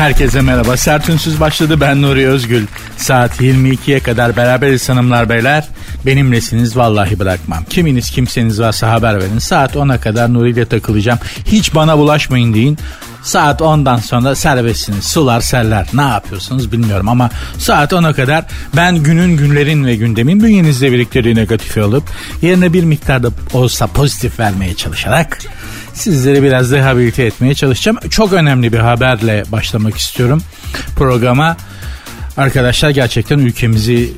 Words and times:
Herkese 0.00 0.40
merhaba. 0.40 0.76
Sertünsüz 0.76 1.40
başladı. 1.40 1.80
Ben 1.80 2.02
Nuri 2.02 2.28
Özgül. 2.28 2.66
Saat 2.96 3.40
22'ye 3.40 4.00
kadar 4.00 4.36
beraberiz 4.36 4.88
hanımlar 4.88 5.28
beyler. 5.28 5.68
Benimlesiniz 6.06 6.76
vallahi 6.76 7.18
bırakmam. 7.18 7.64
Kiminiz 7.70 8.10
kimseniz 8.10 8.60
varsa 8.60 8.90
haber 8.90 9.18
verin. 9.18 9.38
Saat 9.38 9.74
10'a 9.74 10.00
kadar 10.00 10.34
Nuri 10.34 10.50
ile 10.50 10.64
takılacağım. 10.64 11.18
Hiç 11.44 11.74
bana 11.74 11.98
bulaşmayın 11.98 12.54
deyin. 12.54 12.78
Saat 13.22 13.60
10'dan 13.60 13.96
sonra 13.96 14.34
serbestsiniz. 14.34 15.04
Sular 15.04 15.40
seller. 15.40 15.86
Ne 15.94 16.02
yapıyorsunuz 16.02 16.72
bilmiyorum 16.72 17.08
ama 17.08 17.30
saat 17.58 17.92
10'a 17.92 18.12
kadar 18.12 18.44
ben 18.76 18.96
günün 18.96 19.36
günlerin 19.36 19.84
ve 19.84 19.96
gündemin 19.96 20.42
bünyenizde 20.42 20.92
biriktirdiği 20.92 21.34
negatifi 21.34 21.80
alıp 21.80 22.04
yerine 22.42 22.72
bir 22.72 22.84
miktarda 22.84 23.28
olsa 23.52 23.86
pozitif 23.86 24.40
vermeye 24.40 24.74
çalışarak 24.74 25.38
sizleri 25.94 26.42
biraz 26.42 26.72
rehabilite 26.72 27.22
etmeye 27.24 27.54
çalışacağım. 27.54 27.98
Çok 28.10 28.32
önemli 28.32 28.72
bir 28.72 28.78
haberle 28.78 29.44
başlamak 29.52 29.96
istiyorum 29.96 30.42
programa. 30.96 31.56
Arkadaşlar 32.36 32.90
gerçekten 32.90 33.38
ülkemizi 33.38 34.12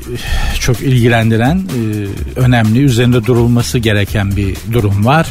çok 0.61 0.81
ilgilendiren, 0.81 1.57
e, 1.57 2.41
önemli, 2.41 2.85
üzerinde 2.85 3.25
durulması 3.27 3.79
gereken 3.79 4.37
bir 4.37 4.57
durum 4.73 5.07
var. 5.07 5.27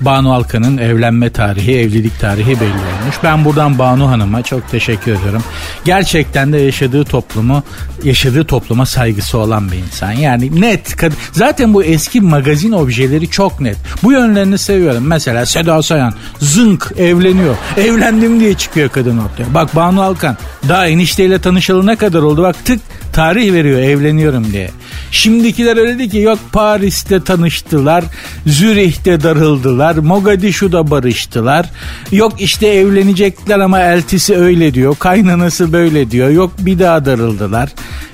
Banu 0.00 0.34
Alkan'ın 0.34 0.78
evlenme 0.78 1.30
tarihi, 1.30 1.78
evlilik 1.78 2.20
tarihi 2.20 2.60
belli 2.60 2.70
olmuş. 2.70 3.16
Ben 3.22 3.44
buradan 3.44 3.78
Banu 3.78 4.10
Hanım'a 4.10 4.42
çok 4.42 4.70
teşekkür 4.70 5.12
ediyorum. 5.12 5.42
Gerçekten 5.84 6.52
de 6.52 6.58
yaşadığı 6.58 7.04
toplumu, 7.04 7.62
yaşadığı 8.04 8.44
topluma 8.44 8.86
saygısı 8.86 9.38
olan 9.38 9.72
bir 9.72 9.76
insan. 9.76 10.12
Yani 10.12 10.60
net. 10.60 10.96
Zaten 11.32 11.74
bu 11.74 11.84
eski 11.84 12.20
magazin 12.20 12.72
objeleri 12.72 13.30
çok 13.30 13.60
net. 13.60 13.76
Bu 14.02 14.12
yönlerini 14.12 14.58
seviyorum. 14.58 15.06
Mesela 15.06 15.46
Seda 15.46 15.82
Sayan 15.82 16.14
zınk 16.38 16.92
evleniyor. 16.98 17.56
Evlendim 17.76 18.40
diye 18.40 18.54
çıkıyor 18.54 18.88
kadın 18.88 19.18
ortaya. 19.18 19.54
Bak 19.54 19.76
Banu 19.76 20.02
Alkan 20.02 20.36
daha 20.68 20.86
enişteyle 20.86 21.38
tanışalı 21.38 21.86
ne 21.86 21.96
kadar 21.96 22.22
oldu 22.22 22.42
bak 22.42 22.64
tık 22.64 22.80
tarih 23.12 23.52
veriyor 23.52 23.80
evleniyorum 23.80 24.52
diye. 24.52 24.70
Şimdikiler 25.10 25.76
öyle 25.76 25.94
dedi 25.94 26.08
ki 26.08 26.18
yok 26.18 26.38
Paris'te 26.52 27.24
tanıştılar, 27.24 28.04
Zürih'te 28.46 29.22
darıldılar, 29.22 29.96
Mogadishu'da 29.96 30.90
barıştılar. 30.90 31.66
Yok 32.12 32.40
işte 32.40 32.66
evlenecekler 32.66 33.58
ama 33.58 33.80
eltisi 33.80 34.36
öyle 34.36 34.74
diyor, 34.74 34.96
kaynanası 34.98 35.72
böyle 35.72 36.10
diyor. 36.10 36.30
Yok 36.30 36.52
bir 36.58 36.78
daha 36.78 37.04
darıldılar. 37.04 37.70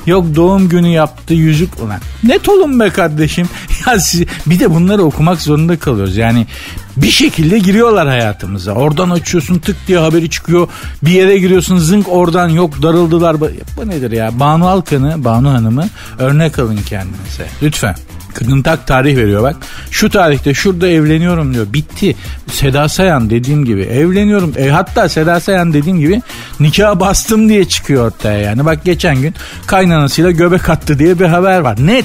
Yok 0.07 0.27
doğum 0.35 0.69
günü 0.69 0.89
yaptı 0.89 1.35
yüzük 1.35 1.83
ulan. 1.83 2.01
Net 2.25 2.49
olun 2.49 2.81
be 2.81 2.91
kardeşim. 2.91 3.49
Ya 3.87 4.01
siz, 4.01 4.25
bir 4.47 4.61
de 4.61 4.75
bunları 4.75 5.03
okumak 5.03 5.41
zorunda 5.41 5.79
kalıyoruz. 5.79 6.17
Yani 6.17 6.47
bir 6.97 7.11
şekilde 7.11 7.59
giriyorlar 7.59 8.09
hayatımıza. 8.09 8.73
Oradan 8.73 9.11
açıyorsun 9.11 9.59
tık 9.59 9.77
diye 9.89 9.99
haberi 9.99 10.31
çıkıyor. 10.31 10.69
Bir 11.03 11.11
yere 11.11 11.39
giriyorsun 11.39 11.79
zınk 11.79 12.07
oradan 12.09 12.49
yok 12.49 12.83
darıldılar. 12.83 13.41
Bu 13.41 13.89
nedir 13.89 14.11
ya? 14.11 14.41
Banu 14.41 14.69
Alkan'ı, 14.69 15.25
Banu 15.25 15.51
Hanım'ı 15.53 15.89
örnek 16.19 16.59
alın 16.59 16.79
kendinize. 16.89 17.47
Lütfen. 17.63 17.97
Kadın 18.35 18.63
tak 18.63 18.87
tarih 18.87 19.17
veriyor 19.17 19.43
bak. 19.43 19.57
Şu 19.91 20.11
tarihte 20.11 20.55
şurada 20.55 20.89
evleniyorum 20.89 21.55
diyor. 21.55 21.67
Bitti. 21.73 22.17
Seda 22.53 22.89
Sayan 22.89 23.31
dediğim 23.31 23.65
gibi 23.65 23.83
evleniyorum. 23.83 24.53
E, 24.57 24.69
hatta 24.69 25.09
Seda 25.09 25.41
Sayan 25.41 25.73
dediğim 25.73 26.01
gibi 26.01 26.23
nikah 26.61 27.01
bastım 27.01 27.49
diye 27.49 27.65
çıkıyor 27.65 28.07
ortaya 28.07 28.39
yani. 28.39 28.65
Bak 28.65 28.85
geçen 28.85 29.23
gün 29.23 29.35
kaynanasıyla 29.67 30.31
göbek 30.31 30.71
attı 30.71 30.99
diye 30.99 31.19
bir 31.19 31.25
haber 31.25 31.61
var. 31.61 31.77
Net 31.87 32.05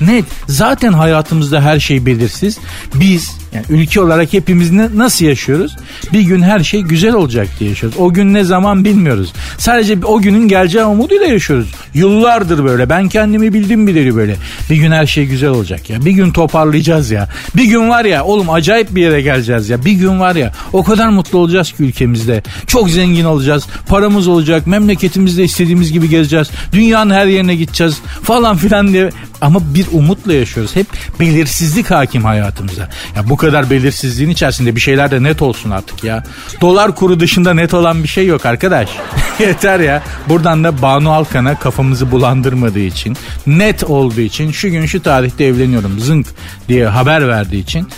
net. 0.00 0.24
Zaten 0.46 0.92
hayatımızda 0.92 1.60
her 1.60 1.80
şey 1.80 2.06
belirsiz. 2.06 2.58
Biz 2.94 3.38
yani 3.52 3.64
ülke 3.70 4.00
olarak 4.00 4.32
hepimiz 4.32 4.70
ne, 4.70 4.88
nasıl 4.94 5.24
yaşıyoruz? 5.24 5.76
Bir 6.12 6.20
gün 6.20 6.42
her 6.42 6.60
şey 6.60 6.80
güzel 6.80 7.14
olacak 7.14 7.48
diye 7.60 7.70
yaşıyoruz. 7.70 7.98
O 7.98 8.12
gün 8.12 8.34
ne 8.34 8.44
zaman 8.44 8.84
bilmiyoruz. 8.84 9.32
Sadece 9.58 9.98
o 10.04 10.20
günün 10.20 10.48
geleceği 10.48 10.84
umuduyla 10.84 11.26
yaşıyoruz. 11.26 11.72
Yıllardır 11.94 12.64
böyle. 12.64 12.88
Ben 12.88 13.08
kendimi 13.08 13.52
bildim 13.52 13.86
bileli 13.86 14.16
böyle. 14.16 14.36
Bir 14.70 14.76
gün 14.76 14.92
her 14.92 15.06
şey 15.06 15.26
güzel 15.26 15.50
olacak 15.50 15.90
ya. 15.90 16.04
Bir 16.04 16.10
gün 16.10 16.30
toparlayacağız 16.30 17.10
ya. 17.10 17.28
Bir 17.56 17.64
gün 17.64 17.88
var 17.88 18.04
ya 18.04 18.24
oğlum 18.24 18.50
acayip 18.50 18.94
bir 18.94 19.02
yere 19.02 19.22
geleceğiz 19.22 19.68
ya. 19.68 19.84
Bir 19.84 19.92
gün 19.92 20.20
var 20.20 20.36
ya 20.36 20.52
o 20.72 20.84
kadar 20.84 21.08
mutlu 21.08 21.38
olacağız 21.38 21.72
ki 21.72 21.82
ülkemizde. 21.82 22.42
Çok 22.66 22.90
zengin 22.90 23.24
olacağız. 23.24 23.66
Paramız 23.88 24.28
olacak. 24.28 24.66
Memleketimizde 24.66 25.44
istediğimiz 25.44 25.92
gibi 25.92 26.08
gezeceğiz. 26.08 26.50
Dünyanın 26.72 27.10
her 27.14 27.26
yerine 27.26 27.54
gideceğiz 27.54 27.98
falan 28.22 28.56
filan 28.56 28.92
diye. 28.92 29.10
Ama 29.40 29.74
bir 29.74 29.86
umutla 29.92 30.32
yaşıyoruz. 30.32 30.76
Hep 30.76 30.86
belirsizlik 31.20 31.90
hakim 31.90 32.24
hayatımıza. 32.24 32.88
Ya 33.16 33.28
bu 33.28 33.36
kadar 33.40 33.70
belirsizliğin 33.70 34.30
içerisinde 34.30 34.76
bir 34.76 34.80
şeyler 34.80 35.10
de 35.10 35.22
net 35.22 35.42
olsun 35.42 35.70
artık 35.70 36.04
ya. 36.04 36.24
Dolar 36.60 36.94
kuru 36.94 37.20
dışında 37.20 37.54
net 37.54 37.74
olan 37.74 38.02
bir 38.02 38.08
şey 38.08 38.26
yok 38.26 38.46
arkadaş. 38.46 38.88
Yeter 39.38 39.80
ya. 39.80 40.02
Buradan 40.28 40.64
da 40.64 40.82
Banu 40.82 41.12
Alkan'a 41.12 41.58
kafamızı 41.58 42.10
bulandırmadığı 42.10 42.78
için, 42.78 43.16
net 43.46 43.84
olduğu 43.84 44.20
için, 44.20 44.50
şu 44.50 44.70
gün 44.70 44.86
şu 44.86 45.02
tarihte 45.02 45.44
evleniyorum 45.44 46.00
zınk 46.00 46.26
diye 46.68 46.86
haber 46.86 47.28
verdiği 47.28 47.62
için 47.62 47.88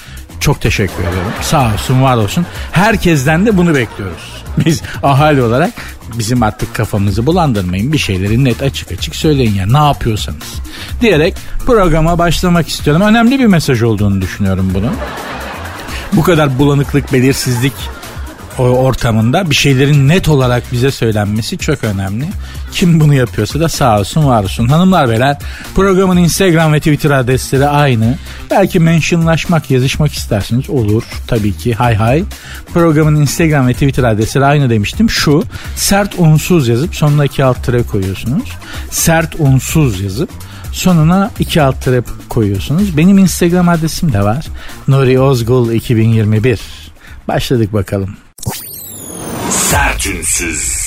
çok 0.40 0.60
teşekkür 0.60 1.02
ediyorum. 1.02 1.32
Sağ 1.42 1.72
olsun, 1.74 2.02
var 2.02 2.16
olsun. 2.16 2.46
Herkesten 2.72 3.46
de 3.46 3.56
bunu 3.56 3.74
bekliyoruz. 3.74 4.41
Biz 4.66 4.82
ahali 5.02 5.42
olarak 5.42 5.70
bizim 6.18 6.42
artık 6.42 6.74
kafamızı 6.74 7.26
bulandırmayın. 7.26 7.92
Bir 7.92 7.98
şeyleri 7.98 8.44
net 8.44 8.62
açık 8.62 8.92
açık 8.92 9.16
söyleyin 9.16 9.54
ya 9.54 9.66
ne 9.66 9.86
yapıyorsanız. 9.86 10.54
Diyerek 11.00 11.34
programa 11.66 12.18
başlamak 12.18 12.68
istiyorum. 12.68 13.02
Önemli 13.02 13.38
bir 13.38 13.46
mesaj 13.46 13.82
olduğunu 13.82 14.20
düşünüyorum 14.20 14.70
bunu. 14.74 14.90
Bu 16.12 16.22
kadar 16.22 16.58
bulanıklık, 16.58 17.12
belirsizlik 17.12 17.72
ortamında 18.58 19.50
bir 19.50 19.54
şeylerin 19.54 20.08
net 20.08 20.28
olarak 20.28 20.72
bize 20.72 20.90
söylenmesi 20.90 21.58
çok 21.58 21.84
önemli. 21.84 22.24
Kim 22.72 23.00
bunu 23.00 23.14
yapıyorsa 23.14 23.60
da 23.60 23.68
sağ 23.68 24.00
olsun 24.00 24.26
var 24.26 24.44
olsun. 24.44 24.68
Hanımlar 24.68 25.08
beyler 25.08 25.38
programın 25.74 26.16
Instagram 26.16 26.72
ve 26.72 26.78
Twitter 26.78 27.10
adresleri 27.10 27.66
aynı. 27.66 28.18
Belki 28.50 28.80
mentionlaşmak 28.80 29.70
yazışmak 29.70 30.12
isterseniz 30.12 30.70
olur 30.70 31.02
tabii 31.26 31.52
ki 31.52 31.74
hay 31.74 31.94
hay. 31.94 32.24
Programın 32.74 33.20
Instagram 33.20 33.68
ve 33.68 33.72
Twitter 33.72 34.04
adresleri 34.04 34.44
aynı 34.44 34.70
demiştim. 34.70 35.10
Şu 35.10 35.44
sert 35.76 36.14
unsuz 36.18 36.68
yazıp 36.68 36.94
sonuna 36.94 37.24
iki 37.24 37.44
alt 37.44 37.64
tere 37.64 37.82
koyuyorsunuz. 37.82 38.48
Sert 38.90 39.34
unsuz 39.38 40.00
yazıp 40.00 40.30
sonuna 40.72 41.30
iki 41.38 41.62
alt 41.62 41.82
tere 41.84 42.02
koyuyorsunuz. 42.28 42.96
Benim 42.96 43.18
Instagram 43.18 43.68
adresim 43.68 44.12
de 44.12 44.22
var. 44.22 44.46
Nuri 44.88 45.20
Ozgul 45.20 45.72
2021. 45.72 46.60
Başladık 47.28 47.72
bakalım. 47.72 48.16
Sertünsüz. 49.52 50.82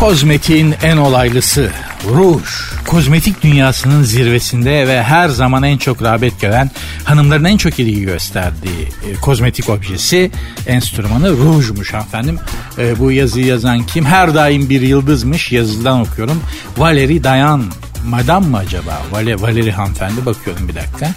Kozmetiğin 0.00 0.74
en 0.82 0.96
olaylısı 0.96 1.70
ruj. 2.08 2.42
Kozmetik 2.86 3.42
dünyasının 3.42 4.02
zirvesinde 4.02 4.88
ve 4.88 5.02
her 5.02 5.28
zaman 5.28 5.62
en 5.62 5.78
çok 5.78 6.02
rağbet 6.02 6.40
gören 6.40 6.70
hanımların 7.04 7.44
en 7.44 7.56
çok 7.56 7.78
ilgi 7.78 8.02
gösterdiği 8.02 8.88
e, 9.10 9.14
kozmetik 9.14 9.68
objesi 9.68 10.30
enstrümanı 10.66 11.30
rujmuş 11.30 11.94
efendim. 11.94 12.38
E, 12.78 12.98
bu 12.98 13.12
yazıyı 13.12 13.46
yazan 13.46 13.86
kim? 13.86 14.04
Her 14.04 14.34
daim 14.34 14.70
bir 14.70 14.80
yıldızmış 14.80 15.52
yazıdan 15.52 16.00
okuyorum. 16.00 16.40
Valeri 16.76 17.24
Dayan. 17.24 17.64
Madam 18.06 18.44
mı 18.44 18.56
acaba? 18.56 19.02
Vale, 19.10 19.40
Valeri 19.40 19.72
hanımefendi 19.72 20.26
bakıyorum 20.26 20.68
bir 20.68 20.74
dakika 20.74 21.10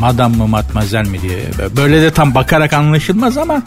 madam 0.00 0.36
mı 0.36 0.48
matmazel 0.48 1.06
mi 1.06 1.22
diye. 1.22 1.38
Böyle 1.76 2.02
de 2.02 2.10
tam 2.10 2.34
bakarak 2.34 2.72
anlaşılmaz 2.72 3.38
ama 3.38 3.62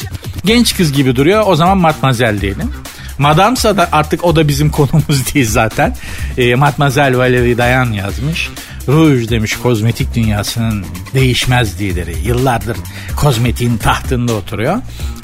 genç 0.45 0.77
kız 0.77 0.93
gibi 0.93 1.15
duruyor. 1.15 1.43
O 1.47 1.55
zaman 1.55 1.77
matmazel 1.77 2.41
diyelim. 2.41 2.71
Madamsa 3.17 3.77
da 3.77 3.89
artık 3.91 4.23
o 4.23 4.35
da 4.35 4.47
bizim 4.47 4.69
konumuz 4.69 5.33
değil 5.33 5.49
zaten. 5.49 5.95
E, 6.37 6.55
Matmazel 6.55 7.17
Valerie 7.17 7.57
Dayan 7.57 7.91
yazmış. 7.91 8.49
Rouge 8.87 9.29
demiş 9.29 9.55
kozmetik 9.55 10.15
dünyasının 10.15 10.85
değişmez 11.13 11.81
lideri. 11.81 12.15
Yıllardır 12.25 12.77
kozmetiğin 13.15 13.77
tahtında 13.77 14.33
oturuyor. 14.33 14.77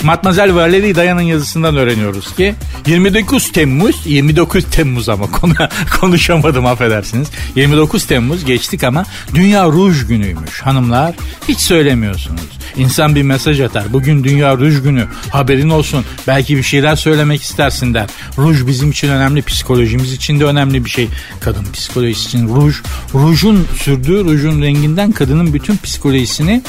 Matmazel 0.03 0.55
Valerie 0.55 0.95
Dayan'ın 0.95 1.21
yazısından 1.21 1.75
öğreniyoruz 1.75 2.35
ki 2.35 2.55
29 2.87 3.51
Temmuz 3.51 3.95
29 4.05 4.65
Temmuz 4.65 5.09
ama 5.09 5.31
konu, 5.31 5.53
konuşamadım 5.99 6.65
affedersiniz. 6.65 7.27
29 7.55 8.05
Temmuz 8.05 8.45
geçtik 8.45 8.83
ama 8.83 9.05
Dünya 9.35 9.65
Ruj 9.65 10.07
Günü'ymüş. 10.07 10.61
Hanımlar 10.61 11.15
hiç 11.47 11.59
söylemiyorsunuz. 11.59 12.61
İnsan 12.77 13.15
bir 13.15 13.23
mesaj 13.23 13.61
atar. 13.61 13.93
Bugün 13.93 14.23
Dünya 14.23 14.57
Ruj 14.57 14.81
Günü. 14.83 15.07
Haberin 15.29 15.69
olsun. 15.69 16.05
Belki 16.27 16.57
bir 16.57 16.63
şeyler 16.63 16.95
söylemek 16.95 17.41
istersin 17.41 17.93
der. 17.93 18.09
Ruj 18.37 18.67
bizim 18.67 18.91
için 18.91 19.09
önemli. 19.09 19.41
Psikolojimiz 19.41 20.13
için 20.13 20.39
de 20.39 20.45
önemli 20.45 20.85
bir 20.85 20.89
şey. 20.89 21.07
Kadın 21.39 21.65
psikolojisi 21.73 22.27
için 22.27 22.55
ruj. 22.55 22.75
Rujun 23.13 23.50
sürdüğü 23.83 24.25
rujun 24.25 24.61
renginden 24.61 25.11
kadının 25.11 25.53
bütün 25.53 25.77
psikolojisini 25.77 26.61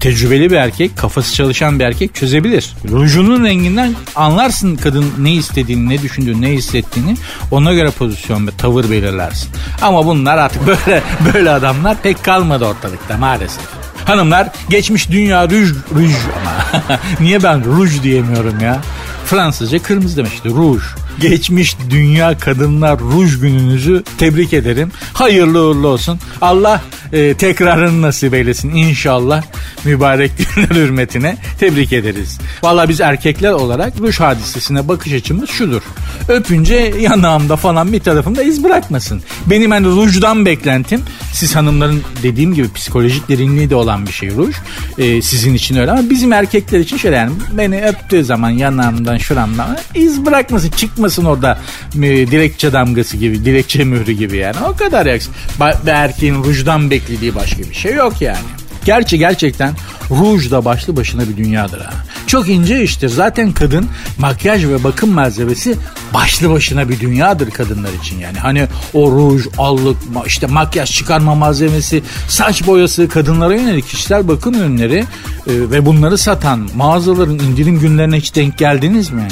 tecrübeli 0.00 0.50
bir 0.50 0.56
erkek, 0.56 0.96
kafası 0.96 1.34
çalışan 1.34 1.78
bir 1.78 1.84
erkek 1.84 2.14
çözebilir. 2.14 2.74
Rujunun 2.90 3.44
renginden 3.44 3.94
anlarsın 4.16 4.76
kadın 4.76 5.12
ne 5.18 5.32
istediğini, 5.32 5.88
ne 5.88 6.02
düşündüğünü, 6.02 6.40
ne 6.40 6.52
hissettiğini. 6.52 7.16
Ona 7.50 7.72
göre 7.72 7.90
pozisyon 7.90 8.46
ve 8.46 8.50
tavır 8.58 8.90
belirlersin. 8.90 9.50
Ama 9.82 10.06
bunlar 10.06 10.38
artık 10.38 10.66
böyle 10.66 11.02
böyle 11.34 11.50
adamlar 11.50 12.02
pek 12.02 12.24
kalmadı 12.24 12.64
ortalıkta 12.64 13.16
maalesef. 13.16 13.64
Hanımlar 14.04 14.48
geçmiş 14.70 15.10
dünya 15.10 15.50
ruj, 15.50 15.70
ruj 15.94 16.12
ama 16.40 16.82
niye 17.20 17.42
ben 17.42 17.64
ruj 17.64 18.02
diyemiyorum 18.02 18.60
ya? 18.60 18.80
Fransızca 19.26 19.78
kırmızı 19.78 20.16
demişti 20.16 20.48
ruj. 20.50 20.82
Geçmiş 21.20 21.76
Dünya 21.90 22.38
Kadınlar 22.38 23.00
Ruj 23.00 23.40
Gününüzü 23.40 24.02
tebrik 24.18 24.52
ederim. 24.52 24.90
Hayırlı 25.12 25.68
uğurlu 25.68 25.88
olsun. 25.88 26.18
Allah 26.40 26.82
e, 27.12 27.34
tekrarını 27.34 28.02
nasip 28.02 28.34
eylesin 28.34 28.70
inşallah. 28.70 29.42
Mübarek 29.84 30.32
günler 30.38 30.68
hürmetine 30.84 31.36
tebrik 31.60 31.92
ederiz. 31.92 32.38
Valla 32.62 32.88
biz 32.88 33.00
erkekler 33.00 33.52
olarak 33.52 34.00
ruj 34.00 34.20
hadisesine 34.20 34.88
bakış 34.88 35.12
açımız 35.12 35.50
şudur. 35.50 35.82
Öpünce 36.28 36.94
yanağımda 37.00 37.56
falan 37.56 37.92
bir 37.92 38.00
tarafımda 38.00 38.42
iz 38.42 38.64
bırakmasın. 38.64 39.22
Benim 39.46 39.70
hani 39.70 39.86
rujdan 39.86 40.46
beklentim 40.46 41.02
siz 41.32 41.56
hanımların 41.56 42.02
dediğim 42.22 42.54
gibi 42.54 42.72
psikolojik 42.72 43.28
derinliği 43.28 43.70
de 43.70 43.74
olan 43.74 44.06
bir 44.06 44.12
şey 44.12 44.30
ruj. 44.30 44.56
E, 44.98 45.22
sizin 45.22 45.54
için 45.54 45.76
öyle 45.76 45.90
ama 45.90 46.10
bizim 46.10 46.32
erkekler 46.32 46.80
için 46.80 46.96
şöyle 46.96 47.16
yani 47.16 47.32
beni 47.52 47.84
öptüğü 47.84 48.24
zaman 48.24 48.50
yanağımdan 48.50 49.18
şuramdan 49.18 49.78
iz 49.94 50.26
bırakmasın 50.26 50.70
çıkmasın 50.70 51.05
orada 51.24 51.58
e, 51.94 52.00
dilekçe 52.00 52.72
damgası 52.72 53.16
gibi 53.16 53.44
dilekçe 53.44 53.84
mührü 53.84 54.12
gibi 54.12 54.36
yani 54.36 54.56
o 54.68 54.76
kadar 54.76 55.06
yaksın. 55.06 55.34
Bir 55.60 55.90
erkeğin 55.90 56.44
rujdan 56.44 56.90
beklediği 56.90 57.34
başka 57.34 57.58
bir 57.58 57.74
şey 57.74 57.94
yok 57.94 58.20
yani. 58.20 58.38
Gerçi 58.84 59.18
gerçekten 59.18 59.74
ruj 60.10 60.50
da 60.50 60.64
başlı 60.64 60.96
başına 60.96 61.28
bir 61.28 61.36
dünyadır 61.36 61.80
ha. 61.80 62.05
Çok 62.26 62.48
ince 62.48 62.82
iştir. 62.82 63.08
Zaten 63.08 63.52
kadın 63.52 63.86
makyaj 64.18 64.66
ve 64.66 64.84
bakım 64.84 65.10
malzemesi 65.10 65.76
başlı 66.14 66.50
başına 66.50 66.88
bir 66.88 67.00
dünyadır 67.00 67.50
kadınlar 67.50 67.90
için 68.02 68.18
yani. 68.18 68.38
Hani 68.38 68.66
o 68.94 69.10
ruj, 69.10 69.46
allık, 69.58 69.96
işte 70.26 70.46
makyaj 70.46 70.92
çıkarma 70.92 71.34
malzemesi, 71.34 72.02
saç 72.28 72.66
boyası, 72.66 73.08
kadınlara 73.08 73.54
yönelik 73.54 73.88
kişisel 73.88 74.28
bakım 74.28 74.54
ürünleri 74.54 74.96
e, 74.96 75.04
ve 75.46 75.86
bunları 75.86 76.18
satan 76.18 76.68
mağazaların 76.76 77.38
indirim 77.38 77.80
günlerine 77.80 78.16
hiç 78.16 78.34
denk 78.34 78.58
geldiniz 78.58 79.10
mi? 79.10 79.28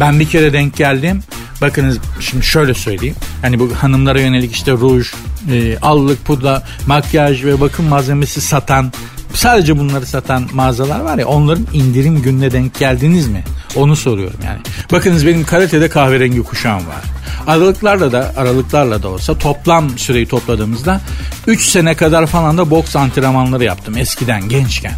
Ben 0.00 0.20
bir 0.20 0.28
kere 0.28 0.52
denk 0.52 0.76
geldim. 0.76 1.22
Bakınız 1.60 1.98
şimdi 2.20 2.44
şöyle 2.44 2.74
söyleyeyim. 2.74 3.16
Hani 3.42 3.58
bu 3.58 3.70
hanımlara 3.74 4.20
yönelik 4.20 4.52
işte 4.52 4.72
ruj, 4.72 5.06
e, 5.52 5.78
allık, 5.78 6.24
pudra, 6.24 6.62
makyaj 6.86 7.44
ve 7.44 7.60
bakım 7.60 7.86
malzemesi 7.86 8.40
satan 8.40 8.92
sadece 9.34 9.78
bunları 9.78 10.06
satan 10.06 10.48
mağazalar 10.52 11.00
var 11.00 11.18
ya 11.18 11.26
onların 11.26 11.66
indirim 11.72 12.22
gününe 12.22 12.52
denk 12.52 12.78
geldiniz 12.78 13.28
mi? 13.28 13.44
Onu 13.76 13.96
soruyorum 13.96 14.40
yani. 14.46 14.58
Bakınız 14.92 15.26
benim 15.26 15.44
karatede 15.44 15.88
kahverengi 15.88 16.42
kuşağım 16.42 16.86
var. 16.86 17.02
Aralıklarla 17.46 18.12
da 18.12 18.32
aralıklarla 18.36 19.02
da 19.02 19.08
olsa 19.08 19.38
toplam 19.38 19.98
süreyi 19.98 20.26
topladığımızda 20.26 21.00
3 21.46 21.66
sene 21.66 21.94
kadar 21.94 22.26
falan 22.26 22.58
da 22.58 22.70
boks 22.70 22.96
antrenmanları 22.96 23.64
yaptım 23.64 23.98
eskiden 23.98 24.48
gençken. 24.48 24.94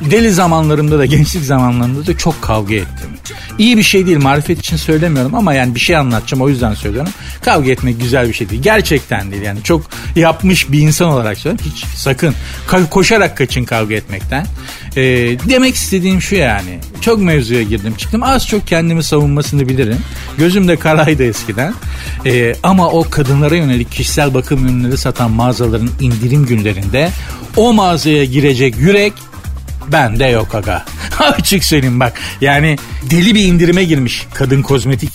Deli 0.00 0.30
zamanlarımda 0.30 0.98
da 0.98 1.06
gençlik 1.06 1.44
zamanlarımda 1.44 2.06
da 2.06 2.18
çok 2.18 2.42
kavga 2.42 2.74
ettim. 2.74 3.10
İyi 3.58 3.76
bir 3.76 3.82
şey 3.82 4.06
değil 4.06 4.18
marifet 4.18 4.58
için 4.58 4.76
söylemiyorum 4.76 5.34
ama 5.34 5.54
yani 5.54 5.74
bir 5.74 5.80
şey 5.80 5.96
anlatacağım 5.96 6.42
o 6.42 6.48
yüzden 6.48 6.74
söylüyorum. 6.74 7.12
Kavga 7.44 7.70
etmek 7.70 8.00
güzel 8.00 8.28
bir 8.28 8.32
şey 8.34 8.50
değil. 8.50 8.62
Gerçekten 8.62 9.30
değil 9.30 9.42
yani 9.42 9.62
çok 9.62 9.82
yapmış 10.16 10.72
bir 10.72 10.80
insan 10.80 11.08
olarak 11.08 11.38
söylüyorum. 11.38 11.72
Hiç 11.74 11.84
sakın 11.84 12.34
koşarak 12.90 13.36
kaçın 13.36 13.64
kavga 13.64 13.94
etmekten. 13.94 14.46
Ee, 14.96 15.02
demek 15.48 15.74
istediğim 15.74 16.22
şu 16.22 16.34
yani. 16.34 16.78
Çok 17.00 17.18
mevzuya 17.18 17.62
girdim 17.62 17.94
çıktım. 17.94 18.22
Az 18.22 18.48
çok 18.48 18.66
kendimi 18.66 19.02
savunmasını 19.02 19.68
bilirim. 19.68 19.98
Gözüm 20.38 20.68
de 20.68 20.76
karaydı 20.76 21.24
eskiden. 21.24 21.74
Ee, 22.26 22.54
ama 22.62 22.88
o 22.88 23.10
kadınlara 23.10 23.56
yönelik 23.56 23.92
kişisel 23.92 24.34
bakım 24.34 24.66
ürünleri 24.66 24.96
satan 24.96 25.30
mağazaların 25.30 25.90
indirim 26.00 26.46
günlerinde 26.46 27.10
o 27.56 27.72
mağazaya 27.72 28.24
girecek 28.24 28.76
yürek 28.78 29.12
Bende 29.92 30.24
yok 30.26 30.54
aga. 30.54 30.84
Açık 31.18 31.64
söyleyeyim 31.64 32.00
bak. 32.00 32.12
Yani 32.40 32.76
deli 33.10 33.34
bir 33.34 33.44
indirime 33.44 33.84
girmiş 33.84 34.26
kadın 34.34 34.62
kozmetik 34.62 35.10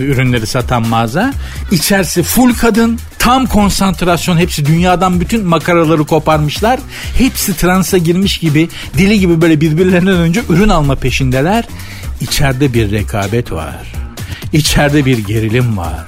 ürünleri 0.00 0.46
satan 0.46 0.88
mağaza. 0.88 1.34
İçerisi 1.70 2.22
full 2.22 2.54
kadın. 2.54 2.98
Tam 3.18 3.46
konsantrasyon 3.46 4.36
hepsi 4.36 4.66
dünyadan 4.66 5.20
bütün 5.20 5.46
makaraları 5.46 6.04
koparmışlar. 6.04 6.80
Hepsi 7.18 7.56
transa 7.56 7.98
girmiş 7.98 8.38
gibi 8.38 8.68
deli 8.98 9.20
gibi 9.20 9.40
böyle 9.40 9.60
birbirlerinden 9.60 10.16
önce 10.16 10.42
ürün 10.48 10.68
alma 10.68 10.94
peşindeler. 10.94 11.64
İçeride 12.20 12.74
bir 12.74 12.90
rekabet 12.90 13.52
var. 13.52 13.92
İçeride 14.52 15.04
bir 15.04 15.18
gerilim 15.18 15.76
var 15.76 16.06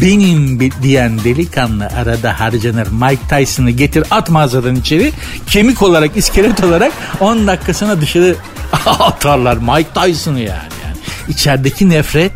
benim 0.00 0.70
diyen 0.82 1.18
delikanlı 1.24 1.86
arada 1.86 2.40
harcanır. 2.40 2.88
Mike 2.90 3.22
Tyson'ı 3.28 3.70
getir 3.70 4.04
at 4.10 4.30
mağazadan 4.30 4.76
içeri. 4.76 5.12
Kemik 5.46 5.82
olarak 5.82 6.16
iskelet 6.16 6.64
olarak 6.64 6.92
10 7.20 7.46
dakikasına 7.46 8.00
dışarı 8.00 8.36
atarlar. 8.86 9.56
Mike 9.56 9.90
Tyson'ı 9.94 10.40
yani. 10.40 10.48
yani. 10.84 10.96
İçerideki 11.28 11.90
nefret 11.90 12.32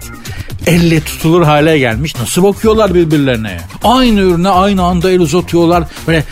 elle 0.67 1.01
tutulur 1.01 1.43
hale 1.43 1.79
gelmiş. 1.79 2.15
Nasıl 2.21 2.43
bakıyorlar 2.43 2.95
birbirlerine? 2.95 3.61
Aynı 3.85 4.21
ürüne 4.21 4.49
aynı 4.49 4.83
anda 4.83 5.11
el 5.11 5.21
uzatıyorlar. 5.21 5.85
Böyle 6.07 6.25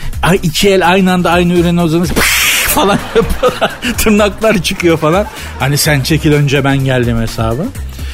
iki 0.43 0.69
el 0.69 0.89
aynı 0.89 1.13
anda 1.13 1.31
aynı 1.31 1.53
ürüne 1.53 1.81
uzanır 1.81 2.07
falan 2.67 2.99
yapıyorlar. 3.15 3.71
Tırnaklar 3.97 4.63
çıkıyor 4.63 4.97
falan. 4.97 5.25
Hani 5.59 5.77
sen 5.77 6.01
çekil 6.01 6.33
önce 6.33 6.63
ben 6.63 6.77
geldim 6.77 7.21
hesabı. 7.21 7.65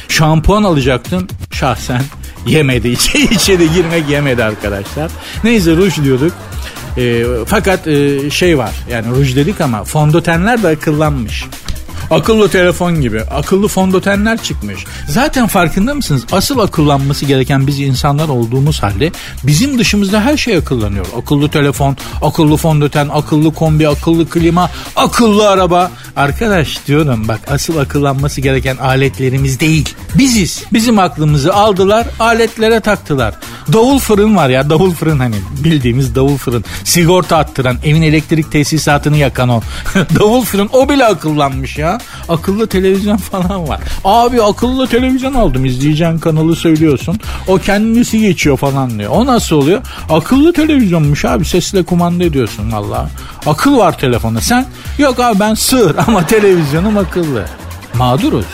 Şampuan 0.08 0.62
alacaktım 0.62 1.26
şahsen 1.52 2.02
yemedi. 2.46 2.88
İçeri, 2.96 3.34
içeri 3.34 3.72
girmek 3.72 4.08
yemedi 4.08 4.44
arkadaşlar. 4.44 5.10
Neyse 5.44 5.76
ruj 5.76 6.02
diyorduk. 6.04 6.32
E, 6.96 7.24
fakat 7.46 7.86
e, 7.86 8.30
şey 8.30 8.58
var 8.58 8.72
yani 8.90 9.06
ruj 9.10 9.36
dedik 9.36 9.60
ama 9.60 9.84
fondötenler 9.84 10.62
de 10.62 10.68
akıllanmış. 10.68 11.44
Akıllı 12.10 12.48
telefon 12.48 13.00
gibi 13.00 13.20
akıllı 13.20 13.68
fondötenler 13.68 14.42
çıkmış. 14.42 14.84
Zaten 15.08 15.46
farkında 15.46 15.94
mısınız? 15.94 16.24
Asıl 16.32 16.58
akıllanması 16.58 17.24
gereken 17.24 17.66
biz 17.66 17.80
insanlar 17.80 18.28
olduğumuz 18.28 18.82
halde 18.82 19.12
bizim 19.42 19.78
dışımızda 19.78 20.20
her 20.20 20.36
şey 20.36 20.56
akıllanıyor. 20.56 21.06
Akıllı 21.18 21.50
telefon, 21.50 21.96
akıllı 22.22 22.56
fondöten, 22.56 23.08
akıllı 23.12 23.54
kombi, 23.54 23.88
akıllı 23.88 24.28
klima, 24.28 24.70
akıllı 24.96 25.48
araba. 25.48 25.90
Arkadaş 26.16 26.86
diyorum 26.86 27.28
bak 27.28 27.40
asıl 27.50 27.76
akıllanması 27.76 28.40
gereken 28.40 28.76
aletlerimiz 28.76 29.60
değil. 29.60 29.94
Biziz. 30.14 30.64
Bizim 30.72 30.98
aklımızı 30.98 31.54
aldılar 31.54 32.06
aletlere 32.20 32.80
taktılar. 32.80 33.34
Davul 33.72 33.98
fırın 33.98 34.36
var 34.36 34.48
ya 34.48 34.70
davul 34.70 34.90
fırın 34.90 35.18
hani 35.18 35.36
bildiğimiz 35.64 36.14
davul 36.14 36.36
fırın. 36.36 36.64
Sigorta 36.84 37.36
attıran 37.36 37.76
evin 37.84 38.02
elektrik 38.02 38.52
tesisatını 38.52 39.16
yakan 39.16 39.48
o. 39.48 39.60
davul 40.20 40.44
fırın 40.44 40.70
o 40.72 40.88
bile 40.88 41.04
akıllanmış 41.04 41.78
ya. 41.78 41.95
Akıllı 42.28 42.66
televizyon 42.66 43.16
falan 43.32 43.68
var. 43.68 43.80
Abi 44.04 44.42
akıllı 44.42 44.86
televizyon 44.86 45.34
aldım 45.34 45.64
izleyeceğin 45.64 46.18
kanalı 46.18 46.56
söylüyorsun. 46.56 47.20
O 47.48 47.58
kendisi 47.58 48.20
geçiyor 48.20 48.56
falan 48.56 48.98
diyor. 48.98 49.10
O 49.10 49.26
nasıl 49.26 49.56
oluyor? 49.56 49.80
Akıllı 50.10 50.52
televizyonmuş 50.52 51.24
abi 51.24 51.44
sesle 51.44 51.82
kumanda 51.82 52.24
ediyorsun 52.24 52.72
valla. 52.72 53.10
Akıl 53.46 53.76
var 53.76 53.98
telefonda. 53.98 54.40
Sen 54.40 54.66
yok 54.98 55.20
abi 55.20 55.40
ben 55.40 55.54
sığır 55.54 55.96
ama 56.06 56.26
televizyonum 56.26 56.98
akıllı. 56.98 57.44
Mağduruz. 57.94 58.46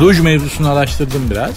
Ruj 0.00 0.20
mevzusunu 0.20 0.68
araştırdım 0.68 1.22
biraz 1.30 1.50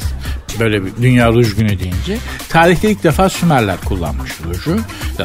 böyle 0.59 0.85
bir 0.85 0.91
Dünya 1.01 1.31
Ruj 1.31 1.55
Günü 1.55 1.79
deyince. 1.79 2.17
Tarihte 2.49 2.91
ilk 2.91 3.03
defa 3.03 3.29
Sümerler 3.29 3.77
kullanmış 3.85 4.31
ruju. 4.45 4.79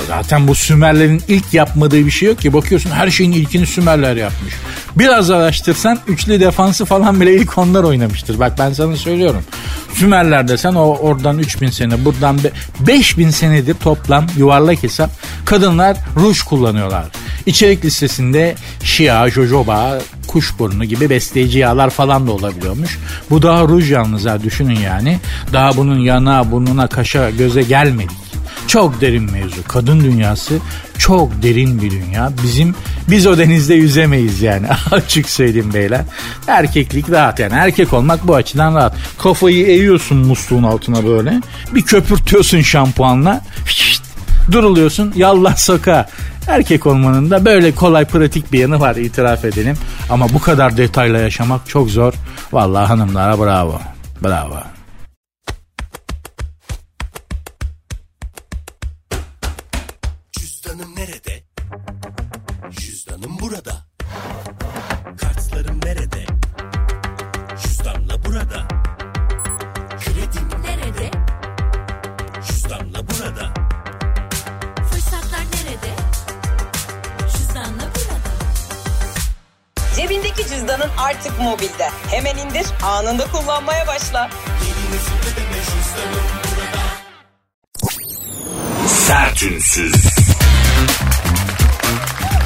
Zaten 0.09 0.49
bu 0.49 0.55
Sümerlerin 0.55 1.23
ilk 1.29 1.55
yapmadığı 1.55 2.07
bir 2.07 2.11
şey 2.11 2.29
yok 2.29 2.39
ki. 2.39 2.53
Bakıyorsun 2.53 2.91
her 2.91 3.11
şeyin 3.11 3.33
ilkini 3.33 3.67
Sümerler 3.67 4.17
yapmış. 4.17 4.55
Biraz 4.97 5.31
araştırsan 5.31 5.99
üçlü 6.09 6.41
defansı 6.41 6.85
falan 6.85 7.21
bile 7.21 7.35
ilk 7.35 7.59
onlar 7.59 7.85
oynamıştır. 7.85 8.39
Bak 8.39 8.53
ben 8.59 8.73
sana 8.73 8.97
söylüyorum. 8.97 9.43
Sümerler 9.95 10.49
desen 10.49 10.75
o 10.75 10.83
oradan 10.83 11.39
3000 11.39 11.71
sene 11.71 12.05
buradan 12.05 12.39
5000 12.81 13.31
senedir 13.31 13.75
toplam 13.75 14.27
yuvarlak 14.37 14.83
hesap 14.83 15.11
kadınlar 15.45 15.97
ruj 16.17 16.43
kullanıyorlar. 16.43 17.05
İçerik 17.47 17.85
listesinde 17.85 18.55
Şia, 18.83 19.31
jojoba, 19.31 19.99
kuşburnu 20.27 20.85
gibi 20.85 21.11
besleyici 21.11 21.59
yağlar 21.59 21.91
falan 21.91 22.27
da 22.27 22.33
olabiliyormuş. 22.33 22.99
Bu 23.31 23.43
daha 23.43 23.63
ruj 23.63 23.93
yalnız 23.93 24.27
ha 24.27 24.43
düşünün 24.43 24.81
yani. 24.81 25.19
Daha 25.53 25.77
bunun 25.77 25.99
yana, 25.99 26.51
burnuna, 26.51 26.87
kaşa, 26.87 27.31
göze 27.31 27.63
gelmedik. 27.63 28.26
Çok 28.67 29.01
derin 29.01 29.33
mevzu. 29.33 29.65
Kadın 29.69 30.01
dünyası 30.01 30.59
çok 30.99 31.43
derin 31.43 31.83
bir 31.83 31.91
dünya. 31.91 32.33
Bizim 32.43 32.75
biz 33.11 33.27
o 33.27 33.39
denizde 33.39 33.75
yüzemeyiz 33.75 34.43
yani. 34.43 34.67
Açık 34.91 35.31
söyleyeyim 35.31 35.75
beyler. 35.75 36.01
Erkeklik 36.47 37.11
rahat 37.11 37.39
yani. 37.39 37.55
Erkek 37.55 37.93
olmak 37.93 38.29
bu 38.29 38.35
açıdan 38.35 38.75
rahat. 38.75 38.97
Kafayı 39.19 39.67
eğiyorsun 39.67 40.19
musluğun 40.19 40.63
altına 40.63 41.07
böyle. 41.07 41.41
Bir 41.75 41.83
köpürtüyorsun 41.83 42.61
şampuanla. 42.61 43.41
Şişt, 43.67 44.03
duruluyorsun 44.53 45.13
yallah 45.17 45.57
soka. 45.57 46.09
Erkek 46.49 46.87
olmanın 46.87 47.31
da 47.31 47.45
böyle 47.45 47.73
kolay 47.73 48.05
pratik 48.05 48.53
bir 48.53 48.59
yanı 48.59 48.81
var 48.81 48.97
itiraf 48.97 49.45
edelim. 49.45 49.77
Ama 50.11 50.29
bu 50.33 50.41
kadar 50.41 50.77
detayla 50.77 51.19
yaşamak 51.19 51.69
çok 51.69 51.91
zor. 51.91 52.13
Vallahi 52.53 52.87
hanımlara 52.87 53.39
bravo. 53.39 53.81
Bravo. 54.25 54.76
Cüzdanla 72.67 72.99
burada. 73.09 73.53
Fırsatlar 74.91 75.41
nerede? 75.41 75.95
Cüzdanla 77.33 77.83
burada. 77.95 78.31
Cebindeki 79.97 80.49
cüzdanın 80.49 80.91
artık 80.99 81.41
mobilde. 81.41 81.91
Hemen 82.11 82.37
indir, 82.37 82.67
anında 82.83 83.27
kullanmaya 83.27 83.87
başla. 83.87 84.31
Sertünsüz. 88.87 89.95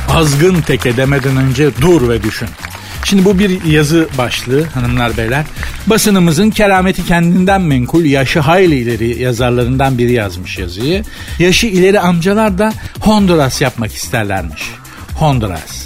azgın 0.08 0.62
teke 0.62 0.96
demeden 0.96 1.36
önce 1.36 1.76
dur 1.80 2.08
ve 2.08 2.22
düşün. 2.22 2.48
Şimdi 3.04 3.24
bu 3.24 3.38
bir 3.38 3.64
yazı 3.64 4.08
başlığı 4.18 4.64
hanımlar 4.64 5.16
beyler. 5.16 5.44
Basınımızın 5.86 6.50
kerameti 6.50 7.06
kendinden 7.06 7.60
menkul 7.60 8.04
yaşı 8.04 8.40
hayli 8.40 8.74
ileri 8.74 9.22
yazarlarından 9.22 9.98
biri 9.98 10.12
yazmış 10.12 10.58
yazıyı. 10.58 11.04
Yaşı 11.38 11.66
ileri 11.66 12.00
amcalar 12.00 12.58
da 12.58 12.72
Honduras 13.00 13.60
yapmak 13.60 13.94
isterlermiş. 13.94 14.62
Honduras. 15.14 15.79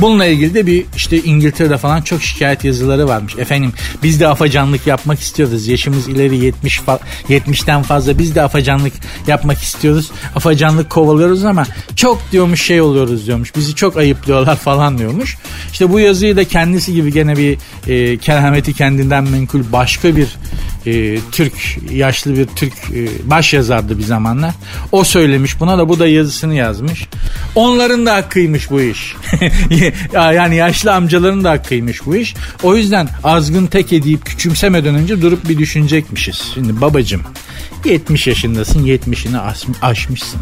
Bununla 0.00 0.26
ilgili 0.26 0.54
de 0.54 0.66
bir 0.66 0.84
işte 0.96 1.22
İngiltere'de 1.22 1.76
falan 1.78 2.02
çok 2.02 2.22
şikayet 2.22 2.64
yazıları 2.64 3.08
varmış. 3.08 3.36
Efendim 3.38 3.72
biz 4.02 4.20
de 4.20 4.28
afacanlık 4.28 4.86
yapmak 4.86 5.20
istiyoruz. 5.20 5.68
Yaşımız 5.68 6.08
ileri 6.08 6.36
70 6.36 6.80
fa- 6.80 6.98
70'ten 7.28 7.82
fazla 7.82 8.18
biz 8.18 8.34
de 8.34 8.42
afacanlık 8.42 8.92
yapmak 9.26 9.58
istiyoruz. 9.58 10.10
Afacanlık 10.36 10.90
kovalıyoruz 10.90 11.44
ama 11.44 11.66
çok 11.96 12.22
diyormuş 12.32 12.62
şey 12.62 12.80
oluyoruz 12.80 13.26
diyormuş. 13.26 13.56
Bizi 13.56 13.74
çok 13.74 13.96
ayıplıyorlar 13.96 14.56
falan 14.70 14.98
diyormuş. 14.98 15.36
İşte 15.72 15.92
bu 15.92 16.00
yazıyı 16.00 16.36
da 16.36 16.44
kendisi 16.44 16.94
gibi 16.94 17.12
gene 17.12 17.36
bir 17.36 17.58
e, 17.86 18.16
kerameti 18.16 18.74
kendinden 18.74 19.24
menkul 19.24 19.60
başka 19.72 20.16
bir 20.16 20.28
e, 20.86 21.18
Türk 21.32 21.52
yaşlı 21.90 22.36
bir 22.38 22.46
Türk 22.46 22.72
e, 22.72 23.30
baş 23.30 23.52
yazardı 23.52 23.98
bir 23.98 24.02
zamanlar. 24.02 24.54
O 24.92 25.04
söylemiş 25.04 25.60
buna 25.60 25.78
da 25.78 25.88
bu 25.88 25.98
da 25.98 26.06
yazısını 26.06 26.54
yazmış. 26.54 27.06
Onların 27.54 28.06
da 28.06 28.14
hakkıymış 28.14 28.70
bu 28.70 28.80
iş. 28.80 29.14
Ya- 30.14 30.32
yani 30.32 30.56
yaşlı 30.56 30.92
amcaların 30.94 31.44
da 31.44 31.50
hakkıymış 31.50 32.06
bu 32.06 32.16
iş. 32.16 32.34
O 32.62 32.76
yüzden 32.76 33.08
azgın 33.24 33.66
tek 33.66 33.92
edip 33.92 34.26
küçümsemeden 34.26 34.94
önce 34.94 35.22
durup 35.22 35.48
bir 35.48 35.58
düşünecekmişiz. 35.58 36.50
Şimdi 36.54 36.80
babacım 36.80 37.22
70 37.84 38.26
yaşındasın 38.26 38.84
70'ini 38.86 39.38
aş- 39.38 39.66
aşmışsın. 39.82 40.40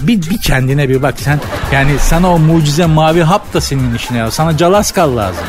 Bir, 0.00 0.22
bir 0.30 0.38
kendine 0.42 0.88
bir 0.88 1.02
bak 1.02 1.14
sen 1.18 1.40
yani 1.72 1.90
sana 2.00 2.34
o 2.34 2.38
mucize 2.38 2.86
mavi 2.86 3.22
hap 3.22 3.54
da 3.54 3.60
senin 3.60 3.94
işine 3.94 4.18
ya. 4.18 4.30
Sana 4.30 4.56
calaskal 4.56 5.16
lazım. 5.16 5.44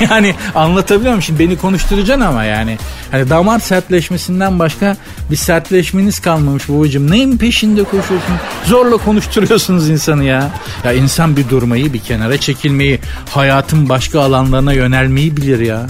Yani 0.10 0.34
anlatabiliyor 0.54 1.10
muyum? 1.10 1.22
Şimdi 1.22 1.38
beni 1.38 1.58
konuşturacaksın 1.58 2.24
ama 2.24 2.44
yani. 2.44 2.78
Hani 3.10 3.30
damar 3.30 3.58
sertleşmesinden 3.58 4.58
başka 4.58 4.96
bir 5.30 5.36
sertleşmeniz 5.36 6.20
kalmamış 6.20 6.68
babacığım. 6.68 7.10
Neyin 7.10 7.38
peşinde 7.38 7.84
koşuyorsun? 7.84 8.34
Zorla 8.64 8.96
konuşturuyorsunuz 8.96 9.88
insanı 9.88 10.24
ya. 10.24 10.50
Ya 10.84 10.92
insan 10.92 11.36
bir 11.36 11.48
durmayı, 11.48 11.92
bir 11.92 11.98
kenara 11.98 12.38
çekilmeyi, 12.40 13.00
hayatın 13.30 13.88
başka 13.88 14.20
alanlarına 14.20 14.72
yönelmeyi 14.72 15.36
bilir 15.36 15.60
ya. 15.60 15.86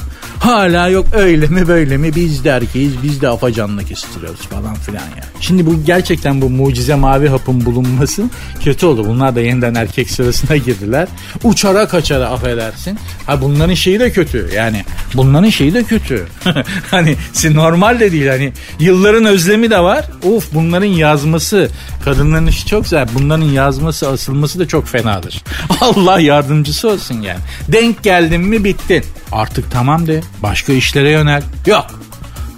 Hala 0.47 0.89
yok 0.89 1.07
öyle 1.13 1.47
mi 1.47 1.69
böyle 1.69 1.97
mi 1.97 2.15
biz 2.15 2.45
de 2.45 2.51
erkeğiz 2.51 3.03
biz 3.03 3.21
de 3.21 3.29
afacanlık 3.29 3.91
istiyoruz 3.91 4.41
falan 4.41 4.75
filan 4.75 5.01
ya. 5.01 5.25
Şimdi 5.41 5.67
bu 5.67 5.85
gerçekten 5.85 6.43
bu 6.43 6.51
mucize 6.51 6.95
mavi 6.95 7.29
hapın 7.29 7.65
bulunması 7.65 8.25
kötü 8.65 8.87
oldu. 8.87 9.05
Bunlar 9.09 9.37
da 9.37 9.41
yeniden 9.41 9.75
erkek 9.75 10.11
sırasına 10.11 10.57
girdiler. 10.57 11.09
Uçara 11.45 11.89
kaçara 11.89 12.27
affedersin. 12.27 12.99
Ha 13.27 13.41
bunların 13.41 13.75
şeyi 13.75 14.01
de 14.01 14.13
kötü 14.13 14.51
yani. 14.55 14.85
Bunların 15.15 15.49
şeyi 15.49 15.75
de 15.75 15.85
kötü. 15.85 16.27
hani 16.91 17.17
normal 17.45 18.01
de 18.01 18.13
değil 18.13 18.29
hani 18.29 18.53
yılların 18.81 19.25
özlemi 19.25 19.71
de 19.71 19.79
var. 19.79 20.05
Of 20.23 20.55
bunların 20.55 20.87
yazması 20.87 21.69
kadınların 22.05 22.47
işi 22.47 22.67
çok 22.67 22.83
güzel. 22.83 23.09
Bunların 23.15 23.45
yazması 23.45 24.09
asılması 24.09 24.59
da 24.59 24.69
çok 24.69 24.87
fenadır. 24.87 25.43
Allah 25.81 26.21
yardımcısı 26.21 26.89
olsun 26.89 27.21
yani. 27.21 27.41
Denk 27.69 28.03
geldin 28.03 28.41
mi 28.41 28.65
bittin. 28.65 29.05
Artık 29.33 29.71
tamam 29.71 30.07
de 30.07 30.21
başka 30.43 30.73
işlere 30.73 31.11
yönel. 31.11 31.43
Yok 31.67 31.87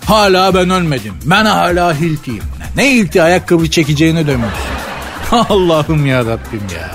Hala 0.09 0.55
ben 0.55 0.71
ölmedim. 0.71 1.15
Ben 1.25 1.45
hala 1.45 1.95
hiltiyim. 1.95 2.43
Ne 2.77 2.91
hilti 2.95 3.23
ayakkabı 3.23 3.71
çekeceğine 3.71 4.27
dönmüşsün. 4.27 4.79
Allah'ım 5.49 6.07
ya 6.07 6.19
Rabbim 6.21 6.63
ya. 6.75 6.91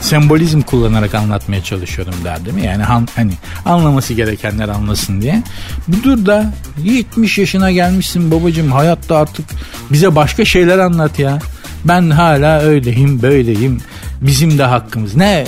Sembolizm 0.00 0.60
kullanarak 0.60 1.14
anlatmaya 1.14 1.62
çalışıyorum 1.64 2.14
der 2.24 2.44
değil 2.44 2.56
mi? 2.56 2.64
Yani 2.64 2.82
han- 2.82 3.08
hani 3.16 3.32
anlaması 3.64 4.14
gerekenler 4.14 4.68
anlasın 4.68 5.20
diye. 5.20 5.42
Bir 5.88 6.02
dur 6.02 6.26
da 6.26 6.52
70 6.84 7.38
yaşına 7.38 7.70
gelmişsin 7.70 8.30
babacığım 8.30 8.72
hayatta 8.72 9.16
artık 9.16 9.46
bize 9.92 10.14
başka 10.14 10.44
şeyler 10.44 10.78
anlat 10.78 11.18
ya. 11.18 11.38
Ben 11.84 12.10
hala 12.10 12.60
öyleyim 12.60 13.22
böyleyim. 13.22 13.80
Bizim 14.20 14.58
de 14.58 14.64
hakkımız. 14.64 15.16
Ne? 15.16 15.46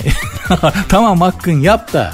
tamam 0.89 1.21
hakkın 1.21 1.61
yap 1.61 1.93
da. 1.93 2.13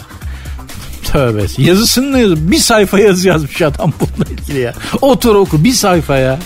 Tövbe. 1.15 1.43
Yazısını 1.59 2.19
yaz. 2.19 2.51
Bir 2.51 2.57
sayfa 2.57 2.99
yazı 2.99 3.29
yazmış 3.29 3.63
adam 3.63 3.93
bununla 4.01 4.31
ilgili 4.31 4.61
ya. 4.61 4.75
Otur 5.01 5.35
oku 5.35 5.65
bir 5.65 5.73
sayfa 5.73 6.17
ya. 6.17 6.39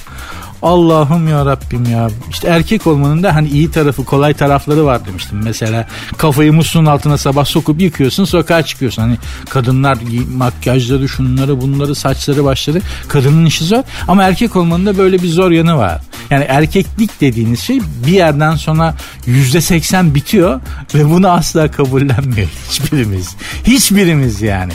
Allah'ım 0.63 1.29
ya 1.29 1.47
Rabbim 1.47 1.85
ya. 1.85 2.11
İşte 2.31 2.49
erkek 2.49 2.87
olmanın 2.87 3.23
da 3.23 3.35
hani 3.35 3.49
iyi 3.49 3.71
tarafı 3.71 4.05
kolay 4.05 4.35
tarafları 4.35 4.85
var 4.85 5.07
demiştim. 5.07 5.41
Mesela 5.45 5.89
kafayı 6.17 6.53
musluğun 6.53 6.87
altına 6.87 7.19
sabah 7.19 7.45
sokup 7.45 7.81
yıkıyorsun 7.81 8.25
sokağa 8.25 8.63
çıkıyorsun. 8.63 9.03
Hani 9.03 9.17
kadınlar 9.51 9.99
makyajları 10.37 11.09
şunları 11.09 11.61
bunları 11.61 11.95
saçları 11.95 12.45
başları 12.45 12.81
kadının 13.09 13.47
işi 13.47 13.65
zor. 13.65 13.83
Ama 14.09 14.25
erkek 14.25 14.57
olmanın 14.57 14.87
da 14.87 14.99
böyle 14.99 15.23
bir 15.23 15.29
zor 15.29 15.51
yanı 15.51 15.77
var. 15.77 16.01
Yani 16.31 16.45
erkeklik 16.45 17.21
dediğiniz 17.21 17.61
şey 17.61 17.81
bir 18.07 18.13
yerden 18.13 18.57
sonra 18.57 18.95
yüzde 19.27 19.61
seksen 19.61 20.15
bitiyor 20.15 20.61
ve 20.95 21.11
bunu 21.11 21.31
asla 21.31 21.71
kabullenmiyor 21.71 22.49
hiçbirimiz. 22.71 23.37
Hiçbirimiz 23.67 24.43
yani. 24.43 24.73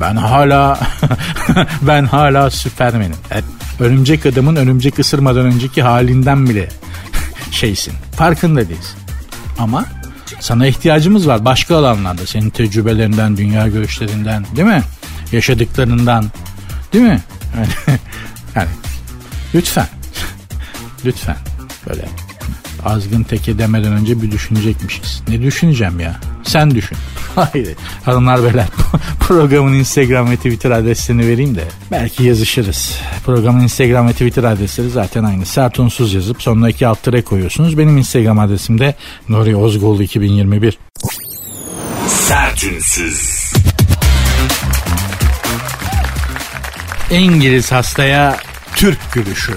Ben 0.00 0.16
hala 0.16 0.80
ben 1.82 2.04
hala 2.04 2.50
süpermenim. 2.50 3.16
Örümcek 3.82 4.26
adamın 4.26 4.56
örümcek 4.56 4.98
ısırmadan 4.98 5.46
önceki 5.46 5.82
halinden 5.82 6.48
bile 6.48 6.68
şeysin. 7.50 7.94
Farkında 8.16 8.68
değilsin. 8.68 8.98
Ama 9.58 9.84
sana 10.40 10.66
ihtiyacımız 10.66 11.28
var 11.28 11.44
başka 11.44 11.76
alanlarda. 11.76 12.26
Senin 12.26 12.50
tecrübelerinden, 12.50 13.36
dünya 13.36 13.68
görüşlerinden, 13.68 14.46
değil 14.56 14.68
mi? 14.68 14.82
Yaşadıklarından, 15.32 16.24
değil 16.92 17.04
mi? 17.04 17.20
Yani 18.54 18.68
lütfen, 19.54 19.86
lütfen 21.04 21.36
böyle 21.88 22.08
azgın 22.84 23.22
teke 23.22 23.58
demeden 23.58 23.92
önce 23.92 24.22
bir 24.22 24.30
düşünecekmişiz. 24.30 25.22
Ne 25.28 25.42
düşüneceğim 25.42 26.00
ya? 26.00 26.20
Sen 26.42 26.70
düşün. 26.70 26.98
Haydi. 27.34 27.76
Hanımlar 28.04 28.42
beyler 28.42 28.66
programın 29.20 29.72
Instagram 29.72 30.30
ve 30.30 30.36
Twitter 30.36 30.70
adreslerini 30.70 31.26
vereyim 31.26 31.54
de 31.54 31.64
belki 31.90 32.24
yazışırız. 32.24 32.98
Programın 33.26 33.60
Instagram 33.60 34.08
ve 34.08 34.12
Twitter 34.12 34.44
adresleri 34.44 34.90
zaten 34.90 35.24
aynı. 35.24 35.46
Sert 35.46 35.78
unsuz 35.78 36.14
yazıp 36.14 36.42
sonuna 36.42 36.68
iki 36.68 36.86
alt 36.86 37.02
tere 37.02 37.22
koyuyorsunuz. 37.22 37.78
Benim 37.78 37.98
Instagram 37.98 38.38
adresim 38.38 38.78
de 38.78 38.94
Nuri 39.28 39.56
Ozgul 39.56 40.00
2021. 40.00 40.78
Sertünsüz. 42.06 43.52
İngiliz 47.10 47.72
hastaya 47.72 48.36
Türk 48.76 49.12
gülüşü. 49.12 49.52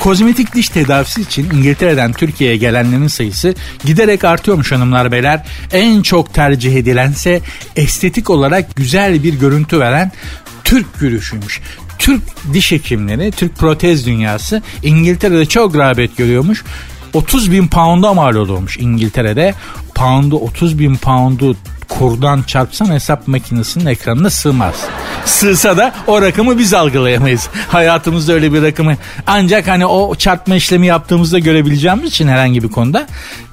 Kozmetik 0.00 0.54
diş 0.54 0.68
tedavisi 0.68 1.20
için 1.20 1.50
İngiltere'den 1.50 2.12
Türkiye'ye 2.12 2.56
gelenlerin 2.56 3.06
sayısı 3.06 3.54
giderek 3.84 4.24
artıyormuş 4.24 4.72
hanımlar 4.72 5.12
beyler. 5.12 5.46
En 5.72 6.02
çok 6.02 6.34
tercih 6.34 6.76
edilense 6.76 7.40
estetik 7.76 8.30
olarak 8.30 8.76
güzel 8.76 9.22
bir 9.22 9.34
görüntü 9.34 9.80
veren 9.80 10.12
Türk 10.64 11.00
gülüşüymüş. 11.00 11.60
Türk 11.98 12.22
diş 12.52 12.72
hekimleri, 12.72 13.32
Türk 13.32 13.56
protez 13.56 14.06
dünyası 14.06 14.62
İngiltere'de 14.82 15.46
çok 15.46 15.76
rağbet 15.76 16.16
görüyormuş. 16.16 16.64
30 17.14 17.52
bin 17.52 17.68
pound'a 17.68 18.14
mal 18.14 18.34
oluyormuş 18.34 18.78
İngiltere'de. 18.78 19.54
Pound'u 19.94 20.36
30 20.36 20.78
bin 20.78 20.96
pound'u 20.96 21.56
kurdan 21.90 22.42
çarpsan 22.42 22.86
hesap 22.92 23.28
makinesinin 23.28 23.86
ekranına 23.86 24.30
sığmaz. 24.30 24.74
Sığsa 25.24 25.76
da 25.76 25.94
o 26.06 26.22
rakamı 26.22 26.58
biz 26.58 26.74
algılayamayız. 26.74 27.48
Hayatımızda 27.68 28.32
öyle 28.32 28.52
bir 28.52 28.62
rakamı 28.62 28.96
ancak 29.26 29.68
hani 29.68 29.86
o 29.86 30.14
çarpma 30.14 30.56
işlemi 30.56 30.86
yaptığımızda 30.86 31.38
görebileceğimiz 31.38 32.10
için 32.10 32.28
herhangi 32.28 32.62
bir 32.62 32.68
konuda. 32.68 33.06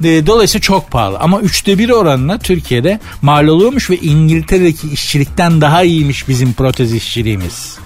E, 0.04 0.28
Dolayısıyla 0.28 0.62
çok 0.62 0.92
pahalı 0.92 1.20
ama 1.20 1.40
üçte 1.40 1.78
bir 1.78 1.90
oranına 1.90 2.40
Türkiye'de 2.40 3.00
mal 3.22 3.48
oluyormuş 3.48 3.90
ve 3.90 3.98
İngiltere'deki 3.98 4.90
işçilikten 4.90 5.62
daha 5.62 5.84
iyiymiş 5.84 6.28
bizim 6.28 6.54
protez 6.54 6.94
işçiliğimiz. 6.94 7.78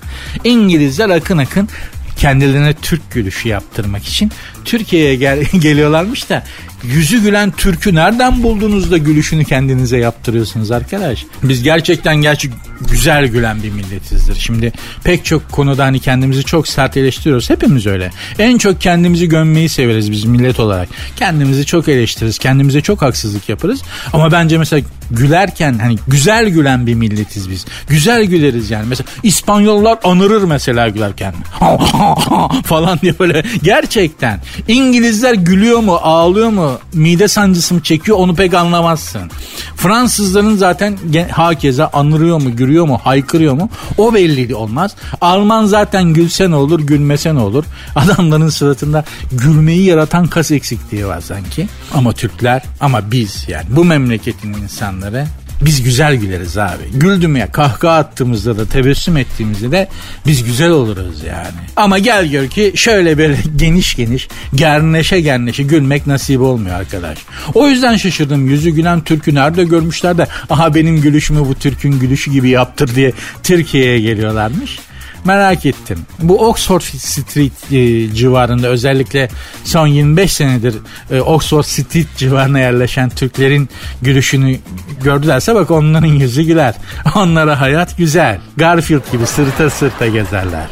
İngilizler 0.43 1.09
akın 1.09 1.37
akın 1.37 1.69
kendilerine 2.17 2.73
Türk 2.73 3.11
gülüşü 3.11 3.49
yaptırmak 3.49 4.05
için 4.07 4.31
Türkiye'ye 4.65 5.15
gel- 5.15 5.45
geliyorlarmış 5.59 6.29
da 6.29 6.43
yüzü 6.83 7.21
gülen 7.21 7.51
Türk'ü 7.51 7.95
nereden 7.95 8.43
buldunuz 8.43 8.91
da 8.91 8.97
gülüşünü 8.97 9.45
kendinize 9.45 9.97
yaptırıyorsunuz 9.97 10.71
arkadaş? 10.71 11.25
Biz 11.43 11.63
gerçekten 11.63 12.15
gerçi 12.15 12.49
güzel 12.91 13.27
gülen 13.27 13.63
bir 13.63 13.69
milletizdir. 13.69 14.35
Şimdi 14.39 14.73
pek 15.03 15.25
çok 15.25 15.51
konuda 15.51 15.85
hani 15.85 15.99
kendimizi 15.99 16.43
çok 16.43 16.67
sert 16.67 16.97
eleştiriyoruz. 16.97 17.49
Hepimiz 17.49 17.85
öyle. 17.87 18.11
En 18.39 18.57
çok 18.57 18.81
kendimizi 18.81 19.29
gömmeyi 19.29 19.69
severiz 19.69 20.11
biz 20.11 20.25
millet 20.25 20.59
olarak. 20.59 20.89
Kendimizi 21.15 21.65
çok 21.65 21.87
eleştiririz. 21.87 22.37
Kendimize 22.37 22.81
çok 22.81 23.01
haksızlık 23.01 23.49
yaparız. 23.49 23.81
Ama 24.13 24.31
bence 24.31 24.57
mesela 24.57 24.81
gülerken 25.11 25.79
hani 25.79 25.95
güzel 26.07 26.49
gülen 26.49 26.87
bir 26.87 26.93
milletiz 26.93 27.49
biz. 27.49 27.65
Güzel 27.87 28.23
güleriz 28.25 28.71
yani. 28.71 28.85
Mesela 28.87 29.07
İspanyollar 29.23 29.99
anırır 30.03 30.43
mesela 30.43 30.89
gülerken. 30.89 31.33
falan 32.65 32.99
diye 33.01 33.19
böyle 33.19 33.43
gerçekten. 33.63 34.39
İngilizler 34.67 35.33
gülüyor 35.33 35.79
mu 35.79 35.95
ağlıyor 35.95 36.49
mu 36.49 36.79
mide 36.93 37.27
sancısı 37.27 37.73
mı 37.73 37.83
çekiyor 37.83 38.17
onu 38.17 38.35
pek 38.35 38.53
anlamazsın. 38.53 39.31
Fransızların 39.75 40.55
zaten 40.55 40.97
hakeza 41.31 41.89
anırıyor 41.93 42.41
mu 42.41 42.55
gülüyor 42.55 42.85
mu 42.85 42.99
haykırıyor 43.03 43.53
mu 43.53 43.69
o 43.97 44.13
belli 44.13 44.55
olmaz. 44.55 44.95
Alman 45.21 45.65
zaten 45.65 46.03
gülse 46.13 46.51
ne 46.51 46.55
olur 46.55 46.79
gülmese 46.79 47.35
ne 47.35 47.39
olur. 47.39 47.63
Adamların 47.95 48.49
suratında 48.49 49.05
gülmeyi 49.31 49.83
yaratan 49.83 50.27
kas 50.27 50.51
eksikliği 50.51 51.07
var 51.07 51.21
sanki. 51.21 51.67
Ama 51.93 52.13
Türkler 52.13 52.61
ama 52.79 53.11
biz 53.11 53.45
yani 53.47 53.65
bu 53.69 53.85
memleketin 53.85 54.53
insanları 54.53 55.25
biz 55.61 55.83
güzel 55.83 56.15
güleriz 56.15 56.57
abi. 56.57 56.83
Güldüm 56.93 57.35
ya 57.35 57.51
kahkaha 57.51 57.97
attığımızda 57.97 58.57
da 58.57 58.65
tebessüm 58.65 59.17
ettiğimizde 59.17 59.71
de 59.71 59.87
biz 60.25 60.43
güzel 60.43 60.69
oluruz 60.69 61.23
yani. 61.27 61.61
Ama 61.75 61.99
gel 61.99 62.27
gör 62.27 62.47
ki 62.47 62.73
şöyle 62.75 63.17
böyle 63.17 63.37
geniş 63.55 63.95
geniş 63.95 64.27
gerneşe 64.55 65.21
gerneşe 65.21 65.63
gülmek 65.63 66.07
nasip 66.07 66.41
olmuyor 66.41 66.75
arkadaş. 66.75 67.17
O 67.53 67.67
yüzden 67.67 67.97
şaşırdım 67.97 68.47
yüzü 68.49 68.69
gülen 68.69 69.01
Türk'ü 69.01 69.35
nerede 69.35 69.63
görmüşler 69.63 70.17
de 70.17 70.27
aha 70.49 70.75
benim 70.75 71.01
gülüşümü 71.01 71.39
bu 71.39 71.55
Türk'ün 71.55 71.99
gülüşü 71.99 72.31
gibi 72.31 72.49
yaptır 72.49 72.95
diye 72.95 73.13
Türkiye'ye 73.43 73.99
geliyorlarmış. 73.99 74.79
Merak 75.25 75.65
ettim. 75.65 75.99
Bu 76.19 76.47
Oxford 76.47 76.81
Street 76.81 77.71
e, 77.71 78.13
civarında 78.15 78.67
özellikle 78.67 79.29
son 79.63 79.87
25 79.87 80.33
senedir 80.33 80.75
e, 81.11 81.21
Oxford 81.21 81.63
Street 81.63 82.07
civarına 82.17 82.59
yerleşen 82.59 83.09
Türklerin 83.09 83.69
gülüşünü 84.01 84.57
gördülerse 85.03 85.55
bak 85.55 85.71
onların 85.71 86.07
yüzü 86.07 86.43
güler. 86.43 86.75
Onlara 87.15 87.61
hayat 87.61 87.97
güzel. 87.97 88.39
Garfield 88.57 89.11
gibi 89.11 89.25
sırta 89.25 89.69
sırta 89.69 90.07
gezerler. 90.07 90.67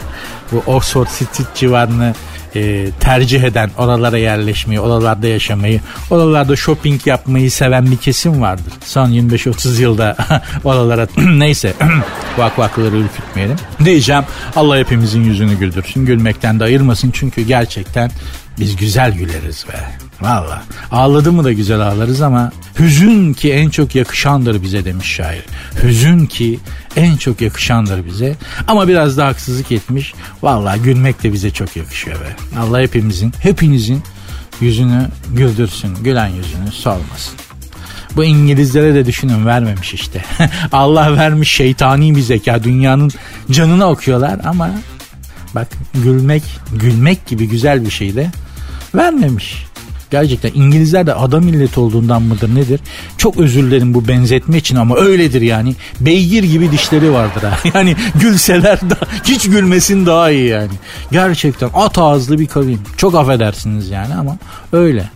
Bu 0.51 0.63
Oxford 0.67 1.07
Street 1.07 1.55
civarını 1.55 2.13
e, 2.55 2.91
tercih 2.99 3.43
eden, 3.43 3.71
oralara 3.77 4.17
yerleşmeyi, 4.17 4.79
oralarda 4.79 5.27
yaşamayı, 5.27 5.81
oralarda 6.09 6.55
shopping 6.55 7.07
yapmayı 7.07 7.51
seven 7.51 7.91
bir 7.91 7.97
kesim 7.97 8.41
vardır. 8.41 8.73
Son 8.85 9.09
25-30 9.09 9.81
yılda 9.81 10.17
oralara 10.63 11.07
neyse 11.17 11.73
vak 12.37 12.59
vakları 12.59 12.97
ürkütmeyelim. 12.97 13.55
Diyeceğim 13.85 14.23
Allah 14.55 14.77
hepimizin 14.77 15.23
yüzünü 15.23 15.55
güldürsün. 15.55 16.05
Gülmekten 16.05 16.59
de 16.59 16.63
ayırmasın 16.63 17.11
çünkü 17.11 17.41
gerçekten 17.41 18.11
biz 18.59 18.75
güzel 18.75 19.11
güleriz 19.11 19.65
be. 19.67 19.99
Valla. 20.21 20.63
Ağladı 20.91 21.31
mı 21.31 21.43
da 21.43 21.53
güzel 21.53 21.79
ağlarız 21.79 22.21
ama 22.21 22.51
hüzün 22.79 23.33
ki 23.33 23.53
en 23.53 23.69
çok 23.69 23.95
yakışandır 23.95 24.63
bize 24.63 24.85
demiş 24.85 25.07
şair. 25.07 25.45
Hüzün 25.83 26.25
ki 26.25 26.59
en 26.95 27.17
çok 27.17 27.41
yakışandır 27.41 28.05
bize. 28.05 28.36
Ama 28.67 28.88
biraz 28.88 29.17
da 29.17 29.25
haksızlık 29.25 29.71
etmiş. 29.71 30.13
Valla 30.41 30.77
gülmek 30.77 31.23
de 31.23 31.34
bize 31.34 31.51
çok 31.51 31.75
yakışıyor 31.75 32.21
be. 32.21 32.36
Allah 32.60 32.81
hepimizin, 32.81 33.34
hepinizin 33.39 34.03
yüzünü 34.62 35.07
güldürsün. 35.34 35.95
Gülen 36.03 36.27
yüzünü 36.27 36.71
solmasın. 36.71 37.34
Bu 38.15 38.23
İngilizlere 38.23 38.95
de 38.95 39.05
düşünün 39.05 39.45
vermemiş 39.45 39.93
işte. 39.93 40.25
Allah 40.71 41.17
vermiş 41.17 41.51
şeytani 41.51 42.15
bir 42.15 42.21
zeka. 42.21 42.63
Dünyanın 42.63 43.12
canını 43.51 43.86
okuyorlar 43.86 44.39
ama 44.43 44.71
bak 45.55 45.67
gülmek, 45.93 46.43
gülmek 46.73 47.27
gibi 47.27 47.47
güzel 47.47 47.86
bir 47.86 47.91
şey 47.91 48.15
de 48.15 48.31
vermemiş. 48.95 49.65
Gerçekten 50.12 50.52
İngilizler 50.54 51.08
de 51.08 51.13
adam 51.13 51.43
milleti 51.43 51.80
olduğundan 51.80 52.21
mıdır 52.21 52.56
nedir? 52.56 52.80
Çok 53.17 53.38
özür 53.38 53.63
dilerim 53.63 53.93
bu 53.93 54.08
benzetme 54.08 54.58
için 54.58 54.75
ama 54.75 54.95
öyledir 54.95 55.41
yani. 55.41 55.75
Beygir 55.99 56.43
gibi 56.43 56.71
dişleri 56.71 57.12
vardır 57.13 57.43
ha. 57.43 57.60
Yani 57.73 57.95
gülseler 58.15 58.89
da 58.89 58.97
hiç 59.23 59.49
gülmesin 59.49 60.06
daha 60.06 60.32
iyi 60.32 60.47
yani. 60.47 60.71
Gerçekten 61.12 61.69
at 61.73 61.97
ağızlı 61.97 62.39
bir 62.39 62.47
kavim. 62.47 62.82
Çok 62.97 63.15
affedersiniz 63.15 63.89
yani 63.89 64.15
ama 64.15 64.38
öyle. 64.73 65.10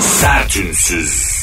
Sertünsüz. 0.00 1.34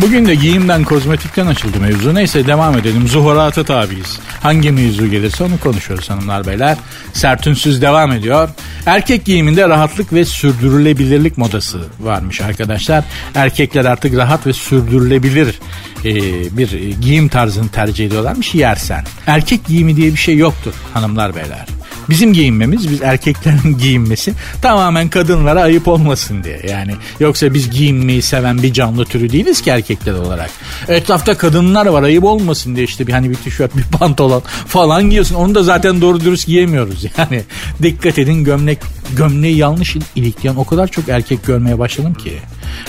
Bugün 0.00 0.26
de 0.26 0.34
giyimden 0.34 0.84
kozmetikten 0.84 1.46
açıldı 1.46 1.80
mevzu. 1.80 2.14
Neyse 2.14 2.46
devam 2.46 2.78
edelim. 2.78 3.08
Zuhurata 3.08 3.64
tabiiz. 3.64 4.18
Hangi 4.42 4.70
mevzu 4.70 5.06
gelirse 5.06 5.44
onu 5.44 5.60
konuşuyoruz 5.60 6.10
hanımlar 6.10 6.46
beyler. 6.46 6.76
Sertünsüz 7.12 7.82
devam 7.82 8.12
ediyor. 8.12 8.48
Erkek 8.86 9.24
giyiminde 9.24 9.68
rahatlık 9.68 10.12
ve 10.12 10.24
sürdürülebilirlik 10.24 11.38
modası 11.38 11.80
varmış 12.00 12.40
arkadaşlar. 12.40 13.04
Erkekler 13.34 13.84
artık 13.84 14.16
rahat 14.16 14.46
ve 14.46 14.52
sürdürülebilir 14.52 15.60
e, 16.06 16.56
bir 16.56 16.90
giyim 17.00 17.28
tarzını 17.28 17.68
tercih 17.68 18.06
ediyorlarmış 18.06 18.54
yersen. 18.54 19.04
Erkek 19.26 19.66
giyimi 19.66 19.96
diye 19.96 20.12
bir 20.12 20.18
şey 20.18 20.36
yoktur 20.36 20.72
hanımlar 20.94 21.36
beyler. 21.36 21.66
Bizim 22.10 22.32
giyinmemiz, 22.32 22.90
biz 22.90 23.02
erkeklerin 23.02 23.78
giyinmesi 23.82 24.32
tamamen 24.62 25.08
kadınlara 25.08 25.62
ayıp 25.62 25.88
olmasın 25.88 26.44
diye. 26.44 26.60
Yani 26.68 26.94
yoksa 27.20 27.54
biz 27.54 27.70
giyinmeyi 27.70 28.22
seven 28.22 28.62
bir 28.62 28.72
canlı 28.72 29.04
türü 29.04 29.32
değiliz 29.32 29.60
ki 29.62 29.70
erkekler 29.70 30.12
olarak. 30.12 30.50
Etrafta 30.88 31.36
kadınlar 31.36 31.86
var 31.86 32.02
ayıp 32.02 32.24
olmasın 32.24 32.76
diye 32.76 32.84
işte 32.84 33.06
bir 33.06 33.12
hani 33.12 33.30
bir 33.30 33.34
tişört, 33.34 33.76
bir 33.76 33.82
pantolon 33.82 34.42
falan 34.66 35.02
giyiyorsun. 35.02 35.34
Onu 35.34 35.54
da 35.54 35.62
zaten 35.62 36.00
doğru 36.00 36.20
dürüst 36.20 36.46
giyemiyoruz 36.46 37.04
yani. 37.18 37.42
Dikkat 37.82 38.18
edin 38.18 38.44
gömlek 38.44 38.78
gömleği 39.16 39.56
yanlış 39.56 39.96
ilikleyen 40.16 40.56
o 40.56 40.64
kadar 40.64 40.88
çok 40.88 41.08
erkek 41.08 41.46
görmeye 41.46 41.78
başladım 41.78 42.14
ki. 42.14 42.32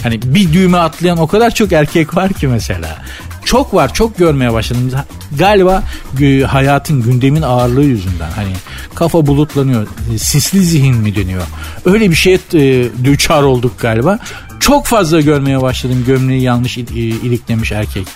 Hani 0.03 0.19
bir 0.25 0.53
düğme 0.53 0.77
atlayan 0.77 1.17
o 1.17 1.27
kadar 1.27 1.51
çok 1.53 1.71
erkek 1.71 2.15
var 2.15 2.33
ki 2.33 2.47
mesela. 2.47 2.97
Çok 3.45 3.73
var 3.73 3.93
çok 3.93 4.17
görmeye 4.17 4.53
başladım. 4.53 4.91
Galiba 5.39 5.83
e, 6.21 6.39
hayatın 6.41 7.01
gündemin 7.01 7.41
ağırlığı 7.41 7.83
yüzünden 7.83 8.31
hani 8.35 8.51
kafa 8.95 9.27
bulutlanıyor. 9.27 9.87
E, 10.13 10.17
Sisli 10.17 10.59
zihin 10.63 10.95
mi 10.95 11.15
deniyor? 11.15 11.41
Öyle 11.85 12.11
bir 12.11 12.15
şeye 12.15 12.39
e, 12.53 12.85
düçar 13.03 13.43
olduk 13.43 13.79
galiba. 13.79 14.19
Çok 14.59 14.85
fazla 14.85 15.21
görmeye 15.21 15.61
başladım 15.61 16.03
gömleği 16.07 16.41
yanlış 16.41 16.77
il- 16.77 17.23
iliklemiş 17.23 17.71
erkek. 17.71 18.07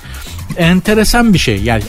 Enteresan 0.57 1.33
bir 1.33 1.39
şey. 1.39 1.61
Yani 1.63 1.83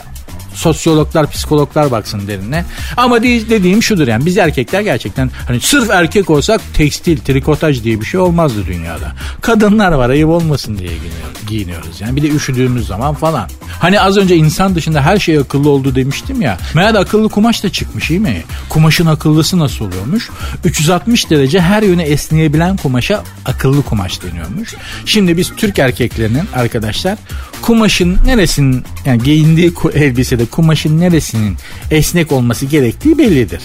sosyologlar, 0.55 1.31
psikologlar 1.31 1.91
baksın 1.91 2.29
derine. 2.29 2.65
Ama 2.97 3.23
de- 3.23 3.51
dediğim 3.51 3.83
şudur 3.83 4.09
yani 4.09 4.27
biz 4.27 4.39
erkekler 4.39 4.81
gerçekten 4.81 5.31
hani 5.47 5.61
sırf 5.61 5.91
erkek 5.91 6.31
olsak 6.31 6.61
tekstil, 6.75 7.19
trikotaj 7.19 7.85
diye 7.85 8.01
bir 8.01 8.07
şey 8.07 8.21
olmazdı 8.21 8.67
dünyada. 8.67 9.13
Kadınlar 9.41 9.93
var 9.93 10.11
ayıp 10.11 10.29
olmasın 10.29 10.79
diye 10.79 10.89
giyiniyor- 10.89 11.47
giyiniyoruz 11.49 12.01
yani. 12.01 12.17
Bir 12.17 12.23
de 12.23 12.29
üşüdüğümüz 12.29 12.87
zaman 12.87 13.15
falan. 13.15 13.49
Hani 13.81 14.01
az 14.01 14.17
önce 14.17 14.37
insan 14.37 14.75
dışında 14.75 15.03
her 15.03 15.19
şey 15.19 15.39
akıllı 15.39 15.71
oldu 15.71 15.95
demiştim 15.95 16.43
ya. 16.43 16.59
Meğer 16.75 16.95
akıllı 16.95 17.29
kumaş 17.29 17.63
da 17.65 17.69
çıkmış 17.73 18.11
iyi 18.11 18.21
mi? 18.21 18.43
Kumaşın 18.69 19.07
akıllısı 19.07 19.59
nasıl 19.59 19.85
oluyormuş? 19.85 20.31
360 20.65 21.31
derece 21.31 21.61
her 21.61 21.83
yöne 21.83 22.03
esneyebilen 22.03 22.77
kumaşa 22.77 23.23
akıllı 23.45 23.83
kumaş 23.83 24.23
deniyormuş. 24.23 24.75
Şimdi 25.07 25.37
biz 25.37 25.53
Türk 25.57 25.79
erkeklerinin 25.79 26.49
arkadaşlar 26.55 27.19
kumaşın 27.63 28.19
neresinin 28.27 28.85
yani 29.05 29.23
giyindiği 29.23 29.73
elbisede 29.95 30.45
kumaşın 30.45 31.01
neresinin 31.01 31.57
esnek 31.91 32.33
olması 32.33 32.67
gerektiği 32.67 33.19
bellidir. 33.19 33.63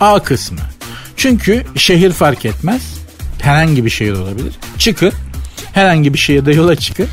A 0.00 0.22
kısmı. 0.22 0.58
Çünkü 1.16 1.64
şehir 1.76 2.12
fark 2.12 2.44
etmez. 2.44 2.82
Herhangi 3.40 3.84
bir 3.84 3.90
şehir 3.90 4.12
olabilir. 4.12 4.52
Çıkın. 4.78 5.12
Herhangi 5.72 6.14
bir 6.14 6.18
şehirde 6.18 6.52
yola 6.52 6.76
çıkın. 6.76 7.06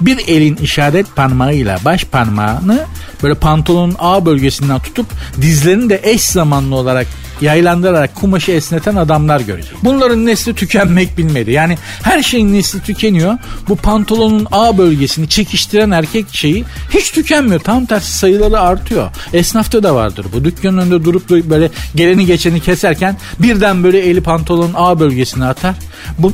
Bir 0.00 0.18
elin 0.28 0.56
işaret 0.56 1.16
parmağıyla 1.16 1.78
baş 1.84 2.04
parmağını 2.04 2.86
böyle 3.22 3.34
pantolonun 3.34 3.96
A 3.98 4.26
bölgesinden 4.26 4.78
tutup 4.78 5.06
dizlerini 5.40 5.90
de 5.90 6.00
eş 6.02 6.22
zamanlı 6.22 6.74
olarak 6.74 7.06
yaylandırarak 7.40 8.14
kumaşı 8.14 8.52
esneten 8.52 8.96
adamlar 8.96 9.40
görecek. 9.40 9.72
Bunların 9.84 10.26
nesli 10.26 10.54
tükenmek 10.54 11.18
bilmedi. 11.18 11.50
Yani 11.50 11.78
her 12.02 12.22
şeyin 12.22 12.52
nesli 12.52 12.80
tükeniyor. 12.80 13.38
Bu 13.68 13.76
pantolonun 13.76 14.46
A 14.52 14.78
bölgesini 14.78 15.28
çekiştiren 15.28 15.90
erkek 15.90 16.26
şeyi 16.32 16.64
hiç 16.90 17.10
tükenmiyor. 17.10 17.60
Tam 17.60 17.86
tersi 17.86 18.12
sayıları 18.18 18.60
artıyor. 18.60 19.10
Esnafta 19.32 19.82
da 19.82 19.94
vardır 19.94 20.26
bu. 20.32 20.44
Dükkanın 20.44 20.78
önünde 20.78 21.04
durup 21.04 21.30
böyle 21.30 21.70
geleni 21.94 22.26
geçeni 22.26 22.60
keserken 22.60 23.16
birden 23.38 23.84
böyle 23.84 23.98
eli 23.98 24.20
pantolonun 24.20 24.74
A 24.76 25.00
bölgesine 25.00 25.44
atar. 25.44 25.74
Bu 26.18 26.32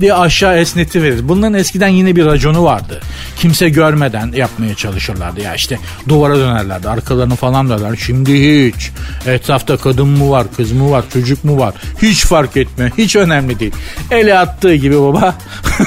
diye 0.00 0.14
aşağı 0.14 0.58
esneti 0.58 1.02
verir. 1.02 1.28
Bunların 1.28 1.54
eskiden 1.54 1.88
yine 1.88 2.16
bir 2.16 2.26
raconu 2.26 2.64
vardı. 2.64 3.00
Kimse 3.36 3.68
görmeden 3.68 4.32
yapmaya 4.32 4.74
çalışırlardı. 4.74 5.40
Ya 5.40 5.54
işte 5.54 5.78
duvara 6.08 6.36
dönerlerdi. 6.36 6.88
Arkalarını 6.88 7.36
falan 7.36 7.68
dönerler. 7.68 7.96
Şimdi 7.96 8.32
hiç. 8.32 8.90
Etrafta 9.26 9.76
kadın 9.76 10.08
mı 10.08 10.30
var, 10.30 10.41
kız 10.56 10.72
mı 10.72 10.90
var, 10.90 11.04
çocuk 11.12 11.44
mu 11.44 11.58
var? 11.58 11.74
Hiç 12.02 12.24
fark 12.24 12.56
etmiyor. 12.56 12.90
Hiç 12.98 13.16
önemli 13.16 13.60
değil. 13.60 13.72
Eli 14.10 14.38
attığı 14.38 14.74
gibi 14.74 15.00
baba 15.00 15.34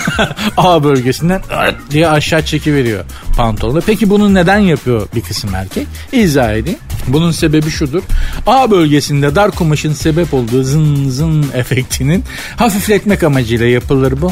A 0.58 0.84
bölgesinden 0.84 1.42
diye 1.92 2.08
aşağı 2.08 2.46
çekiveriyor 2.46 3.04
pantolonu. 3.38 3.82
Peki 3.86 4.10
bunu 4.10 4.34
neden 4.34 4.60
yapıyor 4.60 5.08
bir 5.16 5.22
kısım 5.22 5.56
erkek? 5.56 5.88
İzah 6.12 6.54
edeyim. 6.54 6.80
Bunun 7.08 7.32
sebebi 7.32 7.70
şudur. 7.70 8.04
A 8.48 8.72
bölgesinde 8.72 9.36
dar 9.36 9.52
kumaşın 9.52 9.94
sebep 9.94 10.34
olduğu 10.34 10.64
zın 10.64 11.10
zın 11.10 11.46
efektinin 11.54 12.24
hafifletmek 12.56 13.24
amacıyla 13.24 13.66
yapılır 13.66 14.22
bu. 14.22 14.32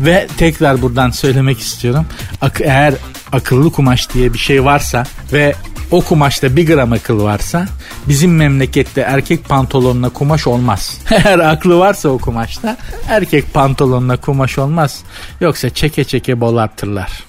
Ve 0.00 0.26
tekrar 0.36 0.82
buradan 0.82 1.10
söylemek 1.10 1.60
istiyorum. 1.60 2.06
Ak- 2.40 2.60
eğer 2.60 2.94
akıllı 3.32 3.72
kumaş 3.72 4.14
diye 4.14 4.32
bir 4.34 4.38
şey 4.38 4.64
varsa 4.64 5.04
ve 5.32 5.54
o 5.90 6.00
kumaşta 6.00 6.56
bir 6.56 6.66
gram 6.66 6.92
akıl 6.92 7.22
varsa 7.22 7.66
bizim 8.08 8.36
memlekette 8.36 9.00
erkek 9.00 9.48
pantolonuna 9.48 10.08
kumaş 10.08 10.46
olmaz. 10.46 10.98
Eğer 11.10 11.38
aklı 11.38 11.78
varsa 11.78 12.08
o 12.08 12.18
kumaşta 12.18 12.76
erkek 13.08 13.54
pantolonuna 13.54 14.16
kumaş 14.16 14.58
olmaz. 14.58 15.00
Yoksa 15.40 15.70
çeke 15.70 16.04
çeke 16.04 16.40
bolartırlar. 16.40 17.24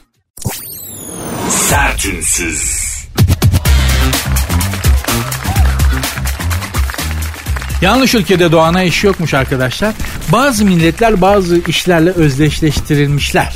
Sertünsüz. 1.49 2.90
Yanlış 7.81 8.15
ülkede 8.15 8.51
doğana 8.51 8.83
iş 8.83 9.03
yokmuş 9.03 9.33
arkadaşlar. 9.33 9.93
Bazı 10.31 10.65
milletler 10.65 11.21
bazı 11.21 11.57
işlerle 11.67 12.09
özdeşleştirilmişler. 12.09 13.55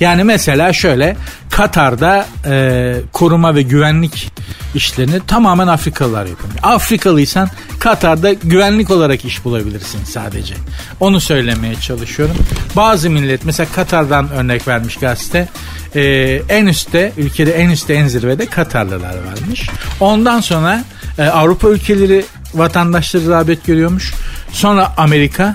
Yani 0.00 0.24
mesela 0.24 0.72
şöyle 0.72 1.16
Katar'da 1.50 2.26
e, 2.46 2.94
koruma 3.12 3.54
ve 3.54 3.62
güvenlik 3.62 4.32
işlerini 4.74 5.20
tamamen 5.26 5.66
Afrikalılar 5.66 6.26
yapıyor. 6.26 6.50
Afrikalıysan 6.62 7.48
Katar'da 7.78 8.32
güvenlik 8.32 8.90
olarak 8.90 9.24
iş 9.24 9.44
bulabilirsin 9.44 10.04
sadece. 10.04 10.54
Onu 11.00 11.20
söylemeye 11.20 11.74
çalışıyorum. 11.74 12.36
Bazı 12.76 13.10
millet 13.10 13.44
mesela 13.44 13.68
Katar'dan 13.74 14.30
örnek 14.30 14.68
vermiş 14.68 14.96
gazete. 14.96 15.48
E, 15.94 16.02
en 16.48 16.66
üstte 16.66 17.12
ülkede 17.16 17.52
en 17.52 17.70
üstte 17.70 17.94
en 17.94 18.08
zirvede 18.08 18.46
Katarlılar 18.46 19.14
varmış. 19.14 19.68
Ondan 20.00 20.40
sonra 20.40 20.84
e, 21.18 21.22
Avrupa 21.22 21.68
ülkeleri 21.68 22.24
vatandaşları 22.54 23.28
rağbet 23.28 23.66
görüyormuş. 23.66 24.14
Sonra 24.52 24.92
Amerika 24.96 25.54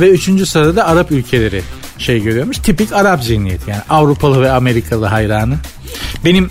ve 0.00 0.10
üçüncü 0.10 0.46
sırada 0.46 0.76
da 0.76 0.86
Arap 0.86 1.12
ülkeleri 1.12 1.62
şey 1.98 2.22
görüyormuş. 2.22 2.58
Tipik 2.58 2.92
Arap 2.92 3.24
zihniyeti 3.24 3.70
yani 3.70 3.82
Avrupalı 3.90 4.42
ve 4.42 4.52
Amerikalı 4.52 5.06
hayranı. 5.06 5.54
Benim 6.24 6.50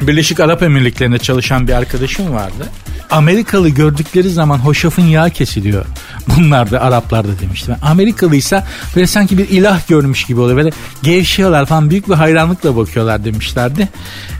Birleşik 0.00 0.40
Arap 0.40 0.62
Emirlikleri'nde 0.62 1.18
çalışan 1.18 1.68
bir 1.68 1.72
arkadaşım 1.72 2.34
vardı. 2.34 2.68
Amerikalı 3.12 3.68
gördükleri 3.68 4.30
zaman 4.30 4.58
hoşafın 4.58 5.02
yağı 5.02 5.30
kesiliyor. 5.30 5.84
Bunlar 6.28 6.70
da 6.70 6.80
Araplarda 6.80 7.38
demiştim. 7.40 7.76
Amerikalıysa 7.82 8.66
böyle 8.96 9.06
sanki 9.06 9.38
bir 9.38 9.48
ilah 9.48 9.88
görmüş 9.88 10.24
gibi 10.24 10.40
oluyor. 10.40 10.56
Böyle 10.56 10.70
gevşiyorlar 11.02 11.66
falan 11.66 11.90
büyük 11.90 12.08
bir 12.08 12.14
hayranlıkla 12.14 12.76
bakıyorlar 12.76 13.24
demişlerdi. 13.24 13.88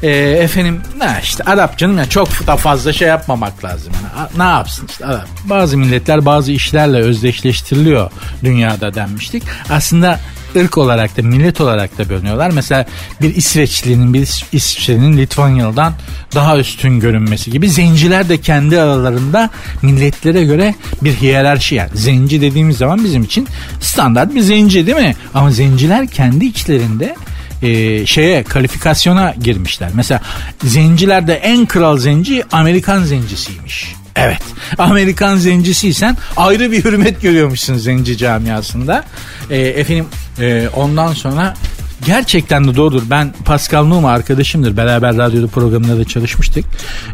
Ee, 0.02 0.10
efendim 0.18 0.80
ne 0.98 1.20
işte 1.22 1.44
Arap 1.44 1.78
canım 1.78 1.98
ya 1.98 2.08
çok 2.08 2.46
da 2.46 2.56
fazla 2.56 2.92
şey 2.92 3.08
yapmamak 3.08 3.64
lazım. 3.64 3.92
Yani, 4.16 4.28
ne 4.36 4.50
yapsın 4.50 4.86
işte 4.90 5.06
Arap. 5.06 5.28
Bazı 5.44 5.78
milletler 5.78 6.24
bazı 6.24 6.52
işlerle 6.52 6.96
özdeşleştiriliyor 6.98 8.10
dünyada 8.44 8.94
denmiştik. 8.94 9.42
Aslında 9.70 10.20
ırk 10.56 10.78
olarak 10.78 11.16
da 11.16 11.22
millet 11.22 11.60
olarak 11.60 11.98
da 11.98 12.08
bölünüyorlar. 12.08 12.50
Mesela 12.50 12.86
bir 13.22 13.34
İsveçlinin 13.36 14.14
bir 14.14 14.20
İs- 14.26 14.44
İsviçre'nin 14.52 15.16
Litvanyalı'dan 15.18 15.94
daha 16.34 16.58
üstün 16.58 17.00
görünmesi 17.00 17.50
gibi 17.50 17.70
zenciler 17.70 18.28
de 18.28 18.40
kendi 18.40 18.80
aralarında 18.80 19.50
milletlere 19.82 20.44
göre 20.44 20.74
bir 21.02 21.14
hiyerarşi 21.14 21.74
yani. 21.74 21.90
Zenci 21.94 22.40
dediğimiz 22.40 22.76
zaman 22.76 23.04
bizim 23.04 23.22
için 23.22 23.48
standart 23.80 24.34
bir 24.34 24.40
zenci 24.40 24.86
değil 24.86 24.96
mi? 24.98 25.14
Ama 25.34 25.50
zenciler 25.50 26.06
kendi 26.06 26.44
içlerinde 26.44 27.14
e, 27.62 28.06
şeye 28.06 28.42
kalifikasyona 28.42 29.34
girmişler. 29.42 29.90
Mesela 29.94 30.20
zencilerde 30.64 31.34
en 31.34 31.66
kral 31.66 31.98
zenci 31.98 32.44
Amerikan 32.52 33.04
zencisiymiş. 33.04 33.94
Evet. 34.16 34.42
Amerikan 34.78 35.36
zencisiysen 35.36 36.16
ayrı 36.36 36.72
bir 36.72 36.84
hürmet 36.84 37.22
görüyormuşsun 37.22 37.76
zenci 37.76 38.16
camiasında. 38.18 39.04
E, 39.50 39.58
efendim 39.58 40.06
e, 40.40 40.68
ondan 40.76 41.12
sonra 41.12 41.54
gerçekten 42.04 42.68
de 42.68 42.76
doğrudur. 42.76 43.02
Ben 43.10 43.34
Pascal 43.44 43.84
Numa 43.84 44.10
arkadaşımdır. 44.10 44.76
Beraber 44.76 45.16
radyoda 45.16 45.46
programında 45.46 45.98
da 45.98 46.04
çalışmıştık. 46.04 46.64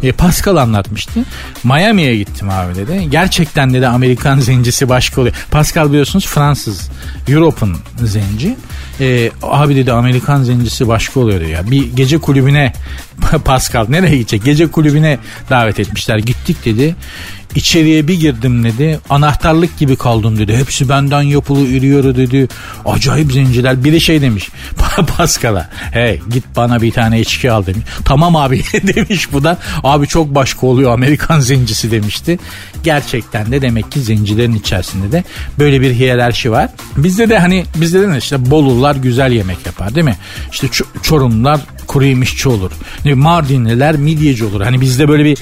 E, 0.02 0.12
Pascal 0.12 0.56
anlatmıştı. 0.56 1.20
Miami'ye 1.64 2.16
gittim 2.16 2.48
abi 2.50 2.74
dedi. 2.74 3.10
Gerçekten 3.10 3.74
dedi 3.74 3.86
Amerikan 3.86 4.40
zencisi 4.40 4.88
başka 4.88 5.20
oluyor. 5.20 5.36
Pascal 5.50 5.88
biliyorsunuz 5.88 6.26
Fransız. 6.26 6.90
Europe'un 7.28 7.76
zenci. 8.04 8.56
E, 9.00 9.30
abi 9.42 9.76
dedi 9.76 9.92
Amerikan 9.92 10.42
zencisi 10.42 10.88
başka 10.88 11.20
oluyor 11.20 11.40
ya. 11.40 11.70
Bir 11.70 11.96
gece 11.96 12.18
kulübüne 12.18 12.72
Pascal 13.44 13.86
nereye 13.88 14.16
gidecek? 14.16 14.44
Gece 14.44 14.66
kulübüne 14.66 15.18
davet 15.50 15.80
etmişler. 15.80 16.18
Gittik 16.18 16.64
dedi. 16.64 16.96
İçeriye 17.58 18.08
bir 18.08 18.20
girdim 18.20 18.64
dedi. 18.64 19.00
Anahtarlık 19.10 19.78
gibi 19.78 19.96
kaldım 19.96 20.38
dedi. 20.38 20.56
Hepsi 20.56 20.88
benden 20.88 21.22
yapılı 21.22 21.66
ürüyor 21.66 22.04
dedi. 22.16 22.48
Acayip 22.84 23.32
zenciler. 23.32 23.84
Biri 23.84 24.00
şey 24.00 24.22
demiş 24.22 24.48
Pascal'a. 25.16 25.68
Hey 25.92 26.20
git 26.30 26.44
bana 26.56 26.82
bir 26.82 26.92
tane 26.92 27.20
içki 27.20 27.52
al 27.52 27.66
demiş. 27.66 27.82
Tamam 28.04 28.36
abi 28.36 28.62
demiş 28.72 29.32
bu 29.32 29.44
da. 29.44 29.58
Abi 29.84 30.06
çok 30.06 30.34
başka 30.34 30.66
oluyor 30.66 30.92
Amerikan 30.92 31.40
zencisi 31.50 31.90
demişti. 31.90 32.38
Gerçekten 32.82 33.52
de 33.52 33.62
demek 33.62 33.92
ki 33.92 34.00
zencilerin 34.00 34.54
içerisinde 34.54 35.12
de 35.12 35.24
böyle 35.58 35.80
bir 35.80 35.94
hiyerarşi 35.94 36.50
var. 36.50 36.70
Bizde 36.96 37.28
de 37.28 37.38
hani 37.38 37.64
bizde 37.76 38.08
de 38.08 38.18
işte 38.18 38.50
Bolular 38.50 38.96
güzel 38.96 39.32
yemek 39.32 39.66
yapar 39.66 39.94
değil 39.94 40.06
mi? 40.06 40.16
İşte 40.52 40.66
Çorumlar 41.02 41.60
kuru 41.88 42.04
yemişçi 42.04 42.48
olur. 42.48 42.70
Mardinliler 43.14 43.96
midyeci 43.96 44.44
olur. 44.44 44.60
Hani 44.60 44.80
bizde 44.80 45.08
böyle 45.08 45.24
bir 45.24 45.38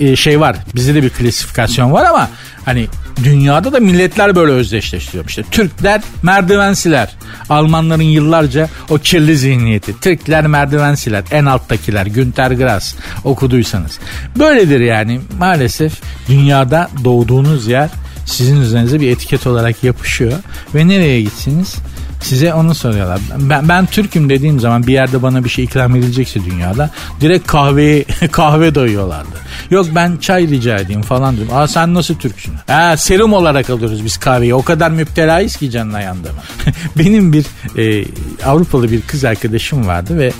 e, 0.00 0.16
şey 0.16 0.40
var. 0.40 0.56
Bizde 0.74 0.94
de 0.94 1.02
bir 1.02 1.10
klasifikasyon 1.10 1.92
var 1.92 2.04
ama 2.04 2.30
hani 2.64 2.88
dünyada 3.24 3.72
da 3.72 3.80
milletler 3.80 4.36
böyle 4.36 4.52
özdeşleştiriyor. 4.52 5.24
İşte 5.28 5.42
Türkler 5.42 6.00
merdivensiler. 6.22 7.16
Almanların 7.50 8.02
yıllarca 8.02 8.68
o 8.90 8.98
kirli 8.98 9.36
zihniyeti. 9.36 10.00
Türkler 10.00 10.46
merdivensiler. 10.46 11.24
En 11.30 11.44
alttakiler. 11.44 12.06
Günter 12.06 12.50
Grass 12.50 12.94
okuduysanız. 13.24 13.98
Böyledir 14.38 14.80
yani 14.80 15.20
maalesef 15.38 15.92
dünyada 16.28 16.90
doğduğunuz 17.04 17.66
yer 17.66 17.90
sizin 18.26 18.60
üzerinize 18.60 19.00
bir 19.00 19.10
etiket 19.10 19.46
olarak 19.46 19.84
yapışıyor. 19.84 20.32
Ve 20.74 20.88
nereye 20.88 21.22
gitsiniz? 21.22 21.74
Size 22.20 22.54
onu 22.54 22.74
soruyorlar. 22.74 23.20
Ben, 23.38 23.68
ben 23.68 23.86
Türk'üm 23.86 24.30
dediğim 24.30 24.60
zaman 24.60 24.86
bir 24.86 24.92
yerde 24.92 25.22
bana 25.22 25.44
bir 25.44 25.48
şey 25.48 25.64
ikram 25.64 25.96
edilecekse 25.96 26.44
dünyada 26.44 26.90
direkt 27.20 27.46
kahveyi 27.46 28.04
kahve 28.32 28.74
doyuyorlardı. 28.74 29.38
Yok 29.70 29.86
ben 29.94 30.16
çay 30.16 30.48
rica 30.48 30.78
edeyim 30.78 31.02
falan 31.02 31.36
diyorum. 31.36 31.56
Aa 31.56 31.68
sen 31.68 31.94
nasıl 31.94 32.14
Türksün? 32.14 32.54
Ha, 32.66 32.96
serum 32.96 33.32
olarak 33.32 33.70
alıyoruz 33.70 34.04
biz 34.04 34.16
kahveyi. 34.16 34.54
O 34.54 34.62
kadar 34.62 34.90
müptelayız 34.90 35.56
ki 35.56 35.70
canına 35.70 36.00
yandı? 36.00 36.32
Benim 36.98 37.32
bir 37.32 37.46
e, 37.76 38.04
Avrupalı 38.46 38.92
bir 38.92 39.00
kız 39.00 39.24
arkadaşım 39.24 39.86
vardı 39.86 40.18
ve 40.18 40.32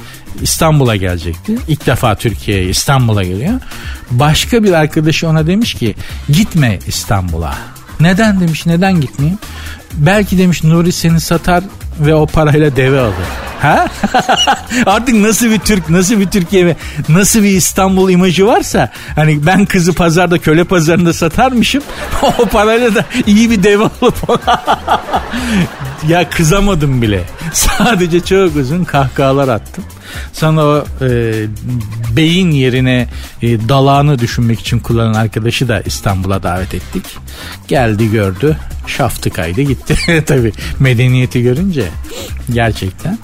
İstanbul'a 0.42 0.96
gelecekti. 0.96 1.58
İlk 1.68 1.86
defa 1.86 2.14
Türkiye'ye 2.14 2.68
İstanbul'a 2.68 3.22
geliyor. 3.22 3.60
Başka 4.10 4.64
bir 4.64 4.72
arkadaşı 4.72 5.28
ona 5.28 5.46
demiş 5.46 5.74
ki 5.74 5.94
gitme 6.28 6.78
İstanbul'a. 6.86 7.54
Neden 8.00 8.40
demiş 8.40 8.66
neden 8.66 9.00
gitmeyeyim? 9.00 9.38
Belki 9.98 10.38
demiş 10.38 10.64
Nuri 10.64 10.92
seni 10.92 11.20
satar 11.20 11.64
ve 11.98 12.14
o 12.14 12.26
parayla 12.26 12.76
deve 12.76 13.00
alır. 13.00 13.14
Ha? 13.60 13.86
Artık 14.86 15.14
nasıl 15.14 15.50
bir 15.50 15.58
Türk, 15.58 15.90
nasıl 15.90 16.20
bir 16.20 16.26
Türkiye 16.26 16.66
ve 16.66 16.76
nasıl 17.08 17.42
bir 17.42 17.48
İstanbul 17.48 18.10
imajı 18.10 18.46
varsa 18.46 18.92
hani 19.14 19.46
ben 19.46 19.66
kızı 19.66 19.92
pazarda 19.92 20.38
köle 20.38 20.64
pazarında 20.64 21.12
satarmışım. 21.12 21.82
o 22.38 22.46
parayla 22.46 22.94
da 22.94 23.04
iyi 23.26 23.50
bir 23.50 23.62
dev 23.62 23.80
olup 23.80 24.40
ya 26.08 26.30
kızamadım 26.30 27.02
bile. 27.02 27.24
Sadece 27.52 28.20
çok 28.20 28.56
uzun 28.56 28.84
kahkahalar 28.84 29.48
attım. 29.48 29.84
Sonra 30.32 30.64
o 30.64 30.84
e, 31.04 31.32
beyin 32.16 32.50
yerine 32.50 33.08
e, 33.42 33.68
dalağını 33.68 34.18
düşünmek 34.18 34.60
için 34.60 34.78
kullanan 34.78 35.14
arkadaşı 35.14 35.68
da 35.68 35.80
İstanbul'a 35.80 36.42
davet 36.42 36.74
ettik. 36.74 37.04
Geldi 37.68 38.10
gördü. 38.10 38.56
Şaftı 38.86 39.30
kaydı 39.30 39.62
gitti. 39.62 40.24
Tabii 40.26 40.52
medeniyeti 40.78 41.42
görünce 41.42 41.87
gerçekten. 42.52 43.18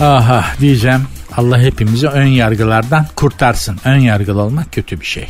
Aha 0.00 0.44
diyeceğim. 0.60 1.02
Allah 1.36 1.58
hepimizi 1.58 2.08
ön 2.08 2.26
yargılardan 2.26 3.06
kurtarsın. 3.16 3.78
Ön 3.84 3.98
yargılı 3.98 4.42
olmak 4.42 4.72
kötü 4.72 5.00
bir 5.00 5.06
şey. 5.06 5.28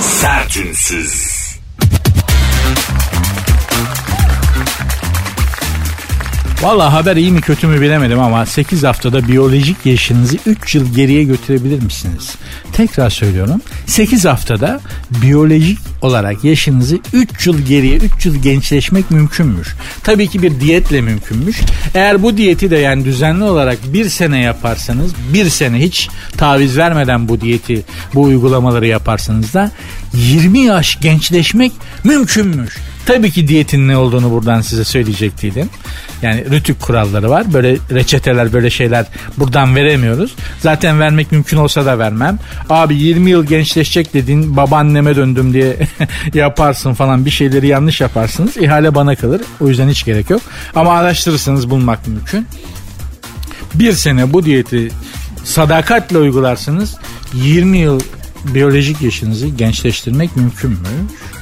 Sertünsüz. 0.00 1.38
Valla 6.62 6.92
haber 6.92 7.16
iyi 7.16 7.32
mi 7.32 7.40
kötü 7.40 7.66
mü 7.66 7.80
bilemedim 7.80 8.20
ama 8.20 8.46
8 8.46 8.84
haftada 8.84 9.28
biyolojik 9.28 9.86
yaşınızı 9.86 10.36
3 10.46 10.74
yıl 10.74 10.94
geriye 10.94 11.24
götürebilir 11.24 11.82
misiniz? 11.82 12.36
Tekrar 12.78 13.10
söylüyorum. 13.10 13.60
8 13.86 14.24
haftada 14.24 14.80
biyolojik 15.10 15.78
olarak 16.02 16.44
yaşınızı 16.44 16.98
3 17.12 17.46
yıl 17.46 17.58
geriye 17.58 17.96
3 17.96 18.26
yıl 18.26 18.36
gençleşmek 18.36 19.10
mümkünmüş. 19.10 19.74
Tabii 20.02 20.28
ki 20.28 20.42
bir 20.42 20.60
diyetle 20.60 21.00
mümkünmüş. 21.00 21.60
Eğer 21.94 22.22
bu 22.22 22.36
diyeti 22.36 22.70
de 22.70 22.76
yani 22.76 23.04
düzenli 23.04 23.44
olarak 23.44 23.78
bir 23.92 24.08
sene 24.08 24.40
yaparsanız 24.40 25.12
bir 25.32 25.50
sene 25.50 25.78
hiç 25.78 26.08
taviz 26.36 26.76
vermeden 26.76 27.28
bu 27.28 27.40
diyeti 27.40 27.82
bu 28.14 28.22
uygulamaları 28.22 28.86
yaparsanız 28.86 29.54
da 29.54 29.70
20 30.14 30.58
yaş 30.58 31.00
gençleşmek 31.00 31.72
mümkünmüş. 32.04 32.76
Tabii 33.08 33.30
ki 33.30 33.48
diyetin 33.48 33.88
ne 33.88 33.96
olduğunu 33.96 34.30
buradan 34.30 34.60
size 34.60 34.84
söyleyecektiydim. 34.84 35.70
Yani 36.22 36.44
rütük 36.50 36.80
kuralları 36.80 37.30
var. 37.30 37.54
Böyle 37.54 37.76
reçeteler 37.90 38.52
böyle 38.52 38.70
şeyler 38.70 39.06
buradan 39.38 39.76
veremiyoruz. 39.76 40.34
Zaten 40.60 41.00
vermek 41.00 41.32
mümkün 41.32 41.56
olsa 41.56 41.86
da 41.86 41.98
vermem. 41.98 42.38
Abi 42.70 42.96
20 42.96 43.30
yıl 43.30 43.46
gençleşecek 43.46 44.14
dedin 44.14 44.56
babaanneme 44.56 45.16
döndüm 45.16 45.52
diye 45.52 45.76
yaparsın 46.34 46.94
falan 46.94 47.24
bir 47.24 47.30
şeyleri 47.30 47.66
yanlış 47.66 48.00
yaparsınız. 48.00 48.56
İhale 48.56 48.94
bana 48.94 49.16
kalır. 49.16 49.40
O 49.60 49.68
yüzden 49.68 49.88
hiç 49.88 50.04
gerek 50.04 50.30
yok. 50.30 50.42
Ama 50.74 50.92
araştırırsanız 50.92 51.70
bulmak 51.70 52.08
mümkün. 52.08 52.46
Bir 53.74 53.92
sene 53.92 54.32
bu 54.32 54.44
diyeti 54.44 54.90
sadakatle 55.44 56.18
uygularsınız 56.18 56.96
20 57.34 57.78
yıl 57.78 58.00
biyolojik 58.44 59.02
yaşınızı 59.02 59.46
gençleştirmek 59.46 60.36
mümkün 60.36 60.70
mü? 60.70 60.78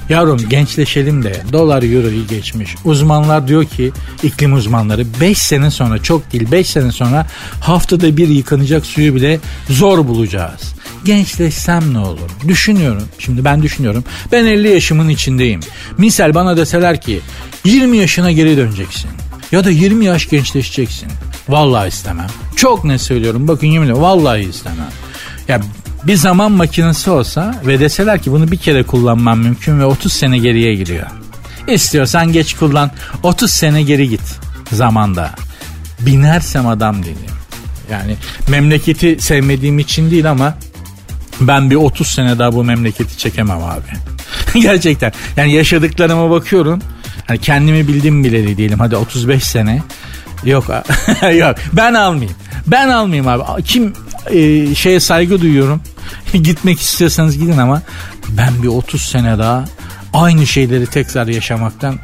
Yavrum 0.09 0.49
gençleşelim 0.49 1.23
de 1.23 1.43
dolar 1.53 1.83
euroyu 1.83 2.27
geçmiş. 2.27 2.75
Uzmanlar 2.85 3.49
diyor 3.49 3.65
ki 3.65 3.93
iklim 4.23 4.55
uzmanları 4.55 5.07
5 5.21 5.39
sene 5.39 5.71
sonra 5.71 6.03
çok 6.03 6.33
değil 6.33 6.53
5 6.53 6.71
sene 6.71 6.93
sonra 6.93 7.27
haftada 7.61 8.17
bir 8.17 8.29
yıkanacak 8.29 8.87
suyu 8.87 9.15
bile 9.15 9.41
zor 9.71 10.09
bulacağız. 10.09 10.75
Gençleşsem 11.05 11.95
ne 11.95 11.99
olur? 11.99 12.31
Düşünüyorum. 12.49 13.03
Şimdi 13.19 13.45
ben 13.45 13.63
düşünüyorum. 13.63 14.05
Ben 14.33 14.47
50 14.47 14.69
yaşımın 14.69 15.09
içindeyim. 15.09 15.61
Misal 15.99 16.35
bana 16.35 16.57
deseler 16.57 17.01
ki 17.01 17.21
20 17.65 17.97
yaşına 17.97 18.33
geri 18.33 18.57
döneceksin. 18.57 19.11
Ya 19.53 19.65
da 19.65 19.71
20 19.71 20.05
yaş 20.05 20.29
gençleşeceksin. 20.29 21.09
Vallahi 21.49 21.89
istemem. 21.89 22.27
Çok 22.57 22.85
ne 22.85 22.99
söylüyorum. 22.99 23.49
Bakın 23.49 23.67
yemin 23.67 23.87
ederim 23.87 24.03
vallahi 24.03 24.41
istemem. 24.41 24.91
Ya 25.49 25.61
bir 26.07 26.17
zaman 26.17 26.53
makinesi 26.53 27.11
olsa 27.11 27.55
ve 27.67 27.81
deseler 27.81 28.23
ki 28.23 28.33
bunu 28.33 28.51
bir 28.51 28.57
kere 28.57 28.83
kullanman 28.83 29.39
mümkün 29.39 29.81
ve 29.81 29.85
30 29.85 30.13
sene 30.13 30.39
geriye 30.39 30.75
gidiyor. 30.75 31.07
İstiyorsan 31.69 32.33
geç 32.33 32.55
kullan 32.55 32.91
30 33.23 33.51
sene 33.51 33.83
geri 33.83 34.09
git 34.09 34.41
zamanda. 34.73 35.31
Binersem 36.01 36.67
adam 36.67 37.03
değilim. 37.03 37.17
Yani 37.91 38.17
memleketi 38.49 39.17
sevmediğim 39.21 39.79
için 39.79 40.11
değil 40.11 40.31
ama 40.31 40.55
ben 41.41 41.71
bir 41.71 41.77
30 41.77 42.07
sene 42.07 42.39
daha 42.39 42.53
bu 42.53 42.65
memleketi 42.65 43.19
çekemem 43.19 43.59
abi. 43.63 43.83
Gerçekten. 44.61 45.13
Yani 45.37 45.53
yaşadıklarıma 45.53 46.31
bakıyorum. 46.31 46.83
Hani 47.27 47.39
kendimi 47.39 47.89
bildim 47.89 48.25
bileli 48.25 48.57
diyelim. 48.57 48.79
Hadi 48.79 48.97
35 48.97 49.45
sene. 49.45 49.83
Yok 50.45 50.69
yok 51.39 51.57
ben 51.73 51.95
almayayım. 51.95 52.37
Ben 52.67 52.89
almayayım 52.89 53.29
abi. 53.29 53.63
Kim 53.63 53.93
e, 54.31 54.75
şeye 54.75 55.01
saygı 55.01 55.41
duyuyorum. 55.41 55.81
Gitmek 56.43 56.81
istiyorsanız 56.81 57.39
gidin 57.39 57.59
ama 57.59 57.83
ben 58.29 58.63
bir 58.63 58.69
30 58.69 59.03
sene 59.03 59.39
daha 59.39 59.65
aynı 60.13 60.47
şeyleri 60.47 60.87
tekrar 60.87 61.27
yaşamaktan 61.27 61.99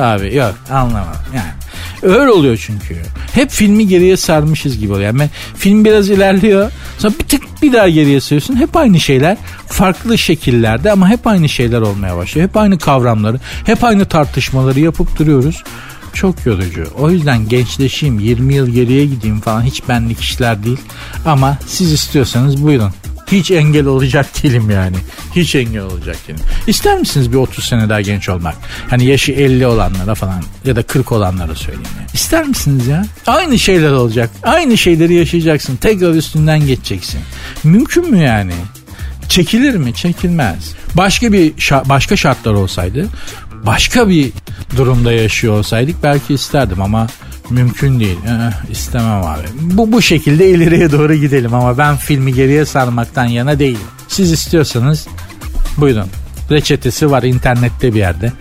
abi 0.00 0.34
yok 0.34 0.54
anlamam 0.70 1.16
yani. 1.34 1.50
Öyle 2.02 2.30
oluyor 2.30 2.62
çünkü. 2.66 2.96
Hep 3.32 3.50
filmi 3.50 3.88
geriye 3.88 4.16
sarmışız 4.16 4.78
gibi 4.78 4.92
oluyor. 4.92 5.06
Yani 5.06 5.30
film 5.56 5.84
biraz 5.84 6.10
ilerliyor. 6.10 6.72
Sonra 6.98 7.14
bir 7.20 7.24
tık 7.24 7.62
bir 7.62 7.72
daha 7.72 7.88
geriye 7.88 8.20
sarıyorsun. 8.20 8.56
Hep 8.56 8.76
aynı 8.76 9.00
şeyler. 9.00 9.36
Farklı 9.66 10.18
şekillerde 10.18 10.92
ama 10.92 11.08
hep 11.08 11.26
aynı 11.26 11.48
şeyler 11.48 11.80
olmaya 11.80 12.16
başlıyor. 12.16 12.48
Hep 12.48 12.56
aynı 12.56 12.78
kavramları, 12.78 13.40
hep 13.66 13.84
aynı 13.84 14.04
tartışmaları 14.04 14.80
yapıp 14.80 15.18
duruyoruz 15.18 15.64
çok 16.14 16.46
yorucu. 16.46 16.84
O 16.98 17.10
yüzden 17.10 17.48
gençleşeyim 17.48 18.20
20 18.20 18.54
yıl 18.54 18.68
geriye 18.68 19.04
gideyim 19.06 19.40
falan 19.40 19.62
hiç 19.62 19.88
benlik 19.88 20.20
işler 20.20 20.64
değil. 20.64 20.80
Ama 21.26 21.58
siz 21.66 21.92
istiyorsanız 21.92 22.62
buyurun. 22.62 22.92
Hiç 23.32 23.50
engel 23.50 23.86
olacak 23.86 24.26
değilim 24.42 24.70
yani. 24.70 24.96
Hiç 25.36 25.54
engel 25.54 25.82
olacak 25.82 26.16
değilim. 26.28 26.40
İster 26.66 26.98
misiniz 26.98 27.32
bir 27.32 27.36
30 27.36 27.64
sene 27.64 27.88
daha 27.88 28.00
genç 28.00 28.28
olmak? 28.28 28.54
Hani 28.90 29.04
yaşı 29.04 29.32
50 29.32 29.66
olanlara 29.66 30.14
falan 30.14 30.42
ya 30.64 30.76
da 30.76 30.82
40 30.82 31.12
olanlara 31.12 31.54
söyleyeyim. 31.54 31.88
Yani. 31.98 32.08
İster 32.14 32.44
misiniz 32.46 32.86
ya? 32.86 33.06
Aynı 33.26 33.58
şeyler 33.58 33.90
olacak. 33.90 34.30
Aynı 34.42 34.78
şeyleri 34.78 35.14
yaşayacaksın. 35.14 35.76
Tekrar 35.76 36.14
üstünden 36.14 36.66
geçeceksin. 36.66 37.20
Mümkün 37.64 38.10
mü 38.10 38.18
yani? 38.24 38.52
Çekilir 39.28 39.74
mi? 39.74 39.94
Çekilmez. 39.94 40.74
Başka 40.94 41.32
bir 41.32 41.52
başka 41.88 42.16
şartlar 42.16 42.52
olsaydı 42.52 43.08
başka 43.66 44.08
bir 44.08 44.32
durumda 44.76 45.12
yaşıyor 45.12 45.58
olsaydık 45.58 45.96
belki 46.02 46.34
isterdim 46.34 46.82
ama 46.82 47.06
mümkün 47.50 48.00
değil. 48.00 48.18
Ee, 48.26 48.70
istemem 48.70 49.22
abi. 49.22 49.46
Bu 49.60 49.92
bu 49.92 50.02
şekilde 50.02 50.50
ileriye 50.50 50.92
doğru 50.92 51.14
gidelim 51.14 51.54
ama 51.54 51.78
ben 51.78 51.96
filmi 51.96 52.34
geriye 52.34 52.64
sarmaktan 52.64 53.24
yana 53.24 53.58
değilim. 53.58 53.80
Siz 54.08 54.32
istiyorsanız 54.32 55.06
buyurun. 55.76 56.06
Reçetesi 56.50 57.10
var 57.10 57.22
internette 57.22 57.94
bir 57.94 57.98
yerde. 57.98 58.32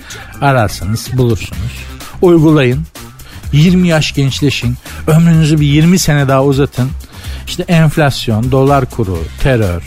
Ararsanız 0.41 1.07
bulursunuz. 1.13 1.85
Uygulayın. 2.21 2.83
20 3.53 3.87
yaş 3.87 4.13
gençleşin. 4.13 4.75
Ömrünüzü 5.07 5.59
bir 5.59 5.65
20 5.65 5.99
sene 5.99 6.27
daha 6.27 6.43
uzatın. 6.43 6.89
İşte 7.47 7.63
enflasyon, 7.63 8.51
dolar 8.51 8.85
kuru, 8.85 9.19
terör, 9.43 9.81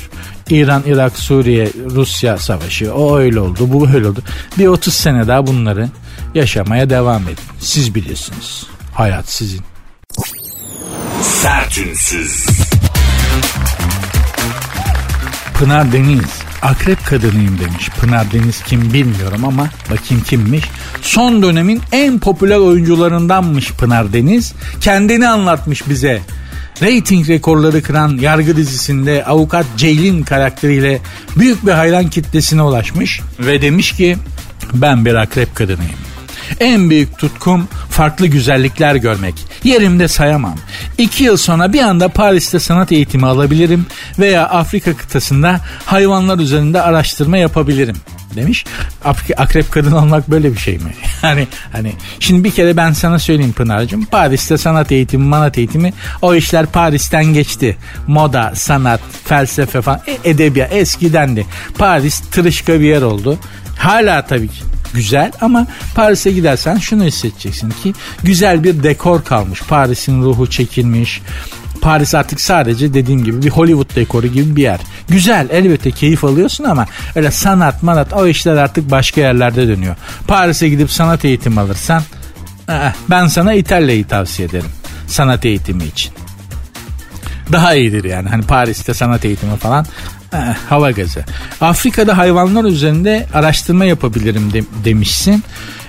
İran, 0.53 0.83
Irak, 0.87 1.19
Suriye, 1.19 1.69
Rusya 1.91 2.39
savaşı 2.39 2.95
o 2.95 3.19
öyle 3.19 3.41
oldu 3.41 3.59
bu 3.73 3.89
öyle 3.89 4.09
oldu. 4.09 4.23
Bir 4.59 4.67
30 4.67 4.95
sene 4.95 5.27
daha 5.27 5.47
bunları 5.47 5.89
yaşamaya 6.35 6.91
devam 6.91 7.23
edin. 7.23 7.45
Siz 7.61 7.95
bilirsiniz. 7.95 8.67
Hayat 8.95 9.29
sizin. 9.29 9.61
Sertünsüz. 11.23 12.47
Pınar 15.59 15.93
Deniz 15.93 16.43
akrep 16.63 17.07
kadınıyım 17.07 17.59
demiş. 17.59 17.91
Pınar 18.01 18.33
Deniz 18.33 18.63
kim 18.63 18.93
bilmiyorum 18.93 19.45
ama 19.45 19.69
bakayım 19.91 20.25
kimmiş. 20.25 20.65
Son 21.03 21.43
dönemin 21.43 21.83
en 21.93 22.19
popüler 22.19 22.57
oyuncularındanmış 22.57 23.73
Pınar 23.73 24.13
Deniz. 24.13 24.53
Kendini 24.81 25.29
anlatmış 25.29 25.89
bize. 25.89 26.23
Rating 26.83 27.29
rekorları 27.29 27.83
kıran 27.83 28.19
yargı 28.19 28.57
dizisinde 28.57 29.25
avukat 29.25 29.67
Ceylin 29.77 30.23
karakteriyle 30.23 31.01
büyük 31.37 31.67
bir 31.67 31.73
hayran 31.73 32.11
kitlesine 32.11 32.63
ulaşmış 32.63 33.21
ve 33.39 33.63
demiş 33.63 33.93
ki 33.93 34.17
ben 34.75 35.05
bir 35.05 35.15
akrep 35.15 35.55
kadınıyım. 35.55 35.97
En 36.61 36.91
büyük 36.91 37.19
tutkum 37.19 37.69
farklı 37.91 38.27
güzellikler 38.27 38.95
görmek. 38.95 39.35
Yerimde 39.65 40.09
sayamam. 40.09 40.57
İki 40.99 41.25
yıl 41.25 41.37
sonra 41.37 41.73
bir 41.73 41.81
anda 41.81 42.09
Paris'te 42.09 42.59
sanat 42.59 42.93
eğitimi 42.93 43.27
alabilirim 43.27 43.87
veya 44.19 44.49
Afrika 44.49 44.97
kıtasında 44.97 45.61
hayvanlar 45.87 46.39
üzerinde 46.39 46.83
araştırma 46.83 47.37
yapabilirim 47.39 47.97
demiş. 48.37 48.65
Akrep 49.37 49.73
kadın 49.73 49.93
olmak 49.93 50.31
böyle 50.31 50.53
bir 50.53 50.59
şey 50.59 50.79
mi? 50.79 50.95
hani 51.21 51.49
hani 51.73 51.93
şimdi 52.21 52.45
bir 52.45 52.51
kere 52.51 52.77
ben 52.77 52.93
sana 52.93 53.19
söyleyeyim 53.19 53.53
Pınar'cığım. 53.53 54.05
Paris'te 54.05 54.59
sanat 54.59 54.93
eğitimi, 54.93 55.25
manat 55.25 55.59
eğitimi 55.59 55.93
o 56.23 56.35
işler 56.35 56.67
Paris'ten 56.67 57.25
geçti. 57.25 57.77
Moda, 58.07 58.53
sanat, 58.55 59.01
felsefe 59.25 59.83
falan 59.83 60.01
e, 60.07 60.31
edebiyat 60.31 60.73
eskidendi. 60.73 61.47
Paris 61.79 62.21
tırışka 62.21 62.81
bir 62.81 62.87
yer 62.87 63.03
oldu. 63.03 63.39
Hala 63.79 64.27
tabii 64.27 64.49
ki 64.49 64.63
güzel 64.95 65.33
ama 65.41 65.67
Paris'e 65.95 66.33
gidersen 66.33 66.79
şunu 66.79 67.05
hissedeceksin 67.05 67.71
ki 67.83 67.95
güzel 68.23 68.65
bir 68.65 68.83
dekor 68.83 69.25
kalmış. 69.25 69.63
Paris'in 69.63 70.23
ruhu 70.23 70.51
çekilmiş. 70.51 71.21
Paris 71.83 72.15
artık 72.15 72.41
sadece 72.41 72.95
dediğim 72.95 73.25
gibi 73.25 73.43
bir 73.43 73.51
Hollywood 73.51 73.97
dekoru 73.97 74.27
gibi 74.27 74.57
bir 74.57 74.63
yer. 74.63 74.81
Güzel 75.09 75.49
elbette 75.51 75.91
keyif 75.91 76.25
alıyorsun 76.25 76.65
ama 76.65 76.87
öyle 77.15 77.31
sanat 77.31 77.83
manat 77.83 78.13
o 78.13 78.27
işler 78.27 78.57
artık 78.57 78.91
başka 78.91 79.21
yerlerde 79.21 79.69
dönüyor. 79.69 79.97
Paris'e 80.27 80.69
gidip 80.69 80.91
sanat 80.91 81.25
eğitimi 81.25 81.61
alırsan 81.61 82.03
ben 83.11 83.27
sana 83.27 83.55
İtalya'yı 83.55 84.07
tavsiye 84.07 84.49
ederim 84.49 84.71
sanat 85.07 85.45
eğitimi 85.45 85.85
için. 85.85 86.13
Daha 87.53 87.75
iyidir 87.75 88.05
yani 88.05 88.29
hani 88.29 88.43
Paris'te 88.43 88.95
sanat 88.95 89.25
eğitimi 89.25 89.57
falan 89.57 89.87
hava 90.69 90.91
gazı. 90.91 91.25
Afrika'da 91.61 92.19
hayvanlar 92.19 92.65
üzerinde 92.65 93.27
araştırma 93.35 93.85
yapabilirim 93.85 94.53
de, 94.53 94.63
demişsin. 94.85 95.45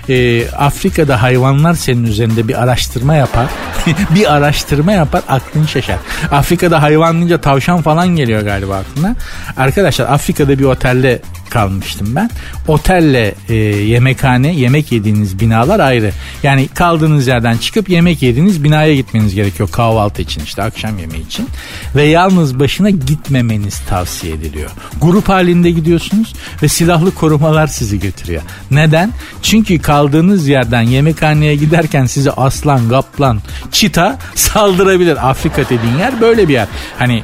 Ee, 0.08 0.48
Afrika'da 0.50 1.22
hayvanlar 1.22 1.74
senin 1.74 2.04
üzerinde 2.04 2.48
bir 2.48 2.62
araştırma 2.62 3.14
yapar. 3.14 3.46
bir 4.14 4.34
araştırma 4.34 4.92
yapar 4.92 5.22
aklın 5.28 5.66
şaşar. 5.66 5.96
Afrika'da 6.30 6.82
hayvan 6.82 7.16
deyince 7.16 7.40
tavşan 7.40 7.82
falan 7.82 8.08
geliyor 8.08 8.42
galiba 8.42 8.76
aklına. 8.76 9.16
Arkadaşlar 9.56 10.06
Afrika'da 10.06 10.58
bir 10.58 10.64
otelde 10.64 11.20
kalmıştım 11.54 12.08
ben. 12.16 12.30
Otelle 12.68 13.34
e, 13.48 13.54
yemekhane, 13.54 14.54
yemek 14.54 14.92
yediğiniz 14.92 15.40
binalar 15.40 15.80
ayrı. 15.80 16.10
Yani 16.42 16.68
kaldığınız 16.68 17.26
yerden 17.26 17.56
çıkıp 17.56 17.88
yemek 17.88 18.22
yediğiniz 18.22 18.64
binaya 18.64 18.94
gitmeniz 18.94 19.34
gerekiyor 19.34 19.68
kahvaltı 19.72 20.22
için 20.22 20.42
işte 20.44 20.62
akşam 20.62 20.98
yemeği 20.98 21.26
için. 21.26 21.48
Ve 21.96 22.02
yalnız 22.02 22.60
başına 22.60 22.90
gitmemeniz 22.90 23.80
tavsiye 23.88 24.34
ediliyor. 24.34 24.70
Grup 25.00 25.28
halinde 25.28 25.70
gidiyorsunuz 25.70 26.34
ve 26.62 26.68
silahlı 26.68 27.14
korumalar 27.14 27.66
sizi 27.66 28.00
götürüyor. 28.00 28.42
Neden? 28.70 29.10
Çünkü 29.42 29.78
kaldığınız 29.78 30.48
yerden 30.48 30.82
yemekhaneye 30.82 31.56
giderken 31.56 32.06
size 32.06 32.30
aslan, 32.30 32.88
kaplan, 32.88 33.40
çita 33.72 34.18
saldırabilir. 34.34 35.30
Afrika 35.30 35.62
dediğin 35.64 35.98
yer 35.98 36.20
böyle 36.20 36.48
bir 36.48 36.52
yer. 36.52 36.68
Hani 36.98 37.22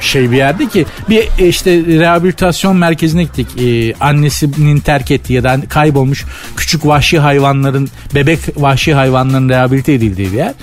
şey 0.00 0.30
bir 0.30 0.36
yerde 0.36 0.66
ki 0.66 0.86
bir 1.08 1.48
işte 1.48 1.84
rehabilitasyon 1.86 2.76
merkezine 2.76 3.22
gittik. 3.22 3.46
Ee, 3.60 3.94
annesinin 4.00 4.80
terk 4.80 5.10
ettiği 5.10 5.32
ya 5.32 5.44
da 5.44 5.60
kaybolmuş 5.68 6.24
küçük 6.56 6.86
vahşi 6.86 7.18
hayvanların 7.18 7.88
bebek 8.14 8.40
vahşi 8.56 8.94
hayvanların 8.94 9.48
rehabilite 9.48 9.92
edildiği 9.92 10.32
bir 10.32 10.36
yer. 10.36 10.54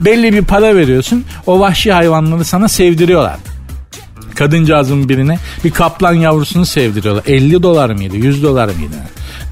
Belli 0.00 0.32
bir 0.32 0.44
para 0.44 0.76
veriyorsun. 0.76 1.24
O 1.46 1.60
vahşi 1.60 1.92
hayvanları 1.92 2.44
sana 2.44 2.68
sevdiriyorlar 2.68 3.36
kadıncağızın 4.40 5.08
birine 5.08 5.38
bir 5.64 5.70
kaplan 5.70 6.12
yavrusunu 6.12 6.66
sevdiriyorlar. 6.66 7.24
50 7.26 7.62
dolar 7.62 7.90
mıydı 7.90 8.16
100 8.16 8.42
dolar 8.42 8.66
mıydı? 8.66 8.94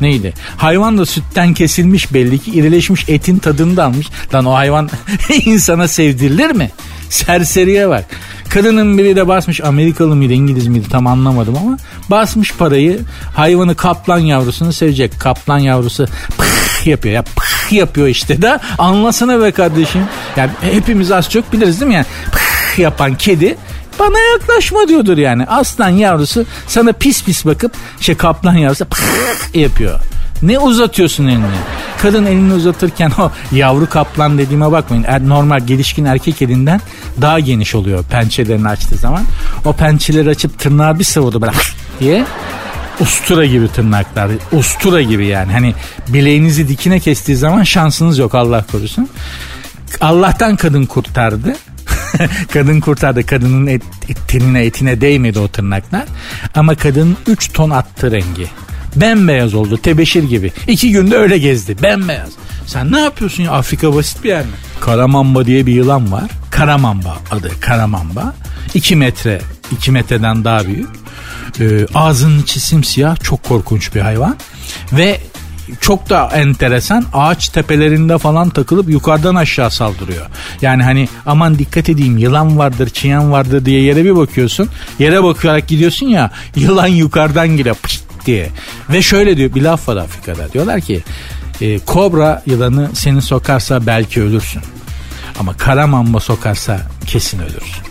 Neydi? 0.01 0.35
Hayvan 0.57 0.99
da 0.99 1.07
sütten 1.07 1.55
kesilmiş 1.55 2.15
belli 2.15 2.39
ki 2.39 2.51
irileşmiş 2.51 3.09
etin 3.09 3.39
tadını 3.39 3.77
da 3.77 3.85
almış. 3.85 4.07
Lan 4.35 4.45
o 4.45 4.55
hayvan 4.55 4.91
insana 5.45 5.89
sevdirilir 5.89 6.51
mi? 6.51 6.71
Serseriye 7.11 7.89
bak. 7.89 8.05
Kadının 8.49 8.99
biri 8.99 9.17
de 9.17 9.29
basmış 9.29 9.61
Amerikalı 9.61 10.17
mıydı 10.17 10.33
İngiliz 10.33 10.67
miydi 10.67 10.89
tam 10.91 11.07
anlamadım 11.07 11.57
ama 11.57 11.79
basmış 12.11 12.55
parayı 12.55 13.01
hayvanı 13.35 13.75
kaplan 13.75 14.19
yavrusunu 14.19 14.73
sevecek. 14.73 15.21
Kaplan 15.21 15.59
yavrusu 15.59 16.07
pıh 16.39 16.87
yapıyor 16.87 17.15
ya 17.15 17.23
pıh 17.23 17.73
yapıyor 17.73 18.07
işte 18.09 18.43
da 18.43 18.61
anlasana 18.79 19.41
be 19.41 19.51
kardeşim. 19.51 20.03
Yani 20.37 20.51
hepimiz 20.61 21.13
az 21.13 21.31
çok 21.31 21.53
biliriz 21.53 21.81
değil 21.81 21.89
mi 21.89 21.95
yani 21.95 22.07
pıh 22.33 22.79
yapan 22.79 23.15
kedi 23.15 23.57
bana 23.99 24.19
yaklaşma 24.19 24.89
diyordur 24.89 25.19
yani. 25.19 25.47
Aslan 25.47 25.89
yavrusu 25.89 26.45
sana 26.67 26.93
pis 26.93 27.25
pis 27.25 27.47
bakıp 27.47 27.73
şey 28.01 28.15
kaplan 28.15 28.55
yavrusu 28.55 28.87
yapıyor. 29.55 30.01
Ne 30.43 30.59
uzatıyorsun 30.59 31.27
elini? 31.27 31.45
Kadın 32.03 32.27
elini 32.27 32.53
uzatırken 32.53 33.13
o 33.19 33.31
yavru 33.53 33.89
kaplan 33.89 34.39
dediğime 34.39 34.73
bakmayın. 34.73 35.05
Er, 35.09 35.29
normal 35.29 35.61
gelişkin 35.67 36.05
erkek 36.05 36.43
elinden 36.43 36.81
daha 37.21 37.41
geniş 37.41 37.75
oluyor 37.75 38.05
pençelerini 38.05 38.69
açtığı 38.69 38.97
zaman. 38.97 39.25
O 39.65 39.73
pençeleri 39.73 40.29
açıp 40.29 40.59
tırnağı 40.59 40.99
bir 40.99 41.05
savurdu 41.05 41.43
böyle 41.43 41.53
diye. 42.01 42.25
Ustura 43.01 43.47
gibi 43.47 43.69
tırnaklar. 43.69 44.31
Ustura 44.53 45.03
gibi 45.03 45.27
yani. 45.27 45.53
Hani 45.53 45.75
bileğinizi 46.09 46.69
dikine 46.69 47.01
kestiği 47.01 47.37
zaman 47.37 47.63
şansınız 47.63 48.19
yok 48.19 48.35
Allah 48.35 48.65
korusun. 48.73 49.09
Allah'tan 50.01 50.57
kadın 50.57 50.87
kurtardı. 50.87 51.57
kadın 52.53 52.81
kurtardı. 52.81 53.27
Kadının 53.27 53.67
et, 53.67 53.83
tenine 54.29 54.65
etine 54.65 55.01
değmedi 55.01 55.39
o 55.39 55.49
tırnaklar. 55.49 56.05
Ama 56.55 56.75
kadının 56.75 57.17
3 57.27 57.53
ton 57.53 57.71
attı 57.71 58.13
rengi. 58.13 58.47
Bembeyaz 58.97 59.55
oldu 59.55 59.79
tebeşir 59.83 60.23
gibi. 60.23 60.53
İki 60.67 60.91
günde 60.91 61.17
öyle 61.17 61.39
gezdi 61.39 61.77
bembeyaz. 61.83 62.31
Sen 62.67 62.93
ne 62.93 63.01
yapıyorsun 63.01 63.43
ya 63.43 63.53
Afrika 63.53 63.95
basit 63.95 64.25
bir 64.25 64.29
yer 64.29 64.45
mi? 64.45 64.53
Karamamba 64.81 65.47
diye 65.47 65.67
bir 65.67 65.73
yılan 65.73 66.13
var. 66.13 66.31
Karamamba 66.51 67.17
adı 67.31 67.51
Karamamba. 67.61 68.35
2 68.75 68.97
metre 68.97 69.41
2 69.73 69.91
metreden 69.93 70.45
daha 70.45 70.67
büyük. 70.67 70.89
Ee, 71.61 71.87
ağzının 71.95 72.43
içi 72.43 72.61
simsiyah 72.61 73.17
çok 73.23 73.43
korkunç 73.43 73.95
bir 73.95 74.01
hayvan. 74.01 74.37
Ve 74.93 75.21
çok 75.81 76.11
da 76.11 76.31
enteresan 76.35 77.05
ağaç 77.13 77.49
tepelerinde 77.49 78.19
falan 78.19 78.51
takılıp 78.51 78.91
yukarıdan 78.91 79.35
aşağı 79.35 79.71
saldırıyor. 79.71 80.27
Yani 80.63 80.83
hani 80.83 81.09
aman 81.27 81.59
dikkat 81.59 81.89
edeyim 81.89 82.19
yılan 82.19 82.59
vardır 82.59 82.91
çiyan 82.91 83.33
vardır 83.33 83.65
diye 83.65 83.83
yere 83.83 84.05
bir 84.05 84.17
bakıyorsun. 84.17 84.69
Yere 84.99 85.23
bakarak 85.23 85.69
gidiyorsun 85.69 86.07
ya 86.07 86.31
yılan 86.57 86.87
yukarıdan 86.87 87.49
geliyor 87.49 87.77
pışt 87.83 88.08
diye. 88.27 88.49
Ve 88.91 89.03
şöyle 89.03 89.37
diyor 89.37 89.55
bir 89.55 89.63
laf 89.63 89.89
var 89.89 89.97
Afrika'da 89.97 90.53
diyorlar 90.53 90.81
ki 90.81 91.03
e, 91.61 91.79
kobra 91.79 92.43
yılanı 92.47 92.91
seni 92.95 93.23
sokarsa 93.23 93.87
belki 93.87 94.23
ölürsün. 94.23 94.63
Ama 95.39 95.57
kara 95.57 95.87
mamba 95.87 96.21
sokarsa 96.21 96.81
kesin 97.07 97.39
ölürsün. 97.39 97.89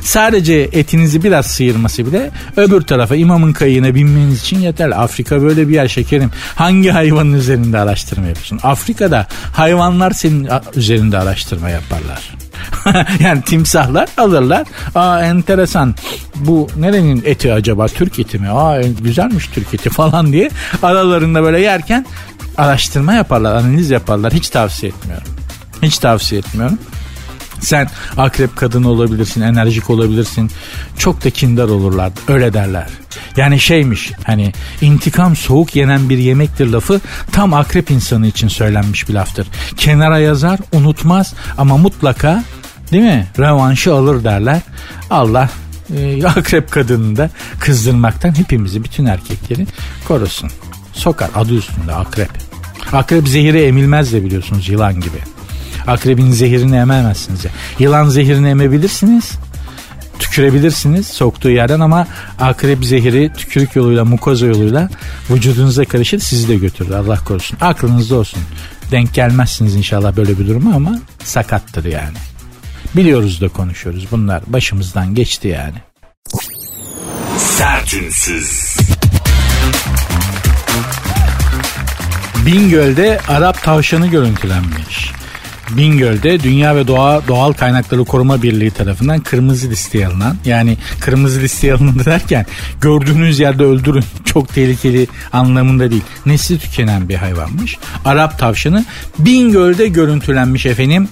Sadece 0.00 0.54
etinizi 0.72 1.24
biraz 1.24 1.46
sıyırması 1.46 2.06
bile 2.06 2.30
öbür 2.56 2.80
tarafa 2.80 3.16
imamın 3.16 3.52
kayığına 3.52 3.94
binmeniz 3.94 4.40
için 4.40 4.58
yeterli. 4.58 4.94
Afrika 4.94 5.42
böyle 5.42 5.68
bir 5.68 5.74
yer 5.74 5.88
şekerim. 5.88 6.30
Hangi 6.54 6.90
hayvanın 6.90 7.32
üzerinde 7.32 7.78
araştırma 7.78 8.26
yapıyorsun? 8.26 8.60
Afrika'da 8.62 9.26
hayvanlar 9.52 10.10
senin 10.10 10.48
üzerinde 10.76 11.18
araştırma 11.18 11.70
yaparlar. 11.70 12.36
yani 13.20 13.42
timsahlar 13.42 14.08
alırlar. 14.16 14.66
Aa 14.94 15.22
enteresan. 15.22 15.94
Bu 16.34 16.68
nerenin 16.76 17.22
eti 17.24 17.52
acaba? 17.52 17.86
Türk 17.88 18.18
eti 18.18 18.38
mi? 18.38 18.48
Aa 18.48 18.82
güzelmiş 18.82 19.46
Türk 19.46 19.74
eti 19.74 19.90
falan 19.90 20.32
diye 20.32 20.50
aralarında 20.82 21.42
böyle 21.42 21.60
yerken 21.60 22.06
araştırma 22.58 23.12
yaparlar, 23.12 23.54
analiz 23.54 23.90
yaparlar. 23.90 24.32
Hiç 24.32 24.48
tavsiye 24.48 24.92
etmiyorum. 24.92 25.28
Hiç 25.82 25.98
tavsiye 25.98 26.38
etmiyorum. 26.38 26.78
Sen 27.60 27.88
akrep 28.16 28.56
kadın 28.56 28.84
olabilirsin, 28.84 29.40
enerjik 29.40 29.90
olabilirsin. 29.90 30.50
Çok 30.98 31.24
da 31.24 31.30
kindar 31.30 31.64
olurlar. 31.64 32.12
Öyle 32.28 32.52
derler. 32.52 32.86
Yani 33.36 33.60
şeymiş 33.60 34.12
hani 34.24 34.52
intikam 34.80 35.36
soğuk 35.36 35.76
yenen 35.76 36.08
bir 36.08 36.18
yemektir 36.18 36.66
lafı 36.66 37.00
tam 37.32 37.54
akrep 37.54 37.90
insanı 37.90 38.26
için 38.26 38.48
söylenmiş 38.48 39.08
bir 39.08 39.14
laftır. 39.14 39.46
Kenara 39.76 40.18
yazar, 40.18 40.58
unutmaz 40.72 41.34
ama 41.58 41.76
mutlaka 41.76 42.44
değil 42.92 43.02
mi? 43.02 43.26
Revanşı 43.38 43.94
alır 43.94 44.24
derler. 44.24 44.60
Allah 45.10 45.50
e, 45.96 46.26
akrep 46.36 46.70
kadını 46.70 47.16
da 47.16 47.30
kızdırmaktan 47.60 48.38
hepimizi 48.38 48.84
bütün 48.84 49.06
erkekleri 49.06 49.66
korusun. 50.08 50.50
Sokar 50.92 51.30
adı 51.34 51.54
üstünde 51.54 51.94
akrep. 51.94 52.30
Akrep 52.92 53.28
zehiri 53.28 53.62
emilmez 53.62 54.12
de 54.12 54.24
biliyorsunuz 54.24 54.68
yılan 54.68 54.94
gibi. 54.94 55.18
Akrebin 55.86 56.30
zehirini 56.30 56.76
ememezsiniz. 56.76 57.44
Ya. 57.44 57.50
Yılan 57.78 58.08
zehirini 58.08 58.48
emebilirsiniz. 58.48 59.32
Tükürebilirsiniz 60.18 61.06
soktuğu 61.06 61.50
yerden 61.50 61.80
ama 61.80 62.06
akrep 62.40 62.84
zehiri 62.84 63.32
tükürük 63.36 63.76
yoluyla 63.76 64.04
mukoza 64.04 64.46
yoluyla 64.46 64.88
vücudunuza 65.30 65.84
karışır 65.84 66.18
sizi 66.18 66.48
de 66.48 66.56
götürür 66.56 66.90
Allah 66.90 67.18
korusun. 67.24 67.58
Aklınızda 67.60 68.16
olsun. 68.16 68.40
Denk 68.90 69.14
gelmezsiniz 69.14 69.74
inşallah 69.74 70.16
böyle 70.16 70.38
bir 70.38 70.46
duruma 70.46 70.74
ama 70.74 70.98
sakattır 71.24 71.84
yani. 71.84 72.16
Biliyoruz 72.96 73.40
da 73.40 73.48
konuşuyoruz. 73.48 74.06
Bunlar 74.10 74.42
başımızdan 74.46 75.14
geçti 75.14 75.48
yani. 75.48 75.74
Sertünsüz. 77.38 78.76
Bingöl'de 82.46 83.20
Arap 83.28 83.62
tavşanı 83.62 84.06
görüntülenmiş. 84.06 85.12
Bingöl'de 85.70 86.40
Dünya 86.40 86.76
ve 86.76 86.86
Doğa 86.86 87.28
Doğal 87.28 87.52
Kaynakları 87.52 88.04
Koruma 88.04 88.42
Birliği 88.42 88.70
tarafından 88.70 89.20
kırmızı 89.20 89.70
listeye 89.70 90.06
alınan 90.06 90.36
yani 90.44 90.76
kırmızı 91.00 91.40
listeye 91.40 91.74
alınan 91.74 92.04
derken 92.04 92.46
gördüğünüz 92.80 93.40
yerde 93.40 93.64
öldürün 93.64 94.04
çok 94.36 94.54
tehlikeli 94.54 95.06
anlamında 95.32 95.90
değil. 95.90 96.02
Nesli 96.26 96.58
tükenen 96.58 97.08
bir 97.08 97.14
hayvanmış. 97.14 97.78
Arap 98.04 98.38
tavşanı 98.38 98.84
Bingöl'de 99.18 99.88
görüntülenmiş 99.88 100.66
efendim. 100.66 101.08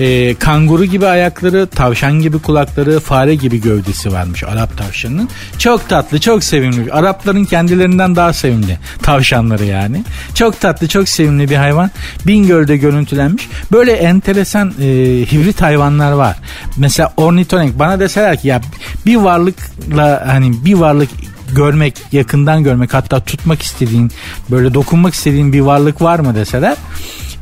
e, 0.00 0.34
kanguru 0.34 0.84
gibi 0.84 1.06
ayakları, 1.06 1.66
tavşan 1.66 2.12
gibi 2.12 2.38
kulakları, 2.38 3.00
fare 3.00 3.34
gibi 3.34 3.60
gövdesi 3.60 4.12
varmış 4.12 4.44
Arap 4.44 4.78
tavşanının. 4.78 5.28
Çok 5.58 5.88
tatlı, 5.88 6.20
çok 6.20 6.44
sevimli. 6.44 6.92
Arapların 6.92 7.44
kendilerinden 7.44 8.16
daha 8.16 8.32
sevimli 8.32 8.78
tavşanları 9.02 9.64
yani. 9.64 10.04
Çok 10.34 10.60
tatlı, 10.60 10.88
çok 10.88 11.08
sevimli 11.08 11.50
bir 11.50 11.56
hayvan. 11.56 11.90
Bingöl'de 12.26 12.76
görüntülenmiş. 12.76 13.48
Böyle 13.72 13.92
enteresan 13.92 14.74
e, 14.80 14.84
hibrit 15.32 15.62
hayvanlar 15.62 16.12
var. 16.12 16.36
Mesela 16.76 17.12
ornitorenk 17.16 17.78
bana 17.78 18.00
deseler 18.00 18.40
ki 18.40 18.48
ya 18.48 18.60
bir 19.06 19.16
varlıkla 19.16 20.24
hani 20.26 20.64
bir 20.64 20.74
varlık 20.74 21.10
görmek, 21.54 21.94
yakından 22.12 22.62
görmek 22.62 22.94
hatta 22.94 23.20
tutmak 23.20 23.62
istediğin, 23.62 24.10
böyle 24.50 24.74
dokunmak 24.74 25.14
istediğin 25.14 25.52
bir 25.52 25.60
varlık 25.60 26.02
var 26.02 26.18
mı 26.18 26.34
deseler 26.34 26.76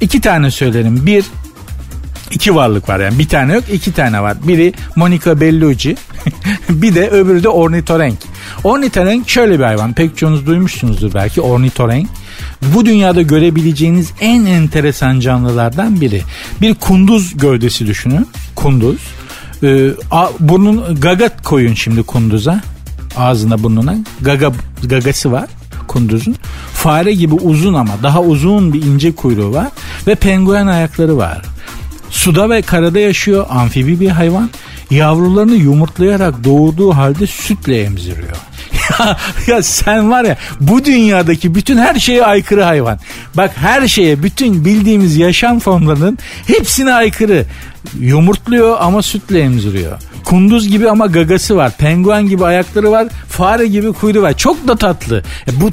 iki 0.00 0.20
tane 0.20 0.50
söylerim. 0.50 1.06
Bir 1.06 1.24
iki 2.30 2.54
varlık 2.54 2.88
var 2.88 3.00
yani 3.00 3.18
bir 3.18 3.28
tane 3.28 3.54
yok 3.54 3.64
iki 3.72 3.92
tane 3.92 4.22
var. 4.22 4.36
Biri 4.48 4.72
Monica 4.96 5.40
Bellucci 5.40 5.96
bir 6.68 6.94
de 6.94 7.08
öbürü 7.08 7.42
de 7.42 7.48
ornitorenk. 7.48 8.18
Ornitorenk 8.64 9.28
şöyle 9.28 9.58
bir 9.58 9.64
hayvan 9.64 9.92
pek 9.92 10.16
çoğunuz 10.16 10.46
duymuşsunuzdur 10.46 11.14
belki 11.14 11.40
ornitorenk. 11.40 12.08
Bu 12.62 12.86
dünyada 12.86 13.22
görebileceğiniz 13.22 14.10
en 14.20 14.44
enteresan 14.44 15.20
canlılardan 15.20 16.00
biri. 16.00 16.22
Bir 16.60 16.74
kunduz 16.74 17.36
gövdesi 17.36 17.86
düşünün. 17.86 18.28
Kunduz. 18.54 19.00
Ee, 19.62 19.90
a, 20.10 20.28
burnun 20.40 21.00
gaga 21.00 21.28
koyun 21.44 21.74
şimdi 21.74 22.02
kunduza. 22.02 22.60
Ağzına 23.16 23.62
burnuna. 23.62 23.94
Gaga, 24.20 24.52
gagası 24.84 25.32
var 25.32 25.46
kunduzun. 25.86 26.36
Fare 26.72 27.14
gibi 27.14 27.34
uzun 27.34 27.74
ama 27.74 27.92
daha 28.02 28.22
uzun 28.22 28.72
bir 28.72 28.82
ince 28.82 29.14
kuyruğu 29.14 29.52
var. 29.52 29.68
Ve 30.06 30.14
penguen 30.14 30.66
ayakları 30.66 31.16
var. 31.16 31.42
Suda 32.10 32.50
ve 32.50 32.62
karada 32.62 32.98
yaşıyor 32.98 33.46
amfibi 33.50 34.00
bir 34.00 34.08
hayvan. 34.08 34.50
Yavrularını 34.90 35.54
yumurtlayarak 35.54 36.44
doğurduğu 36.44 36.92
halde 36.92 37.26
sütle 37.26 37.82
emziriyor. 37.82 38.36
ya, 39.46 39.62
sen 39.62 40.10
var 40.10 40.24
ya 40.24 40.36
bu 40.60 40.84
dünyadaki 40.84 41.54
bütün 41.54 41.78
her 41.78 41.94
şeye 41.94 42.24
aykırı 42.24 42.62
hayvan. 42.62 42.98
Bak 43.36 43.50
her 43.54 43.88
şeye 43.88 44.22
bütün 44.22 44.64
bildiğimiz 44.64 45.16
yaşam 45.16 45.58
formlarının 45.58 46.18
hepsine 46.46 46.94
aykırı. 46.94 47.44
Yumurtluyor 48.00 48.76
ama 48.80 49.02
sütle 49.02 49.40
emziriyor. 49.40 49.98
Kunduz 50.24 50.68
gibi 50.68 50.90
ama 50.90 51.06
gagası 51.06 51.56
var. 51.56 51.72
Penguen 51.78 52.28
gibi 52.28 52.44
ayakları 52.44 52.90
var. 52.90 53.08
Fare 53.28 53.66
gibi 53.66 53.92
kuyruğu 53.92 54.22
var. 54.22 54.36
Çok 54.36 54.68
da 54.68 54.76
tatlı. 54.76 55.22
E, 55.48 55.60
bu 55.60 55.70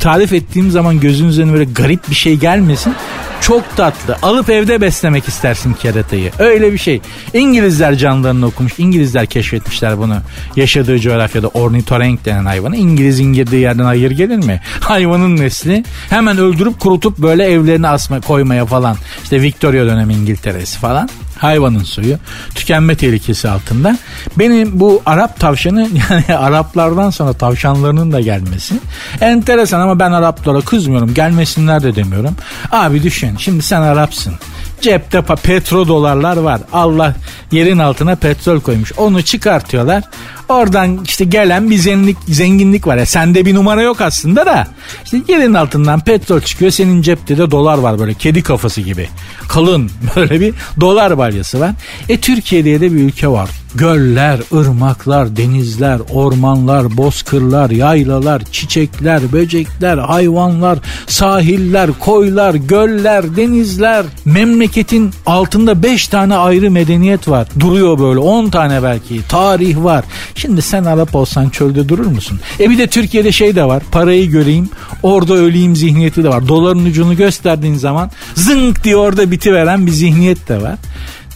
tarif 0.00 0.32
ettiğim 0.32 0.70
zaman 0.70 1.00
gözünüzün 1.00 1.52
böyle 1.52 1.64
garip 1.64 2.10
bir 2.10 2.14
şey 2.14 2.36
gelmesin. 2.36 2.94
Çok 3.40 3.76
tatlı. 3.76 4.16
Alıp 4.22 4.50
evde 4.50 4.80
beslemek 4.80 5.28
istersin 5.28 5.72
keratayı. 5.72 6.30
Öyle 6.38 6.72
bir 6.72 6.78
şey. 6.78 7.00
İngilizler 7.34 7.94
canlarını 7.94 8.46
okumuş. 8.46 8.72
İngilizler 8.78 9.26
keşfetmişler 9.26 9.98
bunu. 9.98 10.16
Yaşadığı 10.56 11.00
coğrafyada 11.00 11.48
ornitorenk 11.48 12.24
denen 12.24 12.44
hayvanı. 12.44 12.76
İngilizin 12.76 13.32
girdiği 13.32 13.60
yerden 13.60 13.84
hayır 13.84 14.10
gelir 14.10 14.36
mi? 14.36 14.60
Hayvanın 14.80 15.36
nesli 15.36 15.84
hemen 16.10 16.38
öldürüp 16.38 16.80
kurutup 16.80 17.18
böyle 17.18 17.44
evlerine 17.44 17.88
asma 17.88 18.20
koymaya 18.20 18.66
falan. 18.66 18.96
İşte 19.22 19.42
Victoria 19.42 19.86
dönemi 19.86 20.14
İngiltere'si 20.14 20.78
falan 20.78 21.08
hayvanın 21.38 21.82
suyu 21.82 22.18
tükenme 22.54 22.94
tehlikesi 22.94 23.48
altında. 23.48 23.98
Benim 24.38 24.80
bu 24.80 25.02
Arap 25.06 25.40
tavşanı 25.40 25.88
yani 26.10 26.38
Araplardan 26.38 27.10
sonra 27.10 27.32
tavşanlarının 27.32 28.12
da 28.12 28.20
gelmesi 28.20 28.74
enteresan 29.20 29.80
ama 29.80 29.98
ben 29.98 30.12
Araplara 30.12 30.60
kızmıyorum. 30.60 31.14
Gelmesinler 31.14 31.82
de 31.82 31.96
demiyorum. 31.96 32.36
Abi 32.72 33.02
düşün 33.02 33.36
şimdi 33.38 33.62
sen 33.62 33.80
Arapsın. 33.80 34.34
Cepte 34.80 35.22
petrodolarlar 35.22 36.36
var. 36.36 36.60
Allah 36.72 37.14
yerin 37.52 37.78
altına 37.78 38.16
petrol 38.16 38.60
koymuş. 38.60 38.92
Onu 38.96 39.22
çıkartıyorlar. 39.22 40.04
Oradan 40.48 41.00
işte 41.04 41.24
gelen 41.24 41.70
bir 41.70 41.76
zenginlik, 41.76 42.16
zenginlik 42.28 42.86
var. 42.86 42.96
Ya 42.96 43.06
sende 43.06 43.46
bir 43.46 43.54
numara 43.54 43.82
yok 43.82 44.00
aslında 44.00 44.46
da. 44.46 44.66
İşte 45.04 45.20
yerin 45.28 45.54
altından 45.54 46.00
petrol 46.00 46.40
çıkıyor. 46.40 46.70
Senin 46.70 47.02
cepte 47.02 47.38
de 47.38 47.50
dolar 47.50 47.78
var 47.78 47.98
böyle 47.98 48.14
kedi 48.14 48.42
kafası 48.42 48.80
gibi. 48.80 49.08
Kalın 49.48 49.90
böyle 50.16 50.40
bir 50.40 50.54
dolar 50.80 51.18
balyası 51.18 51.60
var. 51.60 51.70
E 52.08 52.20
Türkiye'de 52.20 52.80
de 52.80 52.92
bir 52.92 53.00
ülke 53.00 53.28
var. 53.28 53.50
Göller, 53.78 54.40
ırmaklar, 54.52 55.36
denizler, 55.36 56.00
ormanlar, 56.12 56.96
bozkırlar, 56.96 57.70
yaylalar, 57.70 58.42
çiçekler, 58.52 59.32
böcekler, 59.32 59.98
hayvanlar, 59.98 60.78
sahiller, 61.06 61.90
koylar, 62.00 62.54
göller, 62.54 63.36
denizler. 63.36 64.06
Memleketin 64.24 65.10
altında 65.26 65.82
5 65.82 66.08
tane 66.08 66.36
ayrı 66.36 66.70
medeniyet 66.70 67.28
var. 67.28 67.48
Duruyor 67.60 67.98
böyle 67.98 68.18
10 68.18 68.48
tane 68.48 68.82
belki. 68.82 69.20
Tarih 69.28 69.84
var. 69.84 70.04
Şimdi 70.34 70.62
sen 70.62 70.84
Arap 70.84 71.14
olsan 71.14 71.48
çölde 71.48 71.88
durur 71.88 72.06
musun? 72.06 72.40
E 72.60 72.70
bir 72.70 72.78
de 72.78 72.86
Türkiye'de 72.86 73.32
şey 73.32 73.56
de 73.56 73.64
var. 73.64 73.82
Parayı 73.92 74.30
göreyim, 74.30 74.68
orada 75.02 75.34
öleyim 75.34 75.76
zihniyeti 75.76 76.24
de 76.24 76.28
var. 76.28 76.48
Doların 76.48 76.84
ucunu 76.84 77.16
gösterdiğin 77.16 77.74
zaman 77.74 78.10
zınk 78.34 78.84
diye 78.84 78.96
orada 78.96 79.30
bitiveren 79.30 79.86
bir 79.86 79.92
zihniyet 79.92 80.48
de 80.48 80.62
var. 80.62 80.76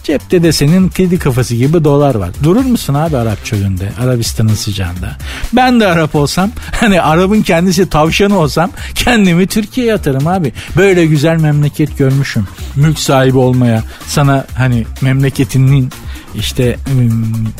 Cepte 0.03 0.43
de 0.43 0.51
senin 0.51 0.89
kedi 0.89 1.19
kafası 1.19 1.55
gibi 1.55 1.83
dolar 1.83 2.15
var. 2.15 2.29
Durur 2.43 2.65
musun 2.65 2.93
abi 2.93 3.17
Arap 3.17 3.45
çölünde, 3.45 3.89
Arabistan'ın 4.03 4.53
sıcağında? 4.53 5.17
Ben 5.53 5.79
de 5.79 5.87
Arap 5.87 6.15
olsam, 6.15 6.51
hani 6.79 7.01
Arap'ın 7.01 7.41
kendisi 7.41 7.89
tavşanı 7.89 8.37
olsam 8.37 8.71
kendimi 8.95 9.47
Türkiye'ye 9.47 9.93
atarım 9.93 10.27
abi. 10.27 10.53
Böyle 10.77 11.05
güzel 11.05 11.37
memleket 11.37 11.97
görmüşüm. 11.97 12.47
Mülk 12.75 12.99
sahibi 12.99 13.37
olmaya, 13.37 13.83
sana 14.07 14.45
hani 14.55 14.85
memleketinin 15.01 15.89
işte 16.35 16.77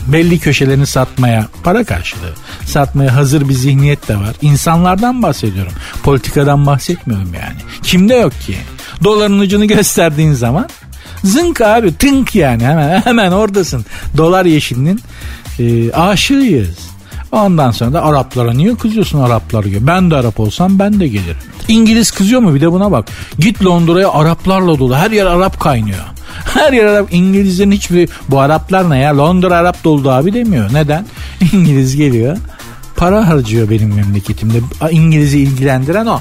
belli 0.08 0.40
köşelerini 0.40 0.86
satmaya 0.86 1.48
para 1.64 1.84
karşılığı 1.84 2.34
satmaya 2.66 3.16
hazır 3.16 3.50
bir 3.50 3.54
zihniyet 3.54 4.08
de 4.08 4.18
var. 4.18 4.36
İnsanlardan 4.42 5.24
bahsediyorum. 5.24 5.74
Politikadan 6.04 6.66
bahsetmiyorum 6.66 7.34
yani. 7.34 7.58
Kimde 7.84 8.16
yok 8.16 8.42
ki? 8.42 8.56
Doların 9.04 9.40
ucunu 9.40 9.68
gösterdiğin 9.68 10.34
zaman 10.34 10.68
Zınk 11.24 11.62
abi 11.62 11.98
tınk 11.98 12.36
yani 12.36 12.64
hemen 12.64 13.02
hemen 13.02 13.32
oradasın. 13.32 13.86
Dolar 14.18 14.46
yeşilinin 14.46 15.00
e, 15.60 15.92
aşığıyız. 15.92 16.92
Ondan 17.32 17.72
sonra 17.72 17.94
da 17.94 18.04
Araplara 18.04 18.54
niye 18.54 18.76
kızıyorsun 18.76 19.20
Araplar 19.20 19.64
gibi? 19.64 19.88
Ben 19.88 20.12
de 20.12 20.16
Arap 20.16 20.40
olsam 20.40 20.80
ben 20.80 21.00
de 21.00 21.08
gelirim. 21.08 21.38
İngiliz 21.68 22.12
kızıyor 22.12 22.42
mu 22.42 22.56
bir 22.56 22.62
de 22.62 22.72
buna 22.72 22.92
bak. 22.92 23.08
Git 23.40 23.66
Londra'ya 23.66 24.12
Araplarla 24.12 24.80
dolu. 24.80 24.96
Her 24.96 25.12
yer 25.12 25.26
Arap 25.26 25.60
kaynıyor. 25.60 26.00
Her 26.54 26.74
yer 26.74 26.86
Arap. 26.86 27.14
İngilizlerin 27.14 27.72
hiçbir 27.72 28.10
bu 28.30 28.40
Araplar 28.40 28.90
ne 28.90 28.98
ya? 28.98 29.18
Londra 29.18 29.56
Arap 29.56 29.84
doldu 29.84 30.12
abi 30.12 30.34
demiyor. 30.34 30.74
Neden? 30.74 31.06
İngiliz 31.54 31.96
geliyor. 31.96 32.38
Para 32.96 33.28
harcıyor 33.28 33.70
benim 33.70 33.96
memleketimde. 33.96 34.58
İngiliz'i 34.92 35.40
ilgilendiren 35.40 36.06
o. 36.06 36.20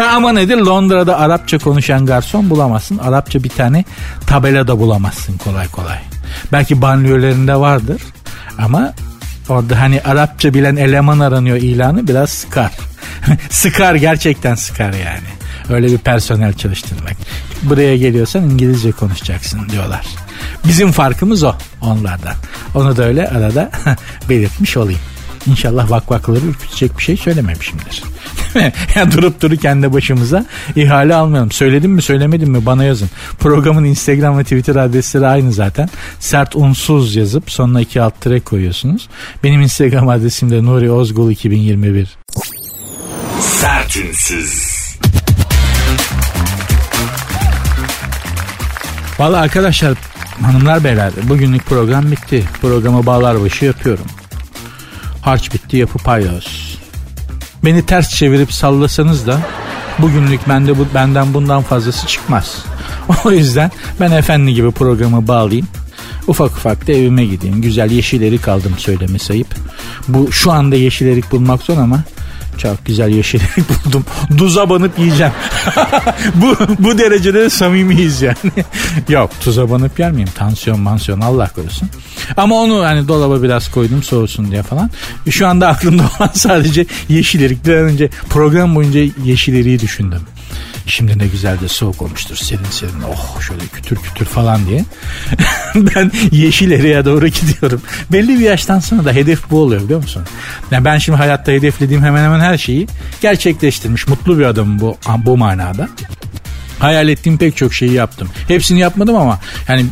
Ha 0.00 0.06
ama 0.16 0.32
nedir 0.32 0.56
Londra'da 0.56 1.18
Arapça 1.18 1.58
konuşan 1.58 2.06
garson 2.06 2.50
bulamazsın. 2.50 2.98
Arapça 2.98 3.42
bir 3.44 3.48
tane 3.48 3.84
tabela 4.26 4.68
da 4.68 4.78
bulamazsın 4.78 5.38
kolay 5.38 5.68
kolay. 5.68 5.98
Belki 6.52 6.82
banliyölerinde 6.82 7.56
vardır 7.56 8.02
ama 8.58 8.92
orada 9.48 9.80
hani 9.80 10.00
Arapça 10.02 10.54
bilen 10.54 10.76
eleman 10.76 11.20
aranıyor 11.20 11.56
ilanı 11.56 12.08
biraz 12.08 12.30
sıkar. 12.30 12.72
sıkar 13.50 13.94
gerçekten 13.94 14.54
sıkar 14.54 14.92
yani. 14.92 15.28
Öyle 15.70 15.86
bir 15.86 15.98
personel 15.98 16.52
çalıştırmak. 16.52 17.16
Buraya 17.62 17.96
geliyorsan 17.96 18.42
İngilizce 18.42 18.92
konuşacaksın 18.92 19.68
diyorlar. 19.68 20.06
Bizim 20.64 20.92
farkımız 20.92 21.42
o 21.42 21.54
onlardan. 21.80 22.34
Onu 22.74 22.96
da 22.96 23.04
öyle 23.04 23.28
arada 23.28 23.70
belirtmiş 24.28 24.76
olayım. 24.76 25.00
İnşallah 25.46 25.90
vakvakları 25.90 26.46
ürkütecek 26.46 26.98
bir 26.98 27.02
şey 27.02 27.16
söylememişimdir. 27.16 28.02
yani 28.94 29.12
durup 29.12 29.40
duru 29.40 29.56
kendi 29.56 29.92
başımıza 29.92 30.46
ihale 30.76 31.14
almayalım. 31.14 31.52
Söyledim 31.52 31.90
mi 31.90 32.02
söylemedim 32.02 32.50
mi 32.50 32.66
bana 32.66 32.84
yazın. 32.84 33.10
Programın 33.38 33.84
Instagram 33.84 34.38
ve 34.38 34.42
Twitter 34.42 34.76
adresleri 34.76 35.26
aynı 35.26 35.52
zaten. 35.52 35.88
Sert 36.18 36.56
unsuz 36.56 37.16
yazıp 37.16 37.50
sonuna 37.50 37.80
iki 37.80 38.02
alt 38.02 38.20
tere 38.20 38.40
koyuyorsunuz. 38.40 39.08
Benim 39.44 39.60
Instagram 39.60 40.08
adresim 40.08 40.50
de 40.50 40.64
Nuri 40.64 40.90
Ozgul 40.90 41.30
2021. 41.30 42.16
Sert 43.40 43.96
unsuz. 43.96 44.80
Valla 49.18 49.38
arkadaşlar 49.38 49.94
hanımlar 50.42 50.84
beyler 50.84 51.12
bugünlük 51.28 51.66
program 51.66 52.10
bitti. 52.10 52.44
Programı 52.60 53.06
bağlar 53.06 53.42
başı 53.42 53.64
yapıyorum. 53.64 54.06
Harç 55.22 55.54
bitti 55.54 55.76
yapı 55.76 55.98
paydos. 55.98 56.76
Beni 57.64 57.86
ters 57.86 58.10
çevirip 58.10 58.52
sallasanız 58.52 59.26
da 59.26 59.40
bugünlük 59.98 60.48
bende 60.48 60.78
bu, 60.78 60.86
benden 60.94 61.34
bundan 61.34 61.62
fazlası 61.62 62.06
çıkmaz. 62.06 62.64
O 63.24 63.30
yüzden 63.30 63.70
ben 64.00 64.10
efendi 64.10 64.54
gibi 64.54 64.70
programı 64.70 65.28
bağlayayım. 65.28 65.68
Ufak 66.26 66.50
ufak 66.50 66.86
da 66.86 66.92
evime 66.92 67.24
gideyim. 67.24 67.62
Güzel 67.62 67.90
yeşil 67.90 68.22
erik 68.22 68.48
aldım 68.48 68.74
söyleme 68.78 69.18
sayıp. 69.18 69.46
Bu 70.08 70.32
şu 70.32 70.52
anda 70.52 70.76
yeşil 70.76 71.06
erik 71.06 71.32
bulmak 71.32 71.62
zor 71.62 71.76
ama 71.76 72.02
Çok 72.62 72.86
güzel 72.86 73.08
yeşillik 73.08 73.56
buldum. 73.86 74.04
Duza 74.38 74.70
banıp 74.70 74.98
yiyeceğim. 74.98 75.32
bu, 76.34 76.56
bu 76.78 76.98
derecede 76.98 77.40
de 77.40 77.50
samimiyiz 77.50 78.22
yani. 78.22 78.36
Yok 79.08 79.30
tuza 79.40 79.70
banıp 79.70 79.98
yer 79.98 80.12
miyim? 80.12 80.28
Tansiyon 80.34 80.80
mansiyon 80.80 81.20
Allah 81.20 81.48
korusun. 81.48 81.88
Ama 82.36 82.54
onu 82.54 82.84
hani 82.84 83.08
dolaba 83.08 83.42
biraz 83.42 83.70
koydum 83.70 84.02
soğusun 84.02 84.50
diye 84.50 84.62
falan. 84.62 84.90
Şu 85.30 85.46
anda 85.46 85.68
aklımda 85.68 86.02
olan 86.02 86.30
sadece 86.34 86.86
yeşil 87.08 87.42
erik. 87.42 87.66
Bir 87.66 87.72
önce 87.72 88.08
program 88.28 88.74
boyunca 88.74 89.00
yeşil 89.24 89.80
düşündüm. 89.80 90.20
Şimdi 90.90 91.18
ne 91.18 91.26
güzel 91.26 91.60
de 91.60 91.68
soğuk 91.68 92.02
olmuştur 92.02 92.36
serin 92.36 92.64
serin 92.70 93.02
oh 93.12 93.40
şöyle 93.40 93.66
kütür 93.66 93.96
kütür 93.96 94.24
falan 94.24 94.66
diye. 94.66 94.84
ben 95.74 96.12
yeşil 96.32 96.70
eriğe 96.70 97.04
doğru 97.04 97.28
gidiyorum. 97.28 97.82
Belli 98.12 98.38
bir 98.38 98.44
yaştan 98.44 98.78
sonra 98.78 99.04
da 99.04 99.12
hedef 99.12 99.50
bu 99.50 99.60
oluyor 99.60 99.82
biliyor 99.84 100.02
musun? 100.02 100.22
Yani 100.70 100.84
ben 100.84 100.98
şimdi 100.98 101.18
hayatta 101.18 101.52
hedeflediğim 101.52 102.02
hemen 102.02 102.24
hemen 102.24 102.40
her 102.40 102.58
şeyi 102.58 102.86
gerçekleştirmiş 103.20 104.08
mutlu 104.08 104.38
bir 104.38 104.44
adamım 104.44 104.80
bu, 104.80 104.96
bu 105.18 105.36
manada. 105.36 105.88
Hayal 106.78 107.08
ettiğim 107.08 107.38
pek 107.38 107.56
çok 107.56 107.74
şeyi 107.74 107.92
yaptım. 107.92 108.28
Hepsini 108.48 108.80
yapmadım 108.80 109.16
ama 109.16 109.40
yani 109.68 109.86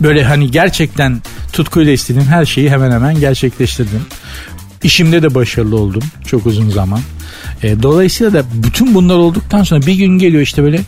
böyle 0.00 0.24
hani 0.24 0.50
gerçekten 0.50 1.22
tutkuyla 1.52 1.92
istediğim 1.92 2.28
her 2.28 2.44
şeyi 2.44 2.70
hemen 2.70 2.90
hemen 2.90 3.20
gerçekleştirdim. 3.20 4.06
İşimde 4.82 5.22
de 5.22 5.34
başarılı 5.34 5.76
oldum 5.76 6.02
çok 6.26 6.46
uzun 6.46 6.70
zaman. 6.70 7.00
E, 7.62 7.82
dolayısıyla 7.82 8.32
da 8.32 8.44
bütün 8.54 8.94
bunlar 8.94 9.16
olduktan 9.16 9.62
sonra 9.62 9.86
bir 9.86 9.94
gün 9.94 10.18
geliyor 10.18 10.42
işte 10.42 10.62
böyle 10.62 10.80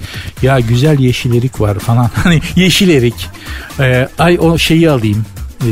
ya 0.43 0.61
güzel 0.61 0.99
yeşil 0.99 1.35
erik 1.35 1.61
var 1.61 1.79
falan. 1.79 2.11
Hani 2.15 2.41
yeşil 2.57 2.89
erik. 2.89 3.29
E, 3.81 4.09
ay 4.19 4.39
o 4.41 4.59
şeyi 4.59 4.91
alayım 4.91 5.25
e, 5.61 5.69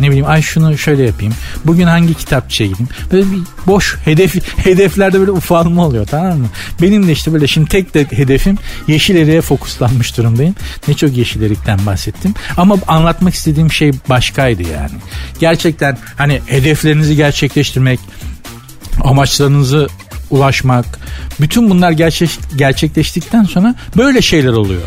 ne 0.00 0.08
bileyim 0.08 0.26
ay 0.26 0.42
şunu 0.42 0.78
şöyle 0.78 1.02
yapayım. 1.02 1.34
Bugün 1.64 1.86
hangi 1.86 2.14
kitapçıya 2.14 2.68
gideyim? 2.68 2.88
Böyle 3.12 3.30
bir 3.30 3.38
boş 3.66 3.96
hedef 4.04 4.58
hedeflerde 4.66 5.20
böyle 5.20 5.30
ufalma 5.30 5.86
oluyor 5.86 6.06
tamam 6.06 6.38
mı? 6.38 6.46
Benim 6.82 7.08
de 7.08 7.12
işte 7.12 7.32
böyle 7.32 7.46
şimdi 7.46 7.68
tek 7.68 7.94
de 7.94 8.06
hedefim 8.10 8.58
yeşil 8.88 9.16
eriğe 9.16 9.40
fokuslanmış 9.40 10.16
durumdayım. 10.16 10.54
Ne 10.88 10.94
çok 10.94 11.16
yeşil 11.16 11.42
erikten 11.42 11.86
bahsettim. 11.86 12.34
Ama 12.56 12.76
anlatmak 12.88 13.34
istediğim 13.34 13.72
şey 13.72 13.92
başkaydı 14.08 14.62
yani. 14.62 14.94
Gerçekten 15.40 15.98
hani 16.16 16.40
hedeflerinizi 16.46 17.16
gerçekleştirmek, 17.16 18.00
amaçlarınızı 19.04 19.88
ulaşmak, 20.30 20.86
bütün 21.40 21.70
bunlar 21.70 21.90
gerçek, 21.90 22.30
gerçekleştikten 22.56 23.44
sonra 23.44 23.74
böyle 23.96 24.22
şeyler 24.22 24.52
oluyor. 24.52 24.82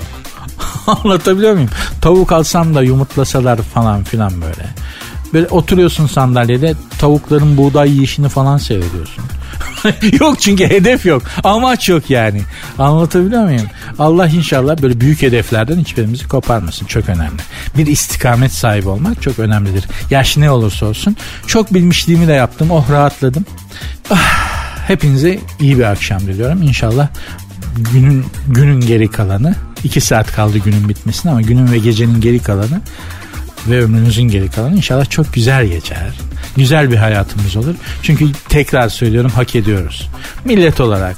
Anlatabiliyor 0.88 1.53
muyum? 1.53 1.70
Tavuk 2.01 2.32
alsam 2.32 2.76
da 2.76 2.84
yumurtlasalar 2.84 3.57
falan 3.62 4.03
filan 4.03 4.41
böyle. 4.41 4.70
Böyle 5.34 5.47
oturuyorsun 5.47 6.07
sandalyede 6.07 6.74
tavukların 6.99 7.57
buğday 7.57 7.91
yiyişini 7.91 8.30
falan 8.30 8.57
seyrediyorsun. 8.57 9.24
yok 10.20 10.41
çünkü 10.41 10.70
hedef 10.70 11.05
yok. 11.05 11.24
Amaç 11.43 11.89
yok 11.89 12.09
yani. 12.09 12.41
Anlatabiliyor 12.80 13.43
muyum? 13.43 13.68
Allah 13.99 14.28
inşallah 14.28 14.82
böyle 14.82 15.01
büyük 15.01 15.22
hedeflerden 15.22 15.80
hiçbirimizi 15.80 16.28
koparmasın. 16.28 16.86
Çok 16.86 17.09
önemli. 17.09 17.41
Bir 17.78 17.88
istikamet 17.88 18.51
sahibi 18.51 18.89
olmak 18.89 19.22
çok 19.22 19.39
önemlidir. 19.39 19.86
Yaş 20.09 20.38
ne 20.38 20.51
olursa 20.51 20.86
olsun. 20.86 21.16
Çok 21.47 21.74
bilmişliğimi 21.74 22.28
de 22.28 22.34
yaptım. 22.34 22.72
Oh 22.72 22.91
rahatladım. 22.91 23.45
Ah, 24.09 24.51
hepinize 24.88 25.39
iyi 25.59 25.78
bir 25.78 25.84
akşam 25.84 26.20
diliyorum. 26.20 26.62
İnşallah 26.62 27.07
günün 27.93 28.26
günün 28.47 28.82
geri 28.82 29.12
kalanı 29.12 29.55
2 29.84 30.02
saat 30.02 30.32
kaldı 30.32 30.58
günün 30.58 30.90
bitmesine 30.90 31.32
ama 31.32 31.42
günün 31.42 31.72
ve 31.72 31.78
gecenin 31.78 32.22
geri 32.22 32.40
kalanı 32.40 32.82
ve 33.68 33.84
ömrünüzün 33.84 34.24
geri 34.24 34.50
kalanı 34.50 34.76
inşallah 34.76 35.10
çok 35.10 35.34
güzel 35.34 35.68
geçer. 35.68 36.14
Güzel 36.58 36.92
bir 36.92 36.96
hayatımız 36.96 37.56
olur. 37.56 37.76
Çünkü 38.04 38.26
tekrar 38.50 38.90
söylüyorum 38.90 39.32
hak 39.36 39.56
ediyoruz. 39.56 40.10
Millet 40.46 40.80
olarak 40.80 41.18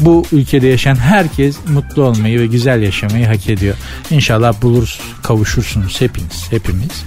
bu 0.00 0.24
ülkede 0.32 0.66
yaşayan 0.66 0.96
herkes 0.96 1.56
mutlu 1.68 2.02
olmayı 2.02 2.40
ve 2.40 2.46
güzel 2.46 2.82
yaşamayı 2.82 3.26
hak 3.26 3.48
ediyor. 3.48 3.74
İnşallah 4.10 4.62
bulur, 4.62 4.98
kavuşursunuz 5.22 6.00
hepiniz, 6.00 6.46
hepimiz. 6.50 7.04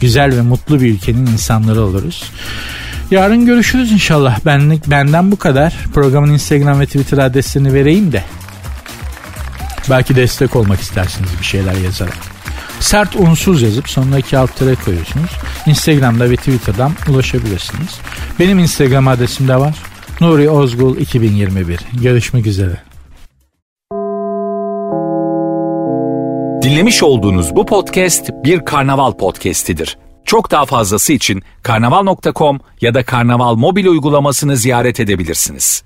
Güzel 0.00 0.36
ve 0.36 0.42
mutlu 0.42 0.80
bir 0.80 0.94
ülkenin 0.94 1.26
insanları 1.26 1.82
oluruz. 1.82 2.22
Yarın 3.10 3.46
görüşürüz 3.46 3.92
inşallah. 3.92 4.40
Benlik 4.46 4.90
benden 4.90 5.32
bu 5.32 5.36
kadar. 5.36 5.76
Programın 5.94 6.32
Instagram 6.32 6.80
ve 6.80 6.86
Twitter 6.86 7.18
adreslerini 7.18 7.74
vereyim 7.74 8.12
de. 8.12 8.24
Belki 9.90 10.16
destek 10.16 10.56
olmak 10.56 10.80
istersiniz 10.80 11.30
bir 11.40 11.44
şeyler 11.44 11.74
yazarak. 11.74 12.18
Sert 12.80 13.16
unsuz 13.16 13.62
yazıp 13.62 13.88
sonuna 13.88 14.18
iki 14.18 14.38
alt 14.38 14.56
tere 14.56 14.74
koyuyorsunuz. 14.74 15.30
Instagram'da 15.66 16.30
ve 16.30 16.36
Twitter'dan 16.36 16.92
ulaşabilirsiniz. 17.08 18.00
Benim 18.40 18.58
Instagram 18.58 19.08
adresim 19.08 19.48
de 19.48 19.56
var. 19.56 19.74
Nuri 20.20 20.50
Ozgul 20.50 20.96
2021. 20.96 21.80
Görüşmek 22.02 22.46
üzere. 22.46 22.76
Dinlemiş 26.62 27.02
olduğunuz 27.02 27.56
bu 27.56 27.66
podcast 27.66 28.30
bir 28.44 28.64
karnaval 28.64 29.12
podcastidir. 29.12 29.98
Çok 30.24 30.50
daha 30.50 30.66
fazlası 30.66 31.12
için 31.12 31.42
karnaval.com 31.62 32.60
ya 32.80 32.94
da 32.94 33.04
karnaval 33.04 33.54
mobil 33.54 33.86
uygulamasını 33.86 34.56
ziyaret 34.56 35.00
edebilirsiniz. 35.00 35.85